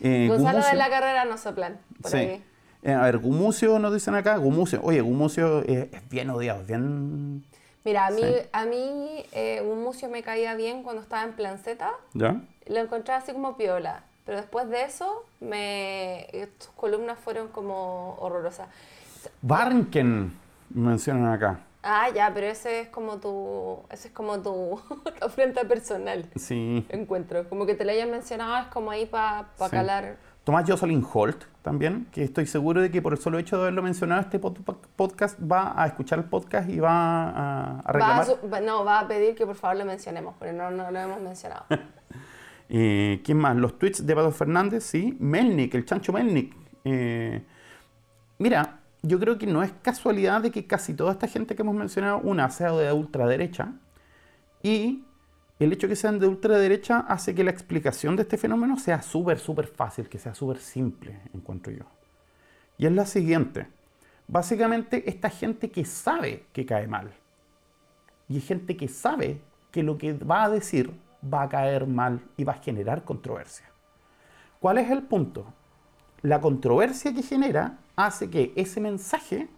Eh, 0.00 0.26
Gonzalo 0.28 0.58
de 0.58 0.64
Gumucio- 0.64 0.74
la 0.78 0.90
carrera 0.90 1.24
no 1.24 1.38
soplan. 1.38 1.78
Por 2.02 2.10
Sí. 2.10 2.16
ahí. 2.18 2.44
Eh, 2.82 2.92
a 2.92 3.02
ver, 3.02 3.18
Gumucio 3.18 3.78
nos 3.78 3.92
dicen 3.94 4.14
acá. 4.14 4.36
Gumucio, 4.36 4.80
oye, 4.82 5.00
Gumucio 5.00 5.62
es, 5.62 5.92
es 5.92 6.08
bien 6.08 6.30
odiado, 6.30 6.60
es 6.60 6.66
bien. 6.66 7.44
Mira, 7.84 8.06
a 8.06 8.10
mí, 8.10 8.22
Sí. 8.22 8.34
a 8.52 8.64
mí 8.64 9.24
eh, 9.32 9.62
museo 9.62 10.08
me 10.10 10.22
caía 10.22 10.54
bien 10.54 10.82
cuando 10.82 11.02
estaba 11.02 11.22
en 11.24 11.32
Plan 11.32 11.58
Z. 11.58 11.88
¿Ya? 12.14 12.40
Lo 12.66 12.78
encontraba 12.80 13.20
así 13.22 13.32
como 13.32 13.56
piola. 13.56 14.02
Pero 14.24 14.38
después 14.38 14.68
de 14.68 14.82
eso, 14.82 15.24
me, 15.40 16.26
sus 16.58 16.70
columnas 16.74 17.16
fueron 17.18 17.46
como 17.48 18.16
horrorosas. 18.18 18.68
Barnken 19.42 20.32
mencionan 20.70 21.32
acá. 21.32 21.60
Ah, 21.88 22.08
ya, 22.14 22.32
pero 22.34 22.46
ese 22.48 22.80
es 22.80 22.88
como 22.88 23.18
tu, 23.18 23.78
ese 23.90 24.08
es 24.08 24.14
como 24.14 24.40
tu 24.42 24.80
afrenta 25.22 25.62
personal. 25.68 26.28
Sí. 26.34 26.84
Encuentro. 26.88 27.48
Como 27.48 27.64
que 27.66 27.74
te 27.74 27.84
lo 27.84 27.92
hayan 27.92 28.10
mencionado, 28.10 28.56
es 28.64 28.66
como 28.68 28.90
ahí 28.90 29.06
para 29.06 29.48
Sí. 29.56 29.64
calar. 29.70 30.16
Tomás 30.44 30.64
Jocelyn 30.68 31.04
Holt 31.12 31.44
también, 31.62 32.06
que 32.12 32.22
estoy 32.22 32.46
seguro 32.46 32.80
de 32.80 32.90
que 32.92 33.02
por 33.02 33.12
el 33.12 33.18
solo 33.18 33.38
hecho 33.38 33.56
de 33.56 33.62
haberlo 33.62 33.82
mencionado 33.82 34.20
este 34.20 34.40
pod- 34.40 34.62
podcast 34.94 35.38
va 35.40 35.74
a 35.80 35.86
escuchar 35.88 36.20
el 36.20 36.24
podcast 36.26 36.68
y 36.70 36.78
va 36.78 36.90
a, 36.92 37.30
a 37.30 37.72
Va 37.74 37.80
a 37.84 37.92
reclamar. 37.92 38.24
su- 38.26 38.38
va- 38.48 38.60
no, 38.60 38.84
va 38.84 39.00
a 39.00 39.08
pedir 39.08 39.34
que 39.34 39.44
por 39.44 39.56
favor 39.56 39.76
lo 39.78 39.84
mencionemos, 39.84 40.36
pero 40.38 40.52
no, 40.52 40.70
no 40.70 40.90
lo 40.90 40.98
hemos 41.00 41.20
mencionado. 41.20 41.64
Eh, 42.68 43.20
¿Quién 43.24 43.38
más? 43.38 43.54
Los 43.56 43.78
tweets 43.78 44.04
de 44.04 44.14
Pato 44.16 44.32
Fernández, 44.32 44.82
sí. 44.82 45.16
Melnik, 45.20 45.72
el 45.76 45.84
chancho 45.84 46.12
Melnik. 46.12 46.52
Eh, 46.84 47.40
mira, 48.38 48.80
yo 49.06 49.18
creo 49.20 49.38
que 49.38 49.46
no 49.46 49.62
es 49.62 49.72
casualidad 49.82 50.42
de 50.42 50.50
que 50.50 50.66
casi 50.66 50.94
toda 50.94 51.12
esta 51.12 51.28
gente 51.28 51.54
que 51.54 51.62
hemos 51.62 51.74
mencionado, 51.74 52.18
una 52.18 52.50
sea 52.50 52.72
de 52.72 52.92
ultraderecha, 52.92 53.72
y 54.62 55.04
el 55.58 55.72
hecho 55.72 55.86
de 55.86 55.92
que 55.92 55.96
sean 55.96 56.18
de 56.18 56.26
ultraderecha 56.26 57.00
hace 57.00 57.34
que 57.34 57.44
la 57.44 57.50
explicación 57.50 58.16
de 58.16 58.22
este 58.22 58.36
fenómeno 58.36 58.78
sea 58.78 59.02
súper, 59.02 59.38
súper 59.38 59.68
fácil, 59.68 60.08
que 60.08 60.18
sea 60.18 60.34
súper 60.34 60.58
simple, 60.58 61.20
encuentro 61.32 61.72
yo. 61.72 61.84
Y 62.78 62.86
es 62.86 62.92
la 62.92 63.06
siguiente. 63.06 63.68
Básicamente, 64.28 65.08
esta 65.08 65.30
gente 65.30 65.70
que 65.70 65.84
sabe 65.84 66.46
que 66.52 66.66
cae 66.66 66.88
mal, 66.88 67.12
y 68.28 68.38
es 68.38 68.46
gente 68.46 68.76
que 68.76 68.88
sabe 68.88 69.40
que 69.70 69.82
lo 69.82 69.98
que 69.98 70.14
va 70.14 70.44
a 70.44 70.50
decir 70.50 70.92
va 71.22 71.42
a 71.42 71.48
caer 71.48 71.86
mal 71.86 72.20
y 72.36 72.44
va 72.44 72.54
a 72.54 72.62
generar 72.62 73.04
controversia. 73.04 73.66
¿Cuál 74.58 74.78
es 74.78 74.90
el 74.90 75.02
punto? 75.02 75.46
La 76.22 76.40
controversia 76.40 77.14
que 77.14 77.22
genera 77.22 77.78
hace 77.96 78.30
que 78.30 78.52
ese 78.56 78.80
mensaje 78.80 79.48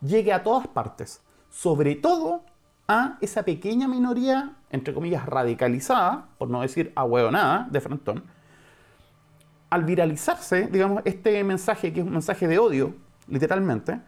llegue 0.00 0.32
a 0.32 0.42
todas 0.42 0.66
partes, 0.68 1.20
sobre 1.50 1.96
todo 1.96 2.42
a 2.88 3.18
esa 3.20 3.42
pequeña 3.42 3.88
minoría, 3.88 4.56
entre 4.70 4.94
comillas, 4.94 5.26
radicalizada, 5.26 6.28
por 6.38 6.48
no 6.48 6.62
decir 6.62 6.92
ahueonada, 6.96 7.68
de 7.70 7.80
frontón, 7.80 8.24
al 9.68 9.84
viralizarse, 9.84 10.66
digamos, 10.66 11.02
este 11.04 11.42
mensaje, 11.44 11.92
que 11.92 12.00
es 12.00 12.06
un 12.06 12.12
mensaje 12.12 12.48
de 12.48 12.58
odio, 12.58 12.94
literalmente, 13.28 14.00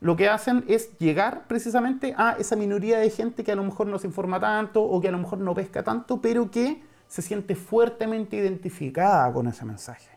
lo 0.00 0.16
que 0.16 0.30
hacen 0.30 0.64
es 0.66 0.96
llegar 0.98 1.46
precisamente 1.46 2.14
a 2.16 2.32
esa 2.38 2.56
minoría 2.56 2.98
de 2.98 3.10
gente 3.10 3.44
que 3.44 3.52
a 3.52 3.56
lo 3.56 3.62
mejor 3.62 3.86
no 3.86 3.98
se 3.98 4.06
informa 4.06 4.40
tanto 4.40 4.82
o 4.82 4.98
que 5.00 5.08
a 5.08 5.12
lo 5.12 5.18
mejor 5.18 5.38
no 5.38 5.54
pesca 5.54 5.82
tanto, 5.82 6.22
pero 6.22 6.50
que 6.50 6.82
se 7.06 7.20
siente 7.20 7.54
fuertemente 7.54 8.36
identificada 8.36 9.30
con 9.30 9.46
ese 9.46 9.66
mensaje. 9.66 10.08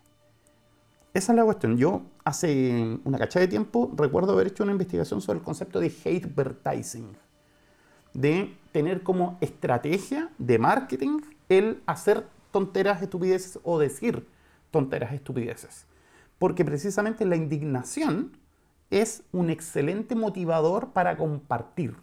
Esa 1.13 1.33
es 1.33 1.35
la 1.35 1.43
cuestión. 1.43 1.75
Yo 1.77 2.03
hace 2.23 2.99
una 3.03 3.17
cachada 3.17 3.41
de 3.45 3.49
tiempo 3.49 3.91
recuerdo 3.95 4.33
haber 4.33 4.47
hecho 4.47 4.63
una 4.63 4.71
investigación 4.71 5.21
sobre 5.21 5.39
el 5.39 5.45
concepto 5.45 5.79
de 5.79 5.87
hate 5.87 6.25
advertising, 6.25 7.15
de 8.13 8.55
tener 8.71 9.03
como 9.03 9.37
estrategia 9.41 10.29
de 10.37 10.59
marketing 10.59 11.19
el 11.49 11.81
hacer 11.85 12.25
tonteras, 12.51 13.01
estupideces 13.01 13.59
o 13.63 13.79
decir 13.79 14.27
tonteras, 14.71 15.13
estupideces. 15.13 15.85
Porque 16.39 16.65
precisamente 16.65 17.25
la 17.25 17.35
indignación 17.35 18.37
es 18.89 19.23
un 19.31 19.49
excelente 19.49 20.15
motivador 20.15 20.91
para 20.91 21.17
compartir. 21.17 21.95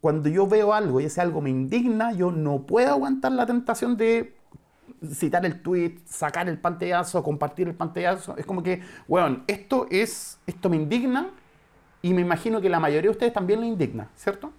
Cuando 0.00 0.28
yo 0.28 0.46
veo 0.46 0.72
algo 0.72 1.00
y 1.00 1.04
ese 1.04 1.20
algo 1.20 1.40
me 1.40 1.50
indigna, 1.50 2.12
yo 2.12 2.30
no 2.30 2.62
puedo 2.66 2.90
aguantar 2.90 3.32
la 3.32 3.46
tentación 3.46 3.96
de 3.96 4.35
citar 5.12 5.44
el 5.46 5.60
tweet, 5.62 5.98
sacar 6.04 6.48
el 6.48 6.58
pantallazo, 6.58 7.22
compartir 7.22 7.68
el 7.68 7.74
pantallazo. 7.74 8.36
Es 8.36 8.46
como 8.46 8.62
que, 8.62 8.82
bueno, 9.06 9.42
esto 9.46 9.86
es, 9.90 10.38
esto 10.46 10.68
me 10.68 10.76
indigna 10.76 11.30
y 12.02 12.14
me 12.14 12.22
imagino 12.22 12.60
que 12.60 12.68
la 12.68 12.80
mayoría 12.80 13.08
de 13.08 13.10
ustedes 13.10 13.32
también 13.32 13.60
le 13.60 13.66
indigna, 13.66 14.08
¿cierto? 14.14 14.52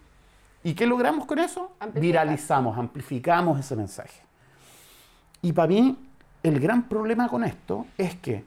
¿Y 0.63 0.73
qué 0.73 0.86
logramos 0.86 1.25
con 1.25 1.39
eso? 1.39 1.71
Amplificar. 1.80 2.01
Viralizamos, 2.01 2.78
amplificamos 2.78 3.59
ese 3.59 3.75
mensaje. 3.75 4.21
Y 5.41 5.53
para 5.53 5.67
mí, 5.67 5.97
el 6.43 6.59
gran 6.59 6.89
problema 6.89 7.30
con 7.30 7.43
esto 7.43 7.86
es 7.97 8.15
que 8.15 8.43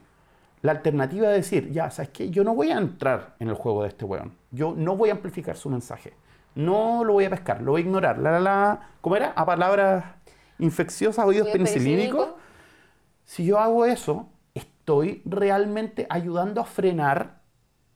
la 0.61 0.73
alternativa 0.73 1.29
de 1.29 1.35
decir, 1.35 1.71
ya, 1.71 1.89
¿sabes 1.89 2.11
qué? 2.11 2.29
Yo 2.29 2.43
no 2.43 2.53
voy 2.53 2.71
a 2.71 2.77
entrar 2.77 3.35
en 3.39 3.49
el 3.49 3.55
juego 3.55 3.81
de 3.83 3.89
este 3.89 4.05
weón. 4.05 4.33
Yo 4.51 4.75
no 4.77 4.95
voy 4.95 5.09
a 5.09 5.13
amplificar 5.13 5.57
su 5.57 5.69
mensaje. 5.69 6.13
No 6.53 7.03
lo 7.03 7.13
voy 7.13 7.25
a 7.25 7.29
pescar, 7.29 7.61
lo 7.61 7.71
voy 7.71 7.81
a 7.81 7.85
ignorar. 7.85 8.19
La, 8.19 8.31
la, 8.31 8.39
la, 8.39 8.89
¿Cómo 8.99 9.15
era? 9.15 9.31
A 9.35 9.45
palabras 9.45 10.03
infecciosas, 10.61 11.25
oídos 11.25 11.47
Oídos 11.47 11.51
penicilínicos. 11.57 12.25
penicilínicos. 12.25 12.41
Si 13.25 13.45
yo 13.45 13.59
hago 13.59 13.85
eso, 13.85 14.29
estoy 14.53 15.21
realmente 15.25 16.07
ayudando 16.09 16.61
a 16.61 16.65
frenar 16.65 17.39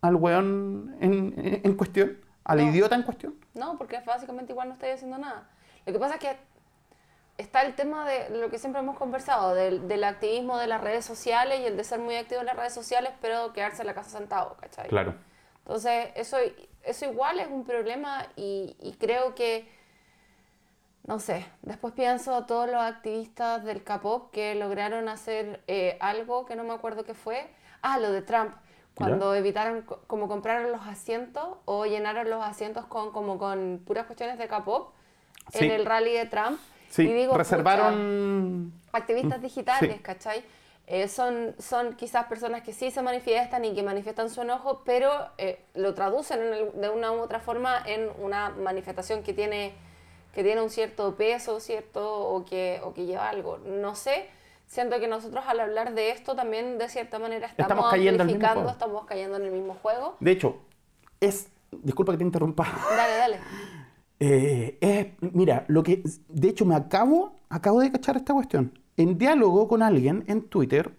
al 0.02 0.16
weón 0.16 0.96
en, 1.02 1.34
en- 1.38 1.62
en 1.64 1.74
cuestión. 1.76 2.18
al 2.44 2.58
No. 2.60 2.70
idiota 2.72 2.96
en 2.96 3.02
cuestión? 3.04 3.34
No, 3.56 3.78
porque 3.78 4.00
básicamente 4.06 4.52
igual 4.54 4.68
no 4.68 4.74
estoy 4.76 4.90
haciendo 4.90 5.18
nada. 5.18 5.50
Lo 5.86 5.94
que 5.94 5.98
pasa 6.00 6.16
es 6.16 6.20
que 6.20 6.38
está 7.38 7.64
el 7.64 7.74
tema 7.76 8.08
de 8.08 8.30
lo 8.40 8.50
que 8.50 8.60
siempre 8.60 8.82
hemos 8.82 8.98
conversado, 8.98 9.56
del, 9.56 9.88
del 9.88 10.04
activismo 10.04 10.58
de 10.58 10.68
las 10.68 10.80
redes 10.82 11.04
sociales 11.06 11.60
y 11.62 11.66
el 11.66 11.76
de 11.76 11.84
ser 11.84 12.00
muy 12.00 12.16
activo 12.16 12.42
en 12.42 12.46
las 12.46 12.56
redes 12.56 12.74
sociales, 12.74 13.12
pero 13.20 13.52
quedarse 13.52 13.82
en 13.82 13.88
la 13.88 13.94
casa 13.96 14.18
sentado, 14.18 14.56
¿cachai? 14.60 14.88
Claro. 14.88 15.16
Entonces, 15.66 16.10
eso, 16.16 16.38
eso 16.84 17.06
igual 17.06 17.40
es 17.40 17.48
un 17.48 17.64
problema 17.66 18.28
y, 18.36 18.78
y 18.80 18.94
creo 18.94 19.34
que, 19.36 19.68
no 21.08 21.20
sé, 21.20 21.46
después 21.62 21.94
pienso 21.94 22.46
todos 22.46 22.68
los 22.68 22.82
activistas 22.82 23.64
del 23.64 23.84
K-pop 23.84 24.32
que 24.32 24.56
lograron 24.56 25.08
hacer 25.08 25.64
eh, 25.68 25.98
algo 26.00 26.46
que 26.46 26.56
no 26.56 26.64
me 26.64 26.74
acuerdo 26.74 27.04
qué 27.04 27.14
fue. 27.14 27.48
Ah, 27.82 28.00
lo 28.00 28.12
de 28.12 28.22
Trump, 28.24 28.52
cuando 28.96 29.36
evitaron 29.36 29.84
co- 29.84 30.02
como 30.08 30.28
compraron 30.28 30.72
los 30.72 30.82
asientos 30.88 31.58
o 31.66 31.86
llenaron 31.86 32.30
los 32.30 32.44
asientos 32.44 32.86
con 32.86 33.12
como 33.12 33.38
con 33.38 33.84
puras 33.86 34.06
cuestiones 34.08 34.38
de 34.40 34.48
K-pop 34.48 34.94
Sí. 35.54 35.66
en 35.66 35.72
el 35.72 35.86
rally 35.86 36.14
de 36.14 36.26
Trump. 36.26 36.60
Sí, 36.90 37.04
y 37.04 37.14
digo, 37.14 37.34
pucha, 37.34 37.38
reservaron... 37.44 38.74
activistas 38.92 39.42
digitales, 39.42 39.94
Sí. 39.98 40.00
¿cachai? 40.02 40.44
Eh, 40.88 41.08
son, 41.08 41.56
son 41.60 41.96
quizás 41.96 42.26
personas 42.28 42.62
que 42.64 42.72
sí 42.74 42.90
se 42.90 43.02
manifiestan 43.02 43.64
y 43.66 43.74
que 43.76 43.84
manifiestan 43.84 44.30
su 44.30 44.42
enojo, 44.42 44.82
pero 44.86 45.12
eh, 45.38 45.64
lo 45.76 45.94
traducen 45.94 46.42
el- 46.42 46.72
de 46.82 46.90
una 46.90 47.12
u 47.12 47.20
otra 47.20 47.40
forma 47.40 47.78
en 47.86 48.10
una 48.20 48.50
manifestación 48.50 49.22
que 49.24 49.34
tiene, 49.34 49.74
que 50.36 50.44
tiene 50.44 50.62
un 50.62 50.70
cierto 50.70 51.16
peso, 51.16 51.60
¿cierto? 51.60 52.06
O 52.28 52.46
que, 52.46 52.80
o 52.84 52.94
que 52.94 53.06
lleva 53.06 53.30
algo. 53.30 53.58
No 53.58 53.96
sé, 53.96 54.28
siento 54.68 55.00
que 55.00 55.08
nosotros 55.08 55.44
al 55.48 55.60
hablar 55.62 55.96
de 55.96 56.12
esto 56.12 56.36
también 56.36 56.78
de 56.78 56.90
cierta 56.90 57.18
manera 57.18 57.48
estamos, 57.48 57.72
Estamos 57.72 57.90
cayendo 57.90 58.24
amplificando, 58.24 58.70
estamos 58.70 59.06
cayendo 59.06 59.38
en 59.38 59.44
el 59.46 59.52
mismo 59.52 59.74
juego. 59.82 60.18
De 60.20 60.32
hecho, 60.32 60.58
es... 61.20 61.50
Disculpa 61.72 62.12
que 62.14 62.20
te 62.20 62.24
interrumpa. 62.26 62.66
Dale, 62.96 63.18
dale. 63.18 63.40
Eh, 64.18 64.78
es- 64.80 65.34
mira, 65.34 65.66
lo 65.68 65.84
que 65.84 66.02
de 66.30 66.48
hecho 66.48 66.64
me 66.66 66.74
acabo, 66.76 67.36
acabo 67.50 67.82
de 67.82 67.92
cachar 67.92 68.16
esta 68.16 68.34
cuestión. 68.34 68.80
En 68.96 69.18
diálogo 69.18 69.68
con 69.68 69.84
alguien 69.84 70.24
en 70.28 70.44
Twitter, 70.48 70.94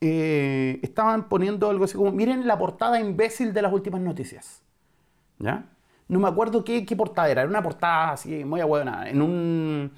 eh, 0.00 0.78
estaban 0.82 1.28
poniendo 1.28 1.68
algo 1.68 1.84
así 1.84 1.96
como, 1.96 2.12
miren 2.12 2.46
la 2.46 2.56
portada 2.56 3.00
imbécil 3.00 3.52
de 3.52 3.62
las 3.62 3.72
últimas 3.72 4.00
noticias. 4.00 4.62
¿Ya? 5.40 5.66
No 6.10 6.18
me 6.18 6.28
acuerdo 6.28 6.64
qué, 6.64 6.84
qué 6.84 6.96
portada 6.96 7.30
era, 7.30 7.42
era 7.42 7.48
una 7.48 7.62
portada 7.62 8.12
así 8.12 8.44
muy 8.44 8.60
buena, 8.62 9.08
en 9.08 9.22
un... 9.22 9.92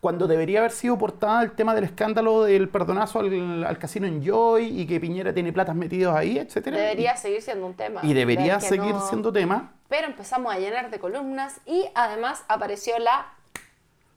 Cuando 0.00 0.26
debería 0.26 0.58
haber 0.58 0.72
sido 0.72 0.98
portada 0.98 1.44
el 1.44 1.52
tema 1.52 1.76
del 1.76 1.84
escándalo 1.84 2.42
del 2.42 2.68
perdonazo 2.68 3.20
al, 3.20 3.62
al 3.64 3.78
casino 3.78 4.08
en 4.08 4.20
Joy 4.24 4.80
y 4.80 4.84
que 4.84 4.98
Piñera 4.98 5.32
tiene 5.32 5.52
platas 5.52 5.76
metidos 5.76 6.16
ahí, 6.16 6.38
etcétera. 6.38 6.76
Debería 6.76 7.16
seguir 7.16 7.40
siendo 7.40 7.64
un 7.66 7.74
tema. 7.74 8.00
y, 8.02 8.12
debería 8.12 8.58
seguir 8.58 8.92
no- 8.92 9.06
siendo 9.08 9.32
tema. 9.32 9.70
Pero 9.88 10.08
empezamos 10.08 10.52
a 10.52 10.58
llenar 10.58 10.90
de 10.90 10.98
columnas 10.98 11.60
y 11.66 11.84
además 11.94 12.44
apareció 12.48 12.98
la 12.98 13.26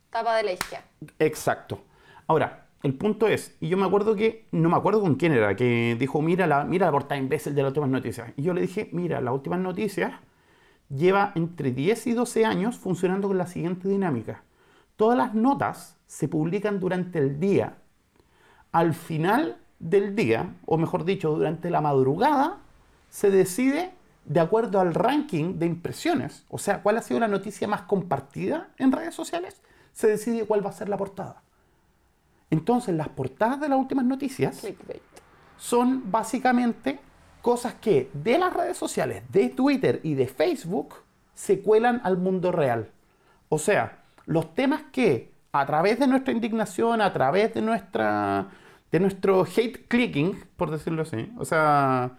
tapa 0.10 0.36
de 0.38 0.44
la 0.44 0.52
izquierda. 0.54 0.86
Exacto. 1.20 1.80
Ahora, 2.26 2.66
el 2.82 2.96
punto 2.96 3.28
es, 3.28 3.56
y 3.62 3.68
yo 3.70 3.78
me 3.78 3.86
acuerdo 3.86 4.16
que, 4.16 4.48
no 4.52 4.70
me 4.70 4.78
acuerdo 4.78 5.02
con 5.02 5.14
quién 5.14 5.34
era, 5.34 5.56
que 5.56 5.96
dijo, 6.00 6.20
mira 6.24 6.48
la, 6.48 6.64
mira 6.64 6.88
la 6.88 6.92
portada 6.92 7.20
imbécil 7.20 7.54
de 7.54 7.62
las 7.62 7.70
últimas 7.70 7.92
noticias. 7.92 8.32
Y 8.38 8.42
yo 8.42 8.56
le 8.56 8.62
dije, 8.62 8.90
mira, 8.92 9.22
las 9.22 9.36
últimas 9.36 9.60
noticias 9.60 10.14
lleva 10.90 11.32
entre 11.36 11.72
10 11.72 12.08
y 12.08 12.14
12 12.14 12.46
años 12.46 12.78
funcionando 12.78 13.28
con 13.28 13.38
la 13.38 13.48
siguiente 13.48 13.88
dinámica. 13.88 14.44
Todas 14.96 15.18
las 15.18 15.34
notas 15.34 15.98
se 16.08 16.28
publican 16.28 16.80
durante 16.80 17.20
el 17.20 17.40
día. 17.40 17.78
Al 18.72 18.94
final 18.94 19.58
del 19.80 20.16
día, 20.16 20.56
o 20.66 20.78
mejor 20.78 21.06
dicho, 21.06 21.32
durante 21.32 21.70
la 21.70 21.82
madrugada, 21.82 22.60
se 23.10 23.30
decide 23.32 23.92
de 24.26 24.40
acuerdo 24.40 24.80
al 24.80 24.94
ranking 24.94 25.60
de 25.60 25.66
impresiones. 25.66 26.46
O 26.50 26.58
sea, 26.58 26.82
cuál 26.82 26.98
ha 26.98 27.02
sido 27.02 27.20
la 27.20 27.28
noticia 27.28 27.68
más 27.68 27.84
compartida 27.84 28.70
en 28.78 28.92
redes 28.92 29.16
sociales, 29.16 29.62
se 29.94 30.08
decide 30.08 30.46
cuál 30.46 30.66
va 30.66 30.70
a 30.70 30.74
ser 30.74 30.90
la 30.90 30.98
portada. 30.98 31.42
Entonces, 32.50 32.96
las 32.96 33.10
portadas 33.10 33.60
de 33.60 33.70
las 33.70 33.80
últimas 33.80 34.06
noticias 34.06 34.66
son 35.58 36.12
básicamente 36.12 37.00
cosas 37.46 37.76
que 37.76 38.10
de 38.12 38.40
las 38.40 38.52
redes 38.52 38.76
sociales, 38.76 39.22
de 39.32 39.50
Twitter 39.50 40.00
y 40.02 40.16
de 40.16 40.26
Facebook, 40.26 40.96
se 41.36 41.62
cuelan 41.62 42.02
al 42.04 42.18
mundo 42.18 42.52
real. 42.52 42.90
O 43.50 43.60
sea, 43.60 44.00
los 44.26 44.56
temas 44.56 44.82
que 44.92 45.32
a 45.52 45.64
través 45.68 46.00
de 46.00 46.08
nuestra 46.08 46.34
indignación, 46.34 47.02
a 47.02 47.14
través 47.14 47.54
de 47.54 47.62
nuestra 47.62 48.48
de 48.92 49.00
nuestro 49.00 49.44
hate 49.44 49.88
clicking, 49.88 50.44
por 50.58 50.72
decirlo 50.72 51.04
así, 51.04 51.32
o 51.38 51.46
sea, 51.46 52.18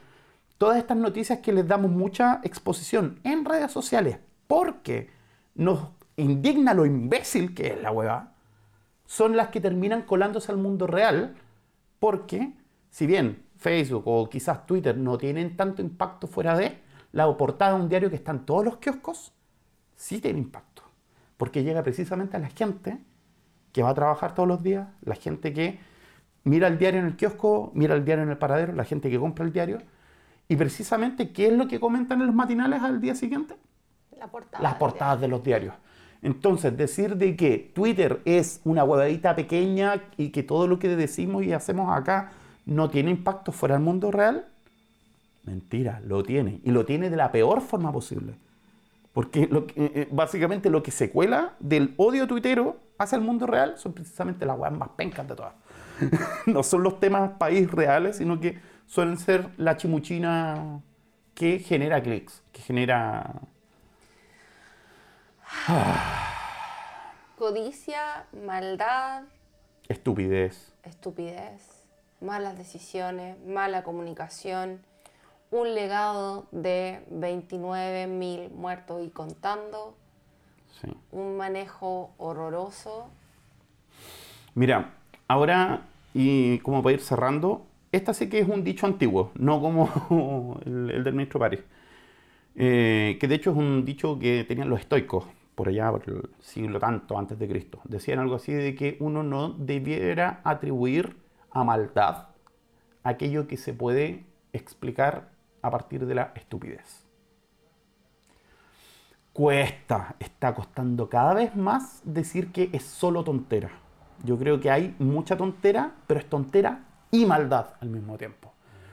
todas 0.58 0.78
estas 0.78 0.96
noticias 0.96 1.40
que 1.40 1.52
les 1.52 1.66
damos 1.66 1.90
mucha 1.90 2.40
exposición 2.44 3.18
en 3.24 3.44
redes 3.44 3.72
sociales 3.72 4.20
porque 4.46 5.10
nos 5.56 5.88
indigna 6.16 6.72
lo 6.72 6.86
imbécil 6.86 7.52
que 7.52 7.72
es 7.72 7.82
la 7.82 7.90
hueva, 7.90 8.34
son 9.06 9.36
las 9.36 9.48
que 9.48 9.60
terminan 9.60 10.02
colándose 10.02 10.52
al 10.52 10.58
mundo 10.58 10.86
real 10.86 11.34
porque 11.98 12.52
si 12.90 13.08
bien 13.08 13.44
Facebook 13.56 14.02
o 14.06 14.28
quizás 14.28 14.66
Twitter 14.66 14.96
no 14.96 15.18
tienen 15.18 15.56
tanto 15.56 15.82
impacto 15.82 16.26
fuera 16.26 16.56
de 16.56 16.78
la 17.12 17.34
portada 17.36 17.74
de 17.74 17.82
un 17.82 17.88
diario 17.88 18.10
que 18.10 18.16
está 18.16 18.32
en 18.32 18.40
todos 18.40 18.64
los 18.64 18.76
kioscos, 18.76 19.32
sí 19.94 20.20
tiene 20.20 20.38
impacto. 20.38 20.82
Porque 21.36 21.62
llega 21.62 21.82
precisamente 21.82 22.36
a 22.36 22.40
la 22.40 22.48
gente 22.48 22.98
que 23.72 23.82
va 23.82 23.90
a 23.90 23.94
trabajar 23.94 24.34
todos 24.34 24.48
los 24.48 24.62
días, 24.62 24.88
la 25.02 25.14
gente 25.14 25.52
que 25.52 25.78
mira 26.44 26.68
el 26.68 26.78
diario 26.78 27.00
en 27.00 27.06
el 27.06 27.16
kiosco, 27.16 27.72
mira 27.74 27.94
el 27.94 28.04
diario 28.04 28.24
en 28.24 28.30
el 28.30 28.38
paradero, 28.38 28.72
la 28.72 28.84
gente 28.84 29.10
que 29.10 29.18
compra 29.18 29.44
el 29.44 29.52
diario. 29.52 29.78
Y 30.48 30.56
precisamente, 30.56 31.32
¿qué 31.32 31.48
es 31.48 31.52
lo 31.52 31.66
que 31.68 31.80
comentan 31.80 32.20
en 32.20 32.26
los 32.26 32.34
matinales 32.34 32.82
al 32.82 33.00
día 33.00 33.14
siguiente? 33.14 33.56
La 34.18 34.28
portada. 34.28 34.62
las 34.62 34.74
portadas 34.76 35.20
de 35.20 35.28
los 35.28 35.42
diarios. 35.42 35.74
Entonces, 36.22 36.76
decir 36.76 37.16
de 37.16 37.36
que 37.36 37.70
Twitter 37.74 38.22
es 38.24 38.60
una 38.64 38.84
huevadita 38.84 39.36
pequeña 39.36 40.02
y 40.16 40.30
que 40.30 40.42
todo 40.42 40.66
lo 40.66 40.78
que 40.78 40.88
decimos 40.96 41.44
y 41.44 41.52
hacemos 41.52 41.94
acá 41.94 42.32
no 42.66 42.90
tiene 42.90 43.10
impacto 43.10 43.52
fuera 43.52 43.74
del 43.76 43.84
mundo 43.84 44.10
real, 44.10 44.48
mentira, 45.44 46.00
lo 46.04 46.22
tiene. 46.22 46.60
Y 46.64 46.70
lo 46.72 46.84
tiene 46.84 47.08
de 47.08 47.16
la 47.16 47.32
peor 47.32 47.60
forma 47.62 47.92
posible. 47.92 48.34
Porque 49.12 49.46
lo 49.46 49.66
que- 49.66 49.82
eh, 49.82 49.92
eh, 49.94 50.08
básicamente 50.10 50.68
lo 50.68 50.82
que 50.82 50.90
se 50.90 51.10
cuela 51.10 51.54
del 51.60 51.94
odio 51.96 52.26
tuitero 52.26 52.78
hacia 52.98 53.16
el 53.16 53.22
mundo 53.22 53.46
real 53.46 53.78
son 53.78 53.92
precisamente 53.94 54.44
las 54.44 54.58
huevas 54.58 54.78
más 54.78 54.88
pencas 54.90 55.26
de 55.26 55.34
todas. 55.36 55.54
no 56.46 56.62
son 56.62 56.82
los 56.82 57.00
temas 57.00 57.30
país 57.38 57.70
reales, 57.70 58.16
sino 58.18 58.38
que 58.40 58.58
suelen 58.86 59.16
ser 59.16 59.48
la 59.56 59.76
chimuchina 59.76 60.80
que 61.34 61.58
genera 61.60 62.02
clics, 62.02 62.42
que 62.52 62.60
genera 62.60 63.40
Codicia, 67.38 68.26
maldad, 68.44 69.22
estupidez. 69.88 70.72
estupidez, 70.82 71.84
malas 72.20 72.56
decisiones, 72.56 73.36
mala 73.46 73.82
comunicación, 73.84 74.80
un 75.50 75.74
legado 75.74 76.46
de 76.50 77.00
29.000 77.10 78.50
muertos 78.50 79.02
y 79.04 79.10
contando, 79.10 79.94
Sí. 80.80 80.88
un 81.12 81.36
manejo 81.38 82.10
horroroso. 82.18 83.08
Mira, 84.54 84.94
ahora, 85.28 85.82
y 86.12 86.58
como 86.58 86.82
para 86.82 86.94
ir 86.94 87.00
cerrando, 87.00 87.66
esta 87.92 88.12
sí 88.12 88.28
que 88.28 88.40
es 88.40 88.48
un 88.48 88.62
dicho 88.64 88.86
antiguo, 88.86 89.30
no 89.36 89.60
como 89.60 90.58
el, 90.66 90.90
el 90.90 91.04
del 91.04 91.14
ministro 91.14 91.40
París. 91.40 91.60
Eh, 92.56 93.16
que 93.20 93.28
de 93.28 93.34
hecho 93.34 93.50
es 93.52 93.56
un 93.56 93.84
dicho 93.84 94.18
que 94.18 94.44
tenían 94.44 94.68
los 94.70 94.80
estoicos 94.80 95.24
por 95.54 95.68
allá, 95.68 95.90
por 95.90 96.02
el 96.08 96.28
siglo 96.40 96.78
tanto 96.78 97.18
antes 97.18 97.38
de 97.38 97.48
Cristo. 97.48 97.80
Decían 97.84 98.18
algo 98.18 98.34
así 98.34 98.52
de 98.52 98.74
que 98.74 98.96
uno 99.00 99.22
no 99.22 99.50
debiera 99.50 100.40
atribuir 100.44 101.16
a 101.56 101.64
maldad 101.64 102.28
aquello 103.02 103.48
que 103.48 103.56
se 103.56 103.72
puede 103.72 104.26
explicar 104.52 105.30
a 105.62 105.70
partir 105.70 106.04
de 106.04 106.14
la 106.14 106.32
estupidez. 106.34 107.06
Cuesta, 109.32 110.16
está 110.18 110.54
costando 110.54 111.08
cada 111.08 111.32
vez 111.32 111.56
más 111.56 112.02
decir 112.04 112.52
que 112.52 112.68
es 112.72 112.82
solo 112.82 113.24
tontera. 113.24 113.70
Yo 114.22 114.38
creo 114.38 114.60
que 114.60 114.70
hay 114.70 114.94
mucha 114.98 115.36
tontera, 115.36 115.94
pero 116.06 116.20
es 116.20 116.28
tontera 116.28 116.84
y 117.10 117.24
maldad 117.24 117.74
al 117.80 117.88
mismo 117.88 118.18
tiempo. 118.18 118.52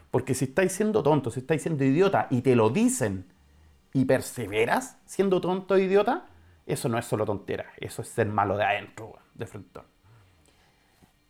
Porque 0.10 0.34
si 0.34 0.46
estáis 0.46 0.72
siendo 0.72 1.04
tonto, 1.04 1.32
si 1.32 1.42
estáis 1.42 1.64
siendo 1.64 1.84
idiota 1.84 2.28
y 2.30 2.42
te 2.42 2.56
lo 2.56 2.70
dicen 2.70 3.26
y 3.94 4.06
perseveras 4.06 4.98
siendo 5.06 5.42
tonto 5.42 5.76
e 5.76 5.84
idiota, 5.84 6.28
eso 6.66 6.88
no 6.88 6.98
es 6.98 7.06
solo 7.06 7.26
tontera, 7.26 7.66
eso 7.78 8.02
es 8.02 8.08
ser 8.08 8.28
malo 8.28 8.56
de 8.56 8.64
adentro, 8.64 9.18
de 9.34 9.48
frente. 9.48 9.93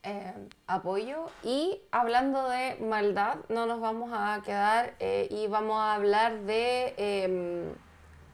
Eh, 0.03 0.33
apoyo. 0.67 1.29
Y 1.43 1.81
hablando 1.91 2.49
de 2.49 2.75
maldad, 2.81 3.37
no 3.49 3.65
nos 3.65 3.79
vamos 3.79 4.11
a 4.13 4.41
quedar 4.45 4.95
eh, 4.99 5.27
y 5.31 5.47
vamos 5.47 5.77
a 5.79 5.95
hablar 5.95 6.41
de 6.41 6.93
eh, 6.97 7.73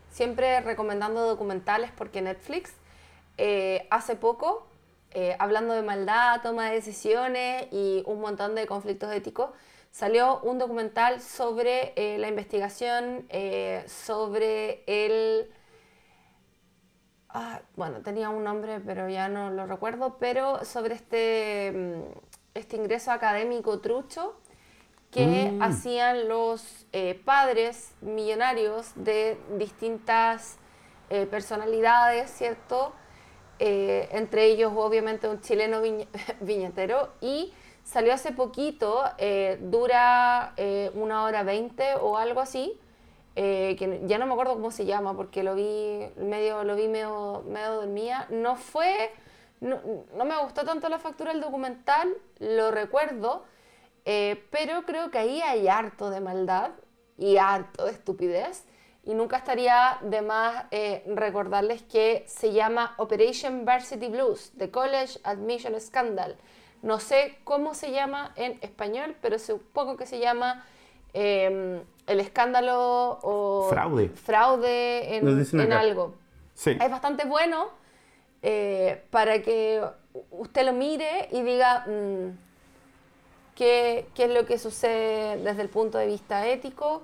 siempre 0.10 0.62
recomendando 0.62 1.28
documentales 1.28 1.92
porque 1.96 2.22
Netflix 2.22 2.74
eh, 3.38 3.88
hace 3.90 4.16
poco, 4.16 4.66
hablando 5.40 5.74
de 5.74 5.82
maldad, 5.82 6.42
toma 6.44 6.70
de 6.70 6.76
decisiones 6.76 7.68
y 7.72 8.04
un 8.06 8.22
montón 8.22 8.54
de 8.54 8.68
conflictos 8.68 9.12
éticos, 9.12 9.50
salió 9.92 10.40
un 10.42 10.60
documental 10.60 11.20
sobre 11.20 11.94
la 12.20 12.28
investigación 12.28 13.28
sobre 13.88 14.84
el... 14.86 15.52
ah, 17.30 17.62
bueno, 17.76 18.02
tenía 18.02 18.30
un 18.30 18.44
nombre, 18.44 18.80
pero 18.80 19.10
ya 19.10 19.30
no 19.30 19.50
lo 19.52 19.66
recuerdo, 19.68 20.18
pero 20.20 20.64
sobre 20.66 20.96
este, 20.96 21.72
mm, 21.74 22.20
este 22.56 22.76
ingreso 22.78 23.12
académico 23.12 23.80
trucho 23.80 24.36
que 25.12 25.56
Mm. 25.56 25.62
hacían 25.64 26.28
los 26.30 26.86
eh, 26.94 27.20
padres 27.26 27.94
millonarios 28.02 28.92
de 28.96 29.38
distintas 29.58 30.58
eh, 31.10 31.26
personalidades, 31.26 32.30
¿cierto? 32.32 32.94
Eh, 33.60 34.08
entre 34.12 34.46
ellos 34.46 34.72
obviamente 34.76 35.28
un 35.28 35.42
chileno 35.42 35.82
viñe- 35.84 36.08
viñetero 36.42 37.10
y 37.22 37.54
salió 37.84 38.14
hace 38.14 38.32
poquito, 38.32 39.04
eh, 39.18 39.58
dura 39.62 40.54
eh, 40.58 40.92
una 40.94 41.24
hora 41.24 41.44
veinte 41.44 41.96
o 41.96 42.18
algo 42.18 42.40
así, 42.42 42.80
eh, 43.36 43.76
que 43.78 44.02
ya 44.06 44.18
no 44.18 44.26
me 44.26 44.34
acuerdo 44.34 44.54
cómo 44.54 44.72
se 44.72 44.86
llama 44.86 45.16
porque 45.16 45.44
lo 45.44 45.56
vi 45.56 46.08
medio, 46.18 46.64
lo 46.64 46.76
vi 46.76 46.88
medio, 46.88 47.44
medio 47.48 47.76
dormida, 47.76 48.28
no 48.30 48.56
fue, 48.56 49.12
no, 49.62 49.80
no 50.16 50.26
me 50.26 50.38
gustó 50.42 50.64
tanto 50.64 50.90
la 50.90 51.00
factura 51.00 51.32
del 51.32 51.42
documental, 51.42 52.16
lo 52.40 52.72
recuerdo, 52.72 53.46
eh, 54.06 54.44
pero 54.50 54.84
creo 54.84 55.12
que 55.12 55.20
ahí 55.20 55.42
hay 55.42 55.68
harto 55.68 56.10
de 56.10 56.20
maldad 56.20 56.72
y 57.18 57.38
harto 57.38 57.86
de 57.86 57.92
estupidez. 57.92 58.66
Y 59.04 59.14
nunca 59.14 59.38
estaría 59.38 59.98
de 60.02 60.22
más 60.22 60.66
eh, 60.72 61.04
recordarles 61.08 61.84
que 61.84 62.24
se 62.28 62.52
llama 62.52 62.96
Operation 62.98 63.66
Varsity 63.66 64.08
Blues, 64.08 64.52
The 64.58 64.70
College 64.72 65.20
Admission 65.24 65.80
Scandal. 65.80 66.38
No 66.82 67.00
sé 67.00 67.38
cómo 67.44 67.74
se 67.74 67.92
llama 67.92 68.34
en 68.36 68.58
español, 68.62 69.16
pero 69.22 69.40
supongo 69.40 69.98
que 69.98 70.06
se 70.06 70.20
llama 70.20 70.66
eh, 71.14 71.82
el 72.08 72.20
escándalo 72.20 73.20
o 73.22 73.68
Fraude. 74.16 75.18
en, 75.18 75.72
algo 75.74 76.16
Sí. 76.54 76.72
es 76.72 76.92
bastante 76.92 77.26
bueno 77.26 77.70
eh, 78.42 79.04
para 79.12 79.42
que 79.42 79.82
usted 80.32 80.66
lo 80.66 80.74
mire 80.74 81.30
y 81.32 81.42
diga 81.42 81.86
mm, 81.88 82.30
qué, 83.56 84.08
qué 84.16 84.26
es 84.26 84.30
lo 84.32 84.46
que 84.46 84.58
sucede 84.58 85.38
desde 85.38 85.62
el 85.62 85.70
punto 85.70 85.98
de 85.98 86.08
vista 86.08 86.48
ético. 86.48 87.04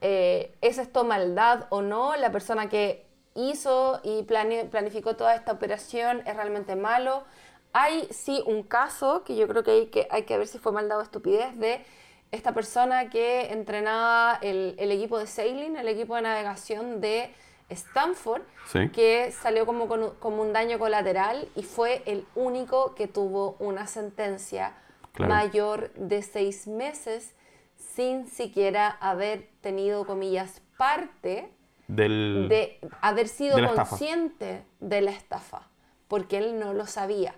Eh, 0.00 0.54
¿Es 0.60 0.78
esto 0.78 1.04
maldad 1.04 1.66
o 1.70 1.82
no? 1.82 2.14
La 2.16 2.30
persona 2.30 2.68
que 2.68 3.04
hizo 3.34 4.00
y 4.02 4.22
plane- 4.22 4.64
planificó 4.64 5.16
toda 5.16 5.34
esta 5.34 5.52
operación 5.52 6.22
es 6.26 6.36
realmente 6.36 6.76
malo. 6.76 7.24
Hay 7.72 8.06
sí 8.10 8.42
un 8.46 8.62
caso 8.62 9.22
que 9.24 9.36
yo 9.36 9.46
creo 9.48 9.62
que 9.62 9.70
hay 9.72 9.86
que, 9.86 10.08
hay 10.10 10.22
que 10.22 10.38
ver 10.38 10.46
si 10.46 10.58
fue 10.58 10.72
maldad 10.72 10.98
o 10.98 11.02
estupidez 11.02 11.56
de 11.58 11.84
esta 12.30 12.52
persona 12.52 13.08
que 13.10 13.52
entrenaba 13.52 14.38
el, 14.42 14.74
el 14.78 14.90
equipo 14.92 15.18
de 15.18 15.26
sailing, 15.26 15.76
el 15.76 15.88
equipo 15.88 16.14
de 16.16 16.22
navegación 16.22 17.00
de 17.00 17.32
Stanford, 17.70 18.42
Sí. 18.66 18.88
que 18.90 19.32
salió 19.32 19.64
como, 19.66 19.88
como 20.18 20.42
un 20.42 20.52
daño 20.52 20.78
colateral 20.78 21.48
y 21.54 21.62
fue 21.62 22.02
el 22.06 22.26
único 22.34 22.94
que 22.94 23.08
tuvo 23.08 23.56
una 23.58 23.86
sentencia 23.86 24.74
Claro. 25.12 25.34
mayor 25.34 25.92
de 25.94 26.22
seis 26.22 26.66
meses 26.68 27.34
sin 27.76 28.28
siquiera 28.28 28.88
haber 29.00 29.48
tenido, 29.62 30.06
comillas, 30.06 30.60
parte 30.76 31.50
Del... 31.88 32.46
de 32.48 32.78
haber 33.00 33.26
sido 33.26 33.56
de 33.56 33.66
consciente 33.66 34.62
de 34.80 35.00
la 35.00 35.10
estafa, 35.10 35.66
porque 36.06 36.38
él 36.38 36.60
no 36.60 36.72
lo 36.74 36.86
sabía. 36.86 37.34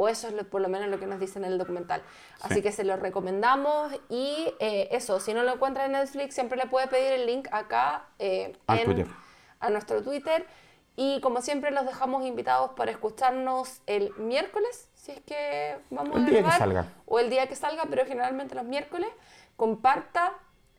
O 0.00 0.08
eso 0.08 0.28
es 0.28 0.32
lo- 0.34 0.44
por 0.48 0.60
lo 0.62 0.68
menos 0.68 0.88
lo 0.88 0.98
que 0.98 1.06
nos 1.06 1.18
dice 1.20 1.38
en 1.38 1.44
el 1.44 1.58
documental. 1.58 2.02
Así 2.40 2.54
Sí. 2.54 2.62
que 2.62 2.72
se 2.72 2.84
lo 2.84 2.96
recomendamos 2.96 3.92
y 4.08 4.54
eh, 4.60 4.88
eso, 4.92 5.18
si 5.20 5.34
no 5.34 5.42
lo 5.42 5.52
encuentra 5.54 5.84
en 5.86 5.92
Netflix, 5.92 6.34
siempre 6.34 6.56
le 6.56 6.66
puede 6.66 6.86
pedir 6.86 7.12
el 7.12 7.26
link 7.26 7.48
acá 7.50 8.06
eh, 8.20 8.56
en- 8.68 9.12
a 9.60 9.70
nuestro 9.70 10.02
Twitter. 10.02 10.46
Y 10.94 11.20
como 11.20 11.42
siempre 11.42 11.70
los 11.70 11.84
dejamos 11.84 12.24
invitados 12.24 12.70
para 12.76 12.90
escucharnos 12.90 13.82
el 13.86 14.12
miércoles, 14.16 14.88
si 14.94 15.12
es 15.12 15.20
que 15.20 15.78
vamos 15.90 16.16
El 16.16 16.26
a 16.26 16.30
día 16.30 16.42
que 16.44 16.50
salga. 16.52 16.86
o 17.06 17.18
el 17.20 17.28
día 17.30 17.46
que 17.48 17.54
salga, 17.56 17.84
pero 17.90 18.04
generalmente 18.06 18.54
los 18.54 18.64
miércoles. 18.64 19.08
Comparta 19.56 20.32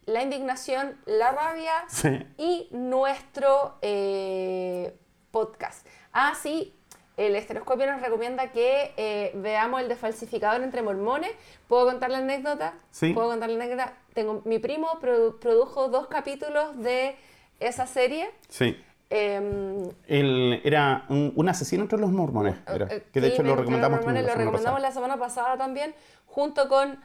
la 0.06 0.24
indignación, 0.24 0.98
la 1.06 1.32
rabia 1.32 1.74
Sí. 1.90 2.26
y 2.38 2.68
nuestro 2.72 3.78
eh, 3.82 4.98
podcast. 5.32 5.86
Ah, 6.14 6.34
sí, 6.42 6.79
el 7.26 7.36
estereoscopio 7.36 7.86
nos 7.86 8.02
recomienda 8.02 8.52
que 8.52 8.94
eh, 8.98 9.32
veamos 9.36 9.82
el 9.82 9.90
de 9.90 9.96
falsificador 9.96 10.62
entre 10.64 10.82
mormones. 10.82 11.32
¿Puedo 11.68 11.86
contar 11.86 12.10
la 12.10 12.20
anécdota? 12.20 12.74
Sí. 12.92 13.14
¿Puedo 13.14 13.30
contar 13.30 13.50
la 13.50 13.56
anécdota? 13.64 13.94
Tengo, 14.14 14.42
mi 14.46 14.60
primo 14.60 14.88
produ- 15.02 15.38
produjo 15.40 15.90
dos 15.90 16.08
capítulos 16.08 16.78
de 16.82 17.16
esa 17.60 17.86
serie. 17.88 18.30
Sí. 18.48 18.82
Em, 19.10 19.90
Él 20.08 20.62
era 20.64 21.06
un, 21.10 21.34
un 21.36 21.50
asesino 21.50 21.84
entre 21.84 22.00
los 22.00 22.12
mormones. 22.12 22.56
era, 22.68 22.86
eh, 22.90 23.04
que 23.12 23.20
de 23.22 23.28
hecho 23.30 23.44
lo 23.44 23.56
recomendamos 23.56 24.00
mormones, 24.00 24.24
la 24.24 24.34
lo 24.34 24.38
recomendamos 24.40 24.80
pasada. 24.82 24.88
la 24.90 24.92
semana 24.94 25.18
pasada 25.18 25.58
también, 25.58 25.94
junto 26.26 26.70
con 26.70 27.00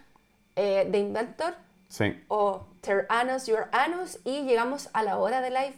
eh, 0.57 0.87
The 0.91 0.99
Inventor 0.99 1.55
Sí. 1.89 2.23
o 2.29 2.67
Ter 2.83 3.07
Anus, 3.09 3.47
Your 3.47 3.67
Anus, 3.73 4.19
y 4.25 4.43
llegamos 4.43 4.91
a 4.93 5.03
la 5.03 5.19
hora 5.19 5.41
de 5.41 5.51
live. 5.51 5.75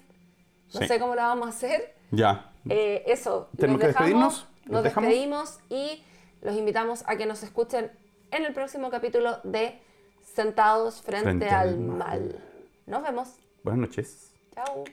No 0.74 0.80
Sí. 0.80 0.88
sé 0.88 0.98
cómo 0.98 1.14
la 1.14 1.28
vamos 1.28 1.46
a 1.46 1.50
hacer. 1.50 1.94
Ya. 2.10 2.50
Eh, 2.68 3.04
eso, 3.06 3.48
¿Tenemos 3.56 3.80
los 3.80 3.80
que 3.80 3.86
dejamos, 3.88 4.10
despedirnos? 4.10 4.48
Nos 4.66 4.82
despedimos 4.82 5.60
y 5.70 6.02
los 6.42 6.56
invitamos 6.56 7.04
a 7.06 7.16
que 7.16 7.26
nos 7.26 7.42
escuchen 7.42 7.90
en 8.30 8.44
el 8.44 8.52
próximo 8.52 8.90
capítulo 8.90 9.38
de 9.44 9.80
Sentados 10.20 11.02
frente, 11.02 11.24
Frente 11.24 11.48
al 11.48 11.68
al 11.68 11.78
mal. 11.78 12.44
Nos 12.86 13.02
vemos. 13.02 13.36
Buenas 13.62 13.88
noches. 13.88 14.32
Chao. 14.54 14.84